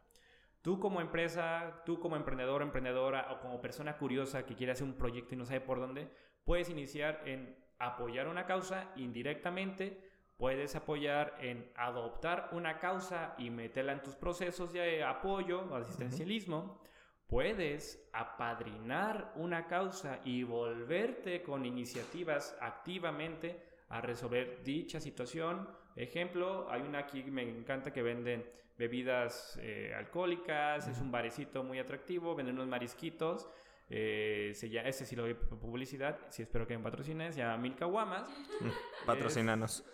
Tú 0.68 0.78
como 0.78 1.00
empresa, 1.00 1.82
tú 1.86 1.98
como 1.98 2.14
emprendedor, 2.16 2.60
emprendedora 2.60 3.32
o 3.32 3.40
como 3.40 3.58
persona 3.58 3.96
curiosa 3.96 4.44
que 4.44 4.54
quiere 4.54 4.72
hacer 4.72 4.86
un 4.86 4.98
proyecto 4.98 5.34
y 5.34 5.38
no 5.38 5.46
sabe 5.46 5.62
por 5.62 5.80
dónde, 5.80 6.10
puedes 6.44 6.68
iniciar 6.68 7.22
en 7.24 7.56
apoyar 7.78 8.28
una 8.28 8.44
causa 8.44 8.92
indirectamente, 8.94 9.98
puedes 10.36 10.76
apoyar 10.76 11.38
en 11.40 11.72
adoptar 11.74 12.50
una 12.52 12.80
causa 12.80 13.34
y 13.38 13.48
meterla 13.48 13.92
en 13.92 14.02
tus 14.02 14.14
procesos 14.14 14.74
de 14.74 15.02
apoyo 15.02 15.62
o 15.70 15.74
asistencialismo. 15.74 16.82
Puedes 17.28 18.06
apadrinar 18.12 19.32
una 19.36 19.68
causa 19.68 20.20
y 20.22 20.42
volverte 20.42 21.42
con 21.42 21.64
iniciativas 21.64 22.54
activamente 22.60 23.58
a 23.88 24.02
resolver 24.02 24.62
dicha 24.62 25.00
situación. 25.00 25.66
Ejemplo, 25.96 26.70
hay 26.70 26.82
una 26.82 26.98
aquí 26.98 27.22
me 27.22 27.48
encanta 27.48 27.90
que 27.90 28.02
venden 28.02 28.44
bebidas 28.78 29.58
eh, 29.60 29.92
alcohólicas, 29.96 30.86
es 30.86 31.00
un 31.00 31.10
barecito 31.10 31.64
muy 31.64 31.78
atractivo, 31.78 32.34
venden 32.34 32.54
unos 32.54 32.68
marisquitos. 32.68 33.48
Eh, 33.90 34.52
se 34.54 34.92
sí 34.92 35.16
lo 35.16 35.22
doy 35.22 35.34
publicidad, 35.34 36.18
sí 36.28 36.42
espero 36.42 36.66
que 36.66 36.76
me 36.76 36.84
patrocinen, 36.84 37.32
se 37.32 37.40
llama 37.40 37.56
Milka 37.56 37.86
Guamas. 37.86 38.28
Patrocinanos. 39.06 39.84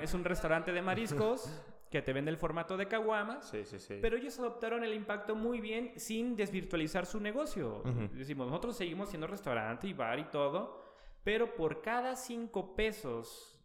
Es, 0.00 0.14
un 0.14 0.24
restaurante 0.24 0.72
de 0.72 0.82
mariscos 0.82 1.62
que 1.90 2.02
te 2.02 2.12
vende 2.12 2.30
el 2.30 2.38
formato 2.38 2.76
de 2.76 2.88
caguamas. 2.88 3.48
Sí, 3.50 3.64
sí, 3.64 3.78
sí. 3.78 3.98
Pero 4.00 4.16
ellos 4.16 4.38
adoptaron 4.38 4.82
el 4.82 4.94
impacto 4.94 5.34
muy 5.34 5.60
bien 5.60 5.92
sin 5.96 6.36
desvirtualizar 6.36 7.06
su 7.06 7.20
negocio. 7.20 7.82
Decimos, 8.12 8.48
nosotros 8.48 8.76
seguimos 8.76 9.10
siendo 9.10 9.26
restaurante 9.26 9.86
y 9.86 9.92
bar 9.92 10.18
y 10.18 10.24
todo, 10.24 10.82
pero 11.22 11.54
por 11.54 11.82
cada 11.82 12.16
cinco 12.16 12.74
pesos 12.74 13.58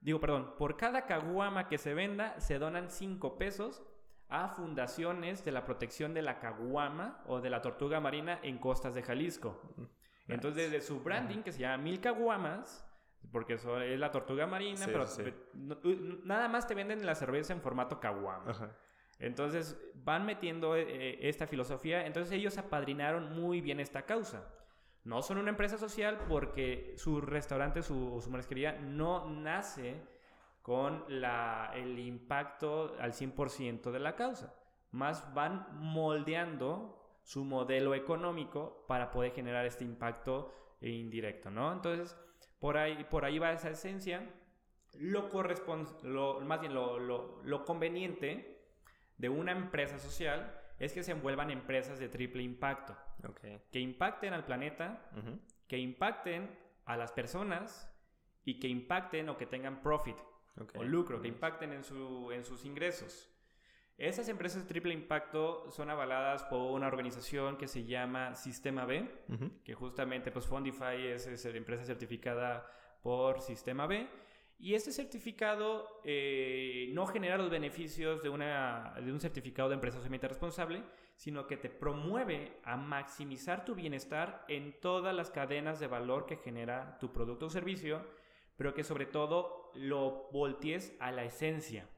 Digo, 0.00 0.20
perdón, 0.20 0.54
por 0.56 0.76
cada 0.76 1.06
caguama 1.06 1.68
que 1.68 1.78
se 1.78 1.92
venda 1.92 2.38
se 2.40 2.58
donan 2.58 2.90
5 2.90 3.36
pesos 3.36 3.82
a 4.28 4.48
fundaciones 4.48 5.44
de 5.44 5.52
la 5.52 5.64
protección 5.64 6.12
de 6.14 6.22
la 6.22 6.38
caguama 6.38 7.22
o 7.26 7.40
de 7.40 7.50
la 7.50 7.62
tortuga 7.62 8.00
marina 8.00 8.38
en 8.42 8.58
costas 8.58 8.94
de 8.94 9.02
Jalisco. 9.02 9.60
Entonces, 10.26 10.70
desde 10.70 10.86
su 10.86 11.00
branding, 11.00 11.42
que 11.42 11.52
se 11.52 11.60
llama 11.60 11.82
Mil 11.82 12.00
Caguamas, 12.00 12.84
porque 13.32 13.54
eso 13.54 13.80
es 13.80 13.98
la 13.98 14.10
tortuga 14.10 14.46
marina, 14.46 14.86
pero 14.86 15.06
nada 16.24 16.48
más 16.48 16.66
te 16.66 16.74
venden 16.74 17.04
la 17.04 17.14
cerveza 17.14 17.52
en 17.52 17.62
formato 17.62 17.98
caguama. 18.00 18.74
Entonces, 19.18 19.76
van 19.94 20.26
metiendo 20.26 20.76
eh, 20.76 21.28
esta 21.28 21.46
filosofía. 21.46 22.06
Entonces, 22.06 22.32
ellos 22.32 22.56
apadrinaron 22.58 23.34
muy 23.34 23.60
bien 23.60 23.80
esta 23.80 24.02
causa. 24.02 24.54
No 25.04 25.22
son 25.22 25.38
una 25.38 25.50
empresa 25.50 25.78
social 25.78 26.18
porque 26.28 26.94
su 26.96 27.20
restaurante 27.20 27.82
su, 27.82 28.20
su 28.20 28.30
marisquería 28.30 28.72
no 28.72 29.28
nace 29.28 30.02
con 30.68 31.02
la, 31.08 31.72
el 31.74 31.98
impacto 31.98 32.94
al 33.00 33.14
100% 33.14 33.90
de 33.90 33.98
la 33.98 34.14
causa. 34.14 34.54
Más 34.90 35.32
van 35.32 35.66
moldeando 35.72 37.18
su 37.22 37.46
modelo 37.46 37.94
económico 37.94 38.84
para 38.86 39.10
poder 39.10 39.32
generar 39.32 39.64
este 39.64 39.84
impacto 39.84 40.52
indirecto, 40.82 41.50
¿no? 41.50 41.72
Entonces, 41.72 42.14
por 42.60 42.76
ahí, 42.76 43.02
por 43.04 43.24
ahí 43.24 43.38
va 43.38 43.52
esa 43.52 43.70
esencia. 43.70 44.30
Lo, 44.98 45.30
lo 46.02 46.40
más 46.40 46.60
bien 46.60 46.74
lo, 46.74 46.98
lo, 46.98 47.40
lo 47.44 47.64
conveniente 47.64 48.62
de 49.16 49.30
una 49.30 49.52
empresa 49.52 49.98
social 49.98 50.54
es 50.78 50.92
que 50.92 51.02
se 51.02 51.12
envuelvan 51.12 51.50
empresas 51.50 51.98
de 51.98 52.10
triple 52.10 52.42
impacto. 52.42 52.94
Que 53.72 53.80
impacten 53.80 54.34
al 54.34 54.44
planeta, 54.44 55.10
que 55.66 55.78
impacten 55.78 56.58
a 56.84 56.98
las 56.98 57.10
personas 57.10 57.90
y 58.44 58.60
que 58.60 58.68
impacten 58.68 59.30
o 59.30 59.38
que 59.38 59.46
tengan 59.46 59.80
profit 59.80 60.16
o 60.74 60.82
lucro, 60.82 61.20
que 61.20 61.28
impacten 61.28 61.72
en, 61.72 61.84
su, 61.84 62.30
en 62.32 62.44
sus 62.44 62.64
ingresos. 62.64 63.30
Esas 63.96 64.28
empresas 64.28 64.62
de 64.62 64.68
triple 64.68 64.94
impacto 64.94 65.68
son 65.70 65.90
avaladas 65.90 66.44
por 66.44 66.70
una 66.70 66.86
organización 66.86 67.56
que 67.56 67.66
se 67.66 67.84
llama 67.84 68.36
Sistema 68.36 68.84
B, 68.84 69.08
que 69.64 69.74
justamente 69.74 70.30
pues 70.30 70.46
Fondify 70.46 71.04
es, 71.06 71.26
es 71.26 71.44
la 71.44 71.56
empresa 71.56 71.84
certificada 71.84 72.70
por 73.02 73.40
Sistema 73.40 73.88
B. 73.88 74.08
Y 74.60 74.74
este 74.74 74.90
certificado 74.90 76.00
eh, 76.04 76.90
no 76.92 77.06
genera 77.06 77.38
los 77.38 77.48
beneficios 77.48 78.22
de, 78.22 78.28
una, 78.28 78.94
de 79.00 79.12
un 79.12 79.20
certificado 79.20 79.68
de 79.68 79.76
empresa 79.76 79.98
socialmente 79.98 80.26
responsable, 80.26 80.82
sino 81.14 81.46
que 81.46 81.56
te 81.56 81.68
promueve 81.68 82.58
a 82.64 82.76
maximizar 82.76 83.64
tu 83.64 83.76
bienestar 83.76 84.44
en 84.48 84.80
todas 84.80 85.14
las 85.14 85.30
cadenas 85.30 85.78
de 85.78 85.86
valor 85.86 86.26
que 86.26 86.36
genera 86.36 86.98
tu 86.98 87.12
producto 87.12 87.46
o 87.46 87.50
servicio, 87.50 88.04
pero 88.58 88.74
que 88.74 88.84
sobre 88.84 89.06
todo 89.06 89.70
lo 89.74 90.28
voltees 90.32 90.94
a 90.98 91.12
la 91.12 91.24
esencia. 91.24 91.88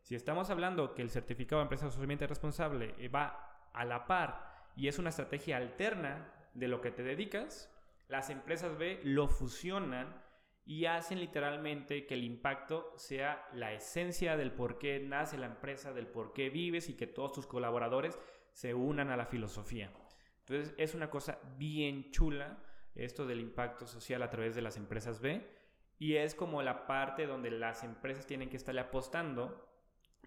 Si 0.00 0.14
estamos 0.14 0.48
hablando 0.48 0.94
que 0.94 1.02
el 1.02 1.10
certificado 1.10 1.60
de 1.60 1.64
empresa 1.64 1.90
socialmente 1.90 2.26
responsable 2.26 2.94
eh, 2.98 3.08
va 3.08 3.68
a 3.74 3.84
la 3.84 4.06
par 4.06 4.70
y 4.74 4.88
es 4.88 4.98
una 4.98 5.10
estrategia 5.10 5.58
alterna 5.58 6.32
de 6.54 6.68
lo 6.68 6.80
que 6.80 6.90
te 6.90 7.02
dedicas, 7.02 7.70
las 8.08 8.30
empresas 8.30 8.78
B 8.78 9.00
lo 9.04 9.28
fusionan 9.28 10.24
y 10.64 10.86
hacen 10.86 11.20
literalmente 11.20 12.06
que 12.06 12.14
el 12.14 12.24
impacto 12.24 12.94
sea 12.96 13.46
la 13.52 13.74
esencia 13.74 14.38
del 14.38 14.52
por 14.52 14.78
qué 14.78 15.00
nace 15.00 15.36
la 15.36 15.46
empresa, 15.46 15.92
del 15.92 16.06
por 16.06 16.32
qué 16.32 16.48
vives 16.48 16.88
y 16.88 16.94
que 16.94 17.06
todos 17.06 17.32
tus 17.32 17.46
colaboradores 17.46 18.18
se 18.52 18.72
unan 18.72 19.10
a 19.10 19.18
la 19.18 19.26
filosofía. 19.26 19.92
Entonces 20.46 20.74
es 20.78 20.94
una 20.94 21.10
cosa 21.10 21.38
bien 21.58 22.10
chula 22.10 22.58
esto 22.94 23.26
del 23.26 23.40
impacto 23.40 23.86
social 23.86 24.22
a 24.22 24.30
través 24.30 24.54
de 24.54 24.62
las 24.62 24.78
empresas 24.78 25.20
B 25.20 25.59
y 26.00 26.16
es 26.16 26.34
como 26.34 26.62
la 26.62 26.86
parte 26.86 27.26
donde 27.26 27.50
las 27.50 27.84
empresas 27.84 28.26
tienen 28.26 28.48
que 28.48 28.56
estarle 28.56 28.80
apostando 28.80 29.68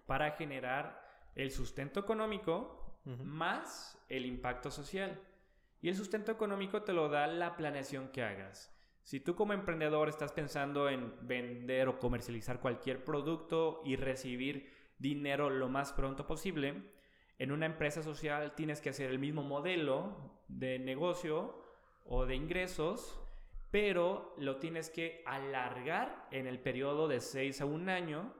para 0.06 0.30
generar 0.30 1.02
el 1.34 1.50
sustento 1.50 1.98
económico 1.98 3.00
más 3.24 4.02
el 4.08 4.24
impacto 4.24 4.70
social. 4.70 5.20
Y 5.82 5.88
el 5.88 5.96
sustento 5.96 6.30
económico 6.30 6.82
te 6.82 6.92
lo 6.92 7.08
da 7.08 7.26
la 7.26 7.56
planeación 7.56 8.08
que 8.08 8.22
hagas. 8.22 8.72
Si 9.02 9.18
tú 9.18 9.34
como 9.34 9.52
emprendedor 9.52 10.08
estás 10.08 10.32
pensando 10.32 10.88
en 10.88 11.12
vender 11.26 11.88
o 11.88 11.98
comercializar 11.98 12.60
cualquier 12.60 13.04
producto 13.04 13.82
y 13.84 13.96
recibir 13.96 14.72
dinero 14.98 15.50
lo 15.50 15.68
más 15.68 15.92
pronto 15.92 16.24
posible, 16.24 16.94
En 17.36 17.50
una 17.50 17.66
empresa 17.66 18.02
social 18.02 18.54
tienes 18.54 18.80
que 18.80 18.90
hacer 18.90 19.10
el 19.10 19.18
mismo 19.18 19.42
modelo 19.42 20.14
de 20.48 20.78
negocio 20.78 21.60
o 22.04 22.26
de 22.26 22.36
ingresos, 22.36 23.20
pero 23.74 24.36
lo 24.38 24.58
tienes 24.58 24.88
que 24.88 25.24
alargar 25.26 26.28
en 26.30 26.46
el 26.46 26.60
periodo 26.60 27.08
de 27.08 27.18
6 27.18 27.60
a 27.60 27.64
un 27.64 27.88
año 27.88 28.32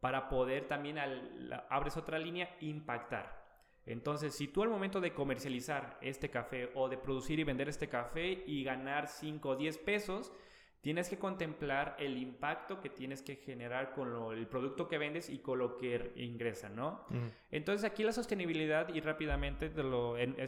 para 0.00 0.28
poder 0.28 0.66
también, 0.66 0.98
al, 0.98 1.64
abres 1.70 1.96
otra 1.96 2.18
línea, 2.18 2.56
impactar. 2.58 3.40
Entonces, 3.86 4.34
si 4.34 4.48
tú 4.48 4.64
al 4.64 4.68
momento 4.68 5.00
de 5.00 5.14
comercializar 5.14 5.96
este 6.00 6.28
café 6.28 6.72
o 6.74 6.88
de 6.88 6.98
producir 6.98 7.38
y 7.38 7.44
vender 7.44 7.68
este 7.68 7.88
café 7.88 8.42
y 8.44 8.64
ganar 8.64 9.06
5 9.06 9.50
o 9.50 9.54
10 9.54 9.78
pesos, 9.78 10.32
tienes 10.80 11.08
que 11.08 11.20
contemplar 11.20 11.94
el 12.00 12.18
impacto 12.18 12.80
que 12.80 12.90
tienes 12.90 13.22
que 13.22 13.36
generar 13.36 13.92
con 13.92 14.36
el 14.36 14.48
producto 14.48 14.88
que 14.88 14.98
vendes 14.98 15.30
y 15.30 15.38
con 15.38 15.60
lo 15.60 15.76
que 15.76 16.14
ingresa, 16.16 16.68
¿no? 16.68 17.06
Entonces, 17.52 17.88
aquí 17.88 18.02
la 18.02 18.10
sostenibilidad 18.10 18.92
y 18.92 19.00
rápidamente 19.00 19.70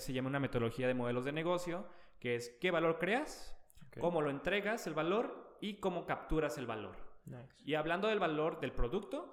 se 0.01 0.13
llama 0.13 0.31
una 0.31 0.41
metodología 0.41 0.89
de 0.89 0.95
modelos 0.95 1.25
de 1.25 1.31
negocio, 1.31 1.87
que 2.19 2.35
es 2.35 2.59
qué 2.61 2.73
valor 2.73 2.99
creas, 2.99 3.57
cómo 4.01 4.21
lo 4.21 4.31
entregas 4.31 4.87
el 4.87 4.95
valor 4.95 5.57
y 5.61 5.75
cómo 5.75 6.07
capturas 6.07 6.59
el 6.59 6.67
valor. 6.67 6.97
Y 7.65 7.75
hablando 7.75 8.09
del 8.09 8.19
valor 8.19 8.61
del 8.61 8.73
producto 8.73 9.33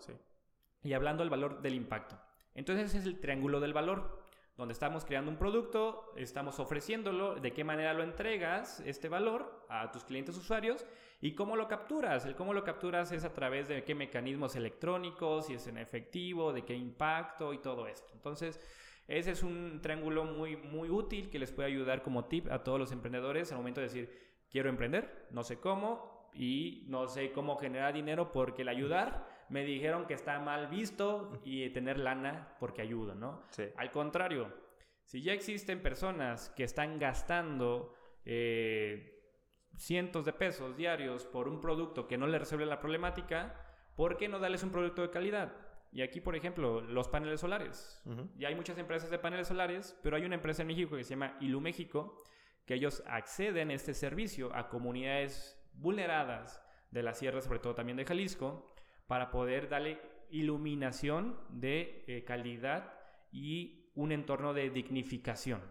y 0.84 0.94
hablando 0.94 1.24
del 1.24 1.30
valor 1.30 1.62
del 1.62 1.74
impacto. 1.74 2.20
Entonces 2.56 2.90
ese 2.90 3.00
es 3.00 3.06
el 3.06 3.20
triángulo 3.20 3.60
del 3.60 3.74
valor, 3.74 4.20
donde 4.58 4.74
estamos 4.74 5.06
creando 5.06 5.32
un 5.32 5.38
producto, 5.38 6.12
estamos 6.18 6.60
ofreciéndolo, 6.60 7.36
de 7.36 7.54
qué 7.54 7.64
manera 7.64 7.94
lo 7.94 8.04
entregas, 8.04 8.82
este 8.82 9.08
valor, 9.08 9.66
a 9.70 9.90
tus 9.92 10.04
clientes 10.04 10.36
usuarios 10.38 10.86
y 11.22 11.34
cómo 11.34 11.56
lo 11.56 11.68
capturas. 11.68 12.26
El 12.26 12.36
cómo 12.36 12.54
lo 12.54 12.64
capturas 12.64 13.12
es 13.12 13.24
a 13.24 13.34
través 13.34 13.70
de 13.70 13.84
qué 13.84 13.96
mecanismos 13.96 14.56
electrónicos, 14.56 15.48
si 15.48 15.54
es 15.54 15.66
en 15.68 15.78
efectivo, 15.78 16.52
de 16.52 16.66
qué 16.66 16.76
impacto 16.76 17.54
y 17.54 17.60
todo 17.60 17.88
esto. 17.88 18.12
Entonces, 18.14 18.60
ese 19.08 19.32
es 19.32 19.44
un 19.44 19.80
triángulo 19.82 20.26
muy, 20.26 20.56
muy 20.58 20.90
útil 20.90 21.30
que 21.30 21.40
les 21.40 21.52
puede 21.52 21.70
ayudar 21.70 22.04
como 22.04 22.26
tip 22.26 22.52
a 22.52 22.64
todos 22.64 22.78
los 22.78 22.92
emprendedores 22.92 23.52
al 23.52 23.58
momento 23.58 23.80
de 23.82 23.88
decir, 23.88 24.29
quiero 24.50 24.70
emprender, 24.70 25.28
no 25.32 25.44
sé 25.44 25.60
cómo 25.60 26.30
y 26.34 26.86
no 26.88 27.08
sé 27.08 27.32
cómo 27.32 27.58
generar 27.58 27.94
dinero 27.94 28.32
porque 28.32 28.62
el 28.62 28.70
ayudar 28.70 29.28
me 29.50 29.64
dijeron 29.64 30.06
que 30.06 30.14
está 30.14 30.40
mal 30.40 30.68
visto 30.68 31.40
y 31.44 31.70
tener 31.72 31.98
lana 31.98 32.56
porque 32.60 32.82
ayuda, 32.82 33.16
¿no? 33.16 33.44
Al 33.78 33.92
contrario, 33.92 34.54
si 35.04 35.22
ya 35.22 35.34
existen 35.34 35.82
personas 35.82 36.50
que 36.56 36.64
están 36.64 37.00
gastando 37.00 37.94
eh, 38.26 39.24
cientos 39.76 40.26
de 40.26 40.34
pesos 40.34 40.78
diarios 40.78 41.26
por 41.26 41.48
un 41.48 41.60
producto 41.62 42.08
que 42.08 42.18
no 42.18 42.28
le 42.28 42.38
resuelve 42.38 42.66
la 42.66 42.80
problemática, 42.80 43.56
¿por 43.96 44.18
qué 44.18 44.28
no 44.28 44.40
darles 44.40 44.64
un 44.64 44.72
producto 44.72 45.02
de 45.02 45.10
calidad? 45.10 45.52
Y 45.92 46.04
aquí, 46.04 46.22
por 46.22 46.36
ejemplo, 46.36 46.82
los 46.82 47.08
paneles 47.08 47.40
solares. 47.40 48.04
Y 48.38 48.46
hay 48.46 48.54
muchas 48.54 48.78
empresas 48.78 49.10
de 49.10 49.18
paneles 49.18 49.48
solares, 49.48 49.98
pero 50.04 50.16
hay 50.16 50.26
una 50.26 50.36
empresa 50.36 50.62
en 50.62 50.68
México 50.68 50.96
que 50.96 51.04
se 51.04 51.12
llama 51.12 51.36
Ilu 51.40 51.60
México, 51.60 52.16
que 52.70 52.76
ellos 52.76 53.02
acceden 53.08 53.72
a 53.72 53.74
este 53.74 53.96
servicio 53.96 54.56
a 54.56 54.70
comunidades 54.70 55.60
vulneradas 55.74 56.62
de 56.92 57.02
la 57.02 57.16
sierra, 57.16 57.42
sobre 57.42 57.58
todo 57.58 57.74
también 57.74 57.98
de 57.98 58.06
Jalisco, 58.06 58.64
para 59.08 59.32
poder 59.32 59.70
darle 59.70 60.00
iluminación 60.30 61.36
de 61.50 62.04
eh, 62.06 62.24
calidad 62.24 62.94
y 63.32 63.90
un 63.96 64.12
entorno 64.12 64.54
de 64.54 64.70
dignificación, 64.70 65.62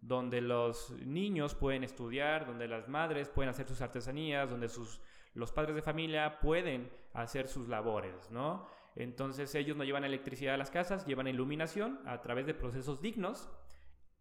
donde 0.00 0.40
los 0.40 0.92
niños 1.04 1.54
pueden 1.54 1.84
estudiar, 1.84 2.46
donde 2.46 2.66
las 2.66 2.88
madres 2.88 3.28
pueden 3.28 3.50
hacer 3.50 3.68
sus 3.68 3.82
artesanías, 3.82 4.48
donde 4.48 4.70
sus, 4.70 5.02
los 5.34 5.52
padres 5.52 5.74
de 5.74 5.82
familia 5.82 6.40
pueden 6.40 6.90
hacer 7.12 7.46
sus 7.46 7.68
labores, 7.68 8.30
¿no? 8.30 8.66
Entonces 8.96 9.54
ellos 9.54 9.76
no 9.76 9.84
llevan 9.84 10.04
electricidad 10.04 10.54
a 10.54 10.56
las 10.56 10.70
casas, 10.70 11.04
llevan 11.04 11.26
iluminación 11.26 12.00
a 12.06 12.22
través 12.22 12.46
de 12.46 12.54
procesos 12.54 13.02
dignos, 13.02 13.50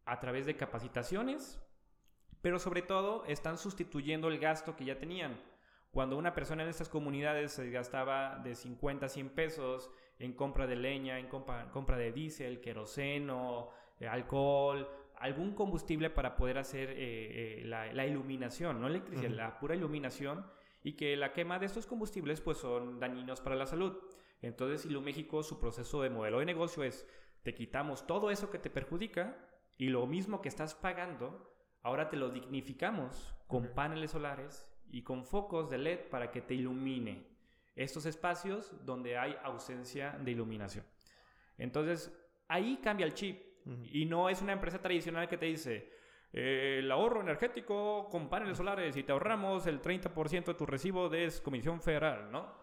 a 0.04 0.20
través 0.20 0.46
de 0.46 0.58
capacitaciones, 0.58 1.64
pero 2.42 2.60
sobre 2.60 2.82
todo 2.82 3.26
están 3.26 3.58
sustituyendo 3.58 4.28
el 4.28 4.40
gasto 4.40 4.76
que 4.76 4.86
ya 4.86 4.98
tenían. 4.98 5.40
Cuando 5.92 6.18
una 6.18 6.34
persona 6.34 6.64
en 6.64 6.70
estas 6.70 6.90
comunidades 6.90 7.54
se 7.54 7.70
gastaba 7.72 8.40
de 8.44 8.56
50 8.56 9.06
a 9.06 9.10
100 9.10 9.30
pesos 9.30 9.90
en 10.20 10.34
compra 10.34 10.68
de 10.68 10.76
leña, 10.76 11.20
en 11.20 11.28
compra, 11.28 11.98
de 11.98 12.12
diésel, 12.12 12.60
queroseno, 12.60 13.70
eh, 14.00 14.08
alcohol, 14.08 14.88
algún 15.16 15.54
combustible 15.54 16.10
para 16.10 16.36
poder 16.36 16.58
hacer 16.58 16.92
eh, 16.92 17.62
eh, 17.62 17.64
la, 17.66 18.06
iluminación, 18.06 18.80
no 18.80 18.88
electricidad, 18.88 19.32
la 19.32 19.60
pura 19.60 19.76
iluminación, 19.76 20.46
y 20.84 20.94
que 20.94 21.18
la 21.18 21.34
quema 21.34 21.60
de 21.60 21.66
estos 21.66 21.86
combustibles 21.86 22.42
pues 22.42 22.58
son 22.58 23.00
dañinos 23.00 23.42
para 23.42 23.56
la 23.56 23.66
salud. 23.66 23.98
Entonces, 24.42 24.86
Iluméxico, 24.86 25.44
su 25.44 25.60
proceso 25.60 26.02
de 26.02 26.10
modelo 26.10 26.40
de 26.40 26.46
negocio 26.46 26.84
es, 26.84 27.08
te 27.44 27.56
quitamos 27.56 28.06
todo 28.06 28.30
eso 28.30 28.52
que 28.52 28.60
te 28.60 28.70
perjudica 28.70 29.38
y 29.78 29.90
lo 29.90 30.06
mismo 30.06 30.42
que 30.42 30.50
estás 30.50 30.76
pagando, 30.76 31.57
ahora 31.88 32.10
te 32.10 32.18
lo 32.18 32.30
dignificamos 32.30 33.34
con 33.48 33.74
paneles 33.74 34.12
solares 34.12 34.70
y 34.92 35.04
con 35.04 35.24
focos 35.24 35.70
de 35.70 35.78
LED 35.78 36.10
para 36.10 36.32
que 36.32 36.42
te 36.42 36.54
ilumine 36.54 37.26
estos 37.78 38.06
espacios 38.06 38.74
donde 38.86 39.18
hay 39.18 39.38
ausencia 39.42 40.12
de 40.20 40.32
iluminación. 40.32 40.86
Entonces, 41.58 42.12
ahí 42.50 42.80
cambia 42.84 43.06
el 43.06 43.14
chip. 43.14 43.42
Y 43.92 44.06
no 44.06 44.30
es 44.30 44.42
una 44.42 44.54
empresa 44.54 44.82
tradicional 44.82 45.28
que 45.28 45.38
te 45.38 45.46
dice, 45.46 45.92
eh, 46.34 46.80
el 46.80 46.92
ahorro 46.92 47.22
energético 47.22 48.10
con 48.10 48.30
paneles 48.30 48.58
solares 48.58 48.96
y 48.96 49.04
te 49.04 49.12
ahorramos 49.14 49.66
el 49.68 49.82
30% 49.82 50.46
de 50.46 50.54
tu 50.54 50.66
recibo 50.66 51.10
de 51.10 51.32
Comisión 51.44 51.82
Federal, 51.82 52.32
¿no? 52.32 52.54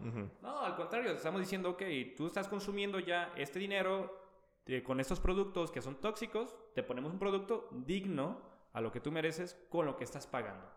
No, 0.42 0.60
al 0.60 0.76
contrario, 0.76 1.12
estamos 1.12 1.40
diciendo, 1.40 1.70
ok, 1.70 1.82
tú 2.16 2.26
estás 2.26 2.48
consumiendo 2.48 2.98
ya 3.00 3.32
este 3.36 3.58
dinero 3.58 4.18
eh, 4.66 4.82
con 4.82 5.00
estos 5.00 5.20
productos 5.20 5.70
que 5.70 5.82
son 5.82 6.00
tóxicos, 6.00 6.56
te 6.74 6.82
ponemos 6.82 7.12
un 7.12 7.18
producto 7.18 7.68
digno 7.72 8.53
a 8.74 8.80
lo 8.80 8.92
que 8.92 9.00
tú 9.00 9.10
mereces 9.10 9.56
con 9.70 9.86
lo 9.86 9.96
que 9.96 10.04
estás 10.04 10.26
pagando. 10.26 10.68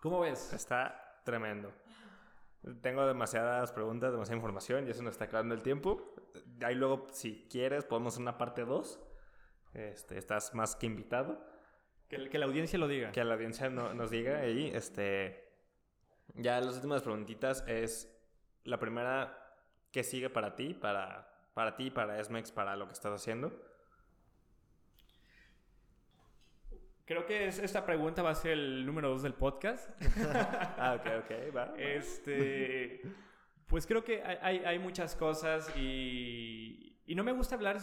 ¿Cómo 0.00 0.20
ves? 0.20 0.52
Está 0.52 1.20
tremendo. 1.24 1.72
Tengo 2.82 3.06
demasiadas 3.06 3.72
preguntas, 3.72 4.12
demasiada 4.12 4.36
información 4.36 4.86
y 4.86 4.90
eso 4.90 5.02
nos 5.02 5.12
está 5.12 5.24
acabando 5.24 5.54
el 5.54 5.62
tiempo. 5.62 6.14
Ahí 6.62 6.74
luego, 6.74 7.06
si 7.10 7.48
quieres, 7.50 7.84
podemos 7.84 8.14
hacer 8.14 8.22
una 8.22 8.38
parte 8.38 8.64
2. 8.64 9.00
Este, 9.74 10.18
estás 10.18 10.54
más 10.54 10.76
que 10.76 10.86
invitado. 10.86 11.42
Que, 12.08 12.28
que, 12.28 12.38
la 12.38 12.46
audiencia 12.46 12.78
lo 12.78 12.86
diga. 12.86 13.12
Que 13.12 13.24
la 13.24 13.34
audiencia 13.34 13.70
no, 13.70 13.94
nos 13.94 14.10
diga. 14.10 14.46
Y 14.46 14.68
este, 14.68 15.52
ya 16.34 16.60
las 16.60 16.74
últimas 16.74 17.02
preguntitas 17.02 17.64
es 17.66 18.14
la 18.64 18.78
primera, 18.78 19.56
¿qué 19.90 20.04
sigue 20.04 20.28
para 20.28 20.54
ti? 20.54 20.74
Para, 20.74 21.50
para 21.54 21.76
ti, 21.76 21.90
para 21.90 22.22
SMEX, 22.22 22.52
para 22.52 22.76
lo 22.76 22.86
que 22.86 22.92
estás 22.92 23.12
haciendo. 23.12 23.52
Creo 27.06 27.24
que 27.24 27.46
esta 27.46 27.86
pregunta 27.86 28.20
va 28.20 28.30
a 28.30 28.34
ser 28.34 28.52
el 28.52 28.84
número 28.84 29.08
dos 29.08 29.22
del 29.22 29.32
podcast. 29.32 29.88
ah, 30.76 30.98
ok, 30.98 31.06
ok, 31.22 31.56
va. 31.56 31.72
Este, 31.78 33.00
pues 33.68 33.86
creo 33.86 34.02
que 34.02 34.24
hay, 34.24 34.58
hay 34.58 34.80
muchas 34.80 35.14
cosas 35.14 35.72
y, 35.76 36.98
y, 37.06 37.14
no 37.14 37.22
me 37.22 37.30
gusta 37.30 37.54
hablar 37.54 37.78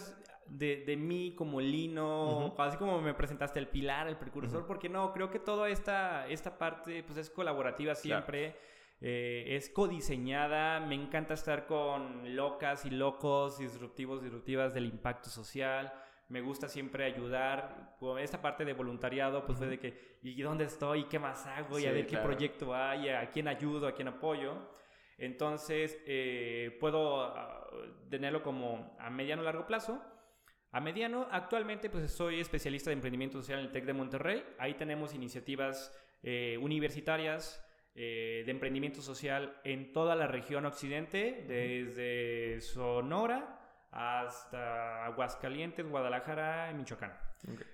de, 0.46 0.84
de 0.84 0.96
mí 0.98 1.34
como 1.34 1.58
Lino, 1.62 2.54
así 2.58 2.76
como 2.76 3.00
me 3.00 3.14
presentaste 3.14 3.58
el 3.58 3.68
pilar, 3.68 4.08
el 4.08 4.18
precursor, 4.18 4.66
porque 4.66 4.90
no, 4.90 5.10
creo 5.14 5.30
que 5.30 5.38
toda 5.38 5.70
esta, 5.70 6.28
esta 6.28 6.58
parte 6.58 7.02
pues 7.02 7.16
es 7.16 7.30
colaborativa 7.30 7.94
siempre. 7.94 8.54
Eh, 9.00 9.56
es 9.56 9.70
codiseñada, 9.70 10.80
me 10.80 10.94
encanta 10.94 11.32
estar 11.32 11.66
con 11.66 12.36
locas 12.36 12.84
y 12.84 12.90
locos, 12.90 13.58
disruptivos, 13.58 14.22
disruptivas 14.22 14.74
del 14.74 14.84
impacto 14.84 15.30
social 15.30 15.92
me 16.28 16.40
gusta 16.40 16.68
siempre 16.68 17.04
ayudar. 17.04 17.96
Con 17.98 18.18
esta 18.18 18.40
parte 18.40 18.64
de 18.64 18.72
voluntariado, 18.72 19.44
pues 19.44 19.58
fue 19.58 19.66
de 19.66 19.78
que, 19.78 20.18
¿y 20.22 20.40
dónde 20.42 20.64
estoy? 20.64 21.04
¿Qué 21.04 21.18
más 21.18 21.46
hago? 21.46 21.78
Y 21.78 21.86
a 21.86 21.92
ver 21.92 22.06
qué 22.06 22.18
proyecto 22.18 22.74
hay, 22.74 23.08
a 23.08 23.30
quién 23.30 23.48
ayudo, 23.48 23.86
a 23.86 23.94
quién 23.94 24.08
apoyo. 24.08 24.70
Entonces, 25.18 26.02
eh, 26.06 26.76
puedo 26.80 27.22
ah, 27.22 27.66
tenerlo 28.10 28.42
como 28.42 28.96
a 28.98 29.10
mediano 29.10 29.42
o 29.42 29.44
largo 29.44 29.66
plazo. 29.66 30.02
A 30.72 30.80
mediano, 30.80 31.28
actualmente, 31.30 31.88
pues 31.88 32.10
soy 32.10 32.40
especialista 32.40 32.90
de 32.90 32.94
emprendimiento 32.94 33.38
social 33.38 33.60
en 33.60 33.66
el 33.66 33.72
TEC 33.72 33.84
de 33.84 33.92
Monterrey. 33.92 34.44
Ahí 34.58 34.74
tenemos 34.74 35.14
iniciativas 35.14 35.96
eh, 36.22 36.58
universitarias, 36.60 37.64
eh, 37.94 38.42
de 38.44 38.50
emprendimiento 38.50 39.00
social 39.00 39.60
en 39.62 39.92
toda 39.92 40.16
la 40.16 40.26
región 40.26 40.66
occidente, 40.66 41.44
desde 41.46 42.60
Sonora 42.60 43.63
hasta 43.94 45.04
Aguascalientes, 45.04 45.88
Guadalajara 45.88 46.70
y 46.72 46.74
Michoacán. 46.74 47.16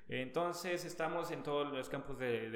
Entonces 0.09 0.85
estamos 0.85 1.31
en 1.31 1.43
todos 1.43 1.73
los 1.73 1.89
campos 1.89 2.19
de, 2.19 2.51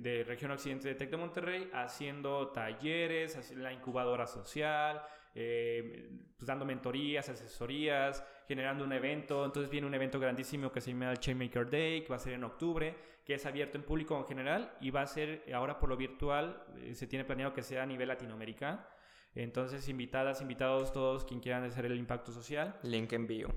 de, 0.00 0.24
región 0.24 0.50
occidente 0.50 0.88
de 0.88 0.94
TEC 0.96 1.10
de 1.10 1.16
Monterrey 1.16 1.70
haciendo 1.72 2.48
talleres, 2.48 3.54
la 3.56 3.72
incubadora 3.72 4.26
social, 4.26 5.00
eh, 5.32 6.10
pues 6.36 6.46
dando 6.46 6.64
mentorías, 6.64 7.28
asesorías, 7.28 8.24
generando 8.48 8.82
un 8.82 8.92
evento. 8.92 9.44
Entonces 9.44 9.70
viene 9.70 9.86
un 9.86 9.94
evento 9.94 10.18
grandísimo 10.18 10.72
que 10.72 10.80
se 10.80 10.90
llama 10.90 11.12
el 11.12 11.18
Chainmaker 11.18 11.70
Day, 11.70 12.02
que 12.02 12.08
va 12.08 12.16
a 12.16 12.18
ser 12.18 12.32
en 12.32 12.42
octubre, 12.42 12.96
que 13.24 13.34
es 13.34 13.46
abierto 13.46 13.78
en 13.78 13.84
público 13.84 14.18
en 14.18 14.26
general 14.26 14.72
y 14.80 14.90
va 14.90 15.02
a 15.02 15.06
ser 15.06 15.44
ahora 15.54 15.78
por 15.78 15.88
lo 15.88 15.96
virtual, 15.96 16.64
eh, 16.78 16.94
se 16.94 17.06
tiene 17.06 17.24
planeado 17.24 17.52
que 17.52 17.62
sea 17.62 17.84
a 17.84 17.86
nivel 17.86 18.08
Latinoamérica. 18.08 18.88
Entonces, 19.34 19.88
invitadas, 19.88 20.40
invitados 20.40 20.92
todos 20.92 21.24
quien 21.24 21.40
quieran 21.40 21.64
hacer 21.64 21.86
el 21.86 21.98
impacto 21.98 22.32
social. 22.32 22.78
Link 22.82 23.12
en 23.12 23.26
bio. 23.26 23.48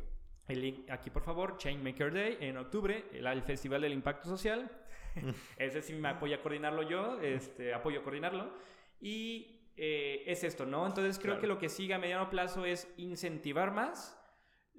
el 0.48 0.62
link 0.62 0.90
aquí 0.90 1.10
por 1.10 1.24
favor, 1.24 1.58
Chainmaker 1.58 2.14
Day 2.14 2.38
en 2.40 2.58
octubre, 2.58 3.06
el, 3.14 3.42
Festival 3.44 3.82
del 3.82 3.94
Impacto 3.94 4.28
Social. 4.28 4.72
Ese 5.58 5.82
sí 5.82 5.94
me 5.94 6.10
apoya 6.10 6.38
a 6.38 6.42
coordinarlo 6.42 6.84
yo, 6.84 7.20
este, 7.22 7.74
apoyo 7.74 8.00
a 8.00 8.04
coordinarlo. 8.04 8.52
Y 9.00 9.72
eh, 9.76 10.24
es 10.26 10.44
esto, 10.44 10.66
¿no? 10.66 10.88
Entonces 10.88 11.20
creo 11.20 11.40
que 11.40 11.48
lo 11.48 11.60
que 11.60 11.70
sigue 11.70 11.94
a 11.94 12.00
mediano 12.00 12.30
plazo 12.30 12.66
es 12.66 12.92
incentivar 12.98 13.72
más 13.72 14.18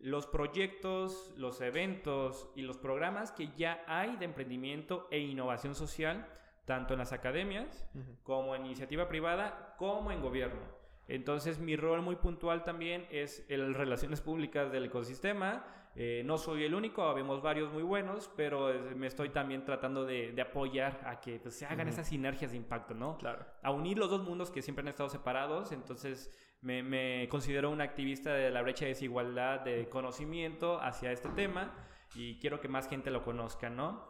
los 0.00 0.26
proyectos, 0.26 1.32
los 1.36 1.60
eventos 1.60 2.50
y 2.54 2.62
los 2.62 2.78
programas 2.78 3.32
que 3.32 3.50
ya 3.56 3.84
hay 3.86 4.16
de 4.16 4.24
emprendimiento 4.24 5.08
e 5.10 5.18
innovación 5.18 5.74
social, 5.74 6.28
tanto 6.64 6.94
en 6.94 6.98
las 6.98 7.12
academias 7.12 7.88
como 8.22 8.54
en 8.54 8.66
iniciativa 8.66 9.08
privada, 9.08 9.74
como 9.78 10.12
en 10.12 10.20
gobierno. 10.20 10.77
Entonces 11.08 11.58
mi 11.58 11.74
rol 11.74 12.02
muy 12.02 12.16
puntual 12.16 12.64
también 12.64 13.06
es 13.10 13.44
el 13.48 13.74
relaciones 13.74 14.20
públicas 14.20 14.70
del 14.70 14.84
ecosistema. 14.84 15.64
Eh, 15.96 16.22
no 16.24 16.36
soy 16.36 16.64
el 16.64 16.74
único, 16.74 17.02
habemos 17.02 17.42
varios 17.42 17.72
muy 17.72 17.82
buenos, 17.82 18.30
pero 18.36 18.72
me 18.94 19.06
estoy 19.06 19.30
también 19.30 19.64
tratando 19.64 20.04
de, 20.04 20.38
apoyar 20.40 21.00
a 21.04 21.18
que 21.18 21.40
pues, 21.40 21.58
se 21.58 21.66
hagan 21.66 21.88
esas 21.88 22.08
sinergias 22.08 22.52
de 22.52 22.58
impacto, 22.58 22.94
¿no? 22.94 23.16
Claro. 23.16 23.44
A 23.62 23.72
unir 23.72 23.98
los 23.98 24.10
dos 24.10 24.22
mundos 24.22 24.50
que 24.50 24.62
siempre 24.62 24.82
han 24.82 24.88
estado 24.88 25.08
separados. 25.08 25.72
Entonces 25.72 26.30
me, 26.60 26.82
me 26.82 27.26
considero 27.30 27.70
un 27.70 27.80
activista 27.80 28.32
de 28.34 28.50
la 28.50 28.62
brecha 28.62 28.84
de 28.84 28.90
desigualdad 28.90 29.60
de 29.60 29.88
conocimiento 29.88 30.78
hacia 30.80 31.10
este 31.10 31.30
tema 31.30 31.74
y 32.14 32.38
quiero 32.38 32.60
que 32.60 32.68
más 32.68 32.86
gente 32.86 33.10
lo 33.10 33.22
conozca, 33.22 33.70
¿no? 33.70 34.06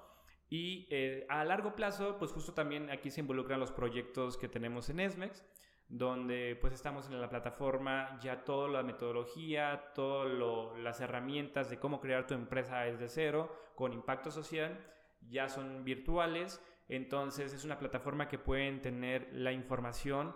Y 0.51 0.89
eh, 0.91 1.27
a 1.29 1.45
largo 1.45 1.75
plazo, 1.75 2.17
pues 2.19 2.33
justo 2.33 2.55
también 2.55 2.91
aquí 2.91 3.11
se 3.11 3.21
involucran 3.21 3.61
los 3.61 3.71
proyectos 3.71 4.37
que 4.37 4.49
tenemos 4.49 4.89
en 4.89 5.01
ESMEX 5.01 5.45
donde 5.89 6.57
pues 6.61 6.75
estamos 6.75 7.09
en 7.09 7.21
la 7.21 7.31
plataforma, 7.31 8.19
ya 8.21 8.45
toda 8.45 8.69
la 8.69 8.83
metodología, 8.83 9.93
todas 9.95 10.31
las 10.79 11.01
herramientas 11.01 11.71
de 11.71 11.79
cómo 11.79 12.01
crear 12.01 12.27
tu 12.27 12.35
empresa 12.35 12.81
desde 12.81 13.09
cero 13.09 13.51
con 13.75 13.93
impacto 13.93 14.31
social 14.31 14.79
ya 15.23 15.49
son 15.49 15.85
virtuales, 15.85 16.63
entonces 16.89 17.53
es 17.53 17.65
una 17.65 17.79
plataforma 17.79 18.29
que 18.29 18.39
pueden 18.39 18.81
tener 18.81 19.29
la 19.33 19.53
información 19.53 20.35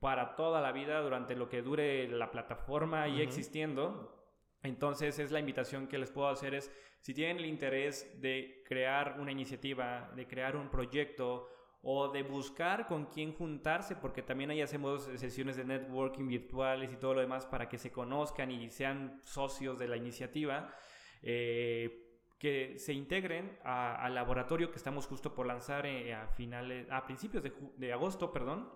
para 0.00 0.36
toda 0.36 0.60
la 0.60 0.72
vida 0.72 1.00
durante 1.00 1.34
lo 1.34 1.48
que 1.48 1.62
dure 1.62 2.08
la 2.08 2.30
plataforma 2.30 3.08
y 3.08 3.22
existiendo. 3.22 4.22
Entonces 4.62 5.18
es 5.18 5.30
la 5.30 5.40
invitación 5.40 5.88
que 5.88 5.98
les 5.98 6.10
puedo 6.10 6.28
hacer 6.28 6.54
es 6.54 6.70
si 7.00 7.12
tienen 7.12 7.38
el 7.38 7.46
interés 7.46 8.20
de 8.20 8.62
crear 8.66 9.18
una 9.20 9.32
iniciativa, 9.32 10.10
de 10.14 10.26
crear 10.26 10.56
un 10.56 10.70
proyecto 10.70 11.48
o 11.86 12.08
de 12.08 12.22
buscar 12.22 12.86
con 12.86 13.04
quién 13.04 13.34
juntarse, 13.34 13.94
porque 13.94 14.22
también 14.22 14.50
ahí 14.50 14.62
hacemos 14.62 15.04
sesiones 15.16 15.56
de 15.56 15.64
networking 15.64 16.26
virtuales 16.26 16.90
y 16.90 16.96
todo 16.96 17.14
lo 17.14 17.20
demás 17.20 17.44
para 17.44 17.68
que 17.68 17.76
se 17.76 17.92
conozcan 17.92 18.50
y 18.50 18.70
sean 18.70 19.20
socios 19.22 19.78
de 19.78 19.88
la 19.88 19.96
iniciativa, 19.98 20.74
eh, 21.22 22.00
que 22.38 22.78
se 22.78 22.94
integren 22.94 23.58
al 23.64 24.14
laboratorio 24.14 24.70
que 24.70 24.76
estamos 24.76 25.06
justo 25.06 25.34
por 25.34 25.46
lanzar 25.46 25.86
eh, 25.86 26.14
a 26.14 26.26
finales, 26.28 26.86
a 26.90 27.04
principios 27.04 27.42
de, 27.42 27.92
agosto, 27.92 28.32
perdón. 28.32 28.70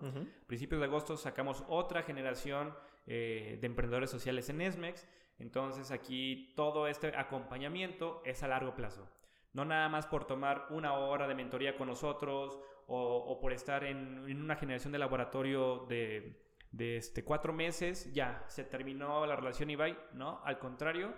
Principios 0.47 0.79
de 0.79 0.85
agosto 0.85 1.17
sacamos 1.17 1.63
otra 1.67 2.03
generación 2.03 2.73
eh, 3.05 3.57
de 3.59 3.67
emprendedores 3.67 4.09
sociales 4.09 4.49
en 4.49 4.61
ESMEX. 4.61 5.07
Entonces 5.39 5.91
aquí 5.91 6.53
todo 6.55 6.87
este 6.87 7.15
acompañamiento 7.15 8.21
es 8.25 8.43
a 8.43 8.47
largo 8.47 8.75
plazo. 8.75 9.07
No 9.53 9.65
nada 9.65 9.89
más 9.89 10.05
por 10.05 10.25
tomar 10.25 10.67
una 10.69 10.93
hora 10.93 11.27
de 11.27 11.35
mentoría 11.35 11.75
con 11.75 11.87
nosotros 11.87 12.59
o, 12.89 13.39
por 13.39 13.53
estar 13.53 13.83
en, 13.83 14.19
una 14.41 14.55
generación 14.55 14.91
de 14.91 14.99
laboratorio 14.99 15.85
de, 15.87 16.41
este, 16.77 17.23
cuatro 17.23 17.53
meses, 17.53 18.11
ya 18.13 18.43
se 18.47 18.63
terminó 18.63 19.25
la 19.25 19.35
relación 19.35 19.69
y 19.69 19.75
bye, 19.75 19.97
¿no? 20.13 20.41
Al 20.43 20.57
contrario, 20.59 21.13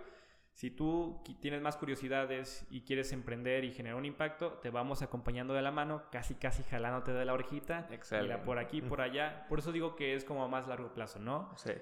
si 0.52 0.70
tú 0.70 1.22
tienes 1.40 1.62
más 1.62 1.78
curiosidades 1.78 2.66
y 2.70 2.82
quieres 2.82 3.12
emprender 3.12 3.64
y 3.64 3.72
generar 3.72 3.96
un 3.96 4.04
impacto, 4.04 4.58
te 4.58 4.68
vamos 4.68 5.00
acompañando 5.00 5.54
de 5.54 5.62
la 5.62 5.70
mano, 5.70 6.04
casi 6.10 6.34
casi 6.34 6.62
jalándote 6.62 7.12
de 7.12 7.24
la 7.24 7.32
orejita. 7.32 7.88
Excelente. 7.90 8.44
por 8.44 8.58
aquí, 8.58 8.82
por 8.82 9.00
allá. 9.00 9.46
Por 9.48 9.60
eso 9.60 9.72
digo 9.72 9.96
que 9.96 10.14
es 10.14 10.24
como 10.24 10.44
a 10.44 10.48
más 10.48 10.68
largo 10.68 10.92
plazo, 10.92 11.20
¿no? 11.20 11.52
Sí. 11.56 11.72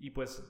Y 0.00 0.10
pues 0.10 0.44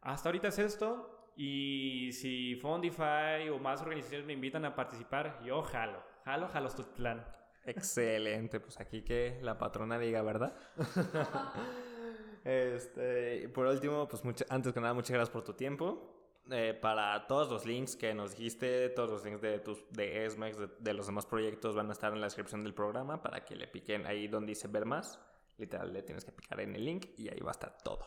hasta 0.00 0.30
ahorita 0.30 0.48
es 0.48 0.58
esto. 0.58 1.32
Y 1.36 2.10
si 2.12 2.56
Fondify 2.56 3.48
o 3.50 3.58
más 3.58 3.82
organizaciones 3.82 4.26
me 4.26 4.32
invitan 4.32 4.64
a 4.64 4.74
participar, 4.74 5.38
yo 5.44 5.62
jalo. 5.62 6.02
Jalo, 6.24 6.48
jalo 6.48 6.68
tu 6.70 6.82
plan. 6.94 7.24
Excelente, 7.68 8.60
pues 8.60 8.80
aquí 8.80 9.02
que 9.02 9.38
la 9.42 9.58
patrona 9.58 9.98
diga, 9.98 10.22
¿verdad? 10.22 10.56
este, 12.44 13.48
por 13.50 13.66
último, 13.66 14.08
pues 14.08 14.22
antes 14.48 14.72
que 14.72 14.80
nada, 14.80 14.94
muchas 14.94 15.10
gracias 15.10 15.30
por 15.30 15.44
tu 15.44 15.52
tiempo. 15.52 16.14
Eh, 16.50 16.72
para 16.80 17.26
todos 17.26 17.50
los 17.50 17.66
links 17.66 17.94
que 17.94 18.14
nos 18.14 18.30
dijiste, 18.30 18.88
todos 18.88 19.10
los 19.10 19.22
links 19.22 19.42
de, 19.42 19.58
tus, 19.58 19.84
de 19.90 20.24
ESMEX, 20.24 20.56
de, 20.78 20.94
los 20.94 21.04
demás 21.06 21.26
proyectos 21.26 21.74
van 21.74 21.90
a 21.90 21.92
estar 21.92 22.10
en 22.14 22.22
la 22.22 22.26
descripción 22.26 22.64
del 22.64 22.72
programa 22.72 23.20
para 23.20 23.44
que 23.44 23.54
le 23.54 23.66
piquen 23.66 24.06
ahí 24.06 24.28
donde 24.28 24.52
dice 24.52 24.66
ver 24.66 24.86
más. 24.86 25.20
Literal, 25.58 25.92
le 25.92 26.02
tienes 26.02 26.24
que 26.24 26.32
picar 26.32 26.60
en 26.60 26.74
el 26.74 26.86
link 26.86 27.08
y 27.18 27.28
ahí 27.28 27.40
va 27.40 27.50
a 27.50 27.52
estar 27.52 27.76
todo. 27.84 28.06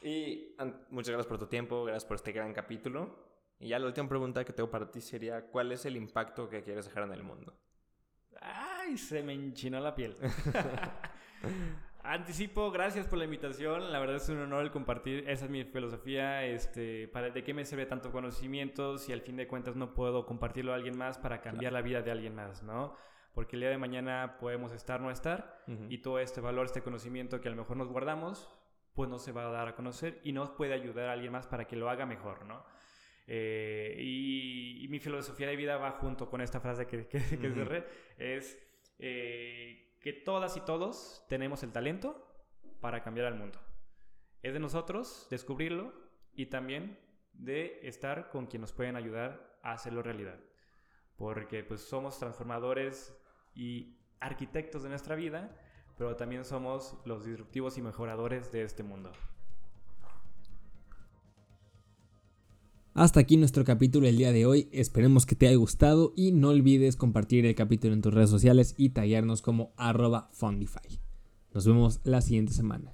Y 0.00 0.56
muchas 0.88 1.10
gracias 1.10 1.26
por 1.26 1.38
tu 1.38 1.48
tiempo, 1.48 1.84
gracias 1.84 2.06
por 2.06 2.14
este 2.14 2.32
gran 2.32 2.54
capítulo. 2.54 3.28
Y 3.58 3.68
ya 3.68 3.78
la 3.78 3.88
última 3.88 4.08
pregunta 4.08 4.42
que 4.42 4.54
tengo 4.54 4.70
para 4.70 4.90
ti 4.90 5.02
sería, 5.02 5.50
¿cuál 5.50 5.70
es 5.72 5.84
el 5.84 5.96
impacto 5.96 6.48
que 6.48 6.62
quieres 6.62 6.86
dejar 6.86 7.02
en 7.02 7.12
el 7.12 7.22
mundo? 7.22 7.52
¡Ay! 8.90 8.98
Se 8.98 9.22
me 9.22 9.32
enchinó 9.34 9.78
la 9.80 9.94
piel. 9.94 10.16
Anticipo, 12.02 12.72
gracias 12.72 13.06
por 13.06 13.18
la 13.18 13.24
invitación. 13.24 13.92
La 13.92 14.00
verdad 14.00 14.16
es 14.16 14.28
un 14.28 14.38
honor 14.38 14.64
el 14.64 14.72
compartir. 14.72 15.28
Esa 15.28 15.44
es 15.44 15.50
mi 15.50 15.62
filosofía. 15.64 16.44
Este, 16.44 17.06
para, 17.08 17.30
¿De 17.30 17.44
qué 17.44 17.54
me 17.54 17.64
sirve 17.64 17.86
tanto 17.86 18.10
conocimiento 18.10 18.98
si 18.98 19.12
al 19.12 19.20
fin 19.20 19.36
de 19.36 19.46
cuentas 19.46 19.76
no 19.76 19.94
puedo 19.94 20.26
compartirlo 20.26 20.72
a 20.72 20.74
alguien 20.74 20.98
más 20.98 21.18
para 21.18 21.40
cambiar 21.40 21.72
la 21.72 21.82
vida 21.82 22.02
de 22.02 22.10
alguien 22.10 22.34
más, 22.34 22.64
¿no? 22.64 22.96
Porque 23.32 23.54
el 23.54 23.60
día 23.60 23.70
de 23.70 23.78
mañana 23.78 24.38
podemos 24.40 24.72
estar, 24.72 25.00
no 25.00 25.10
estar. 25.10 25.62
Y 25.88 25.98
todo 25.98 26.18
este 26.18 26.40
valor, 26.40 26.66
este 26.66 26.82
conocimiento 26.82 27.40
que 27.40 27.46
a 27.46 27.52
lo 27.52 27.58
mejor 27.58 27.76
nos 27.76 27.88
guardamos, 27.88 28.50
pues 28.94 29.08
no 29.08 29.20
se 29.20 29.30
va 29.30 29.46
a 29.46 29.50
dar 29.50 29.68
a 29.68 29.76
conocer 29.76 30.20
y 30.24 30.32
nos 30.32 30.50
puede 30.50 30.74
ayudar 30.74 31.08
a 31.08 31.12
alguien 31.12 31.30
más 31.30 31.46
para 31.46 31.66
que 31.68 31.76
lo 31.76 31.88
haga 31.88 32.06
mejor, 32.06 32.44
¿no? 32.44 32.64
Eh, 33.32 33.94
y, 34.00 34.88
mi 34.88 34.98
filosofía 34.98 35.46
de 35.46 35.54
vida 35.54 35.76
va 35.76 35.92
junto 35.92 36.28
con 36.28 36.40
esta 36.40 36.58
frase 36.58 36.88
que, 36.88 37.06
que, 37.06 37.20
cerré, 37.20 37.86
es 38.18 38.58
eh, 39.02 39.96
que 40.00 40.12
todas 40.12 40.56
y 40.56 40.60
todos 40.60 41.24
tenemos 41.28 41.62
el 41.62 41.72
talento 41.72 42.26
para 42.80 43.02
cambiar 43.02 43.26
al 43.26 43.34
mundo. 43.34 43.58
Es 44.42 44.52
de 44.52 44.60
nosotros 44.60 45.26
descubrirlo 45.30 45.92
y 46.34 46.46
también 46.46 46.98
de 47.32 47.80
estar 47.82 48.30
con 48.30 48.46
quien 48.46 48.62
nos 48.62 48.72
pueden 48.72 48.96
ayudar 48.96 49.58
a 49.62 49.72
hacerlo 49.72 50.02
realidad. 50.02 50.38
Porque 51.16 51.64
pues 51.64 51.80
somos 51.80 52.18
transformadores 52.18 53.14
y 53.54 53.98
arquitectos 54.20 54.82
de 54.82 54.90
nuestra 54.90 55.16
vida, 55.16 55.56
pero 55.96 56.16
también 56.16 56.44
somos 56.44 56.96
los 57.04 57.24
disruptivos 57.24 57.76
y 57.78 57.82
mejoradores 57.82 58.52
de 58.52 58.62
este 58.62 58.82
mundo. 58.82 59.12
Hasta 62.92 63.20
aquí 63.20 63.36
nuestro 63.36 63.64
capítulo 63.64 64.08
el 64.08 64.16
día 64.16 64.32
de 64.32 64.46
hoy, 64.46 64.68
esperemos 64.72 65.24
que 65.24 65.36
te 65.36 65.46
haya 65.46 65.56
gustado 65.56 66.12
y 66.16 66.32
no 66.32 66.48
olvides 66.48 66.96
compartir 66.96 67.46
el 67.46 67.54
capítulo 67.54 67.94
en 67.94 68.02
tus 68.02 68.12
redes 68.12 68.30
sociales 68.30 68.74
y 68.76 68.90
tallarnos 68.90 69.42
como 69.42 69.72
arroba 69.76 70.28
Fundify. 70.32 71.00
Nos 71.54 71.66
vemos 71.66 72.00
la 72.02 72.20
siguiente 72.20 72.52
semana. 72.52 72.92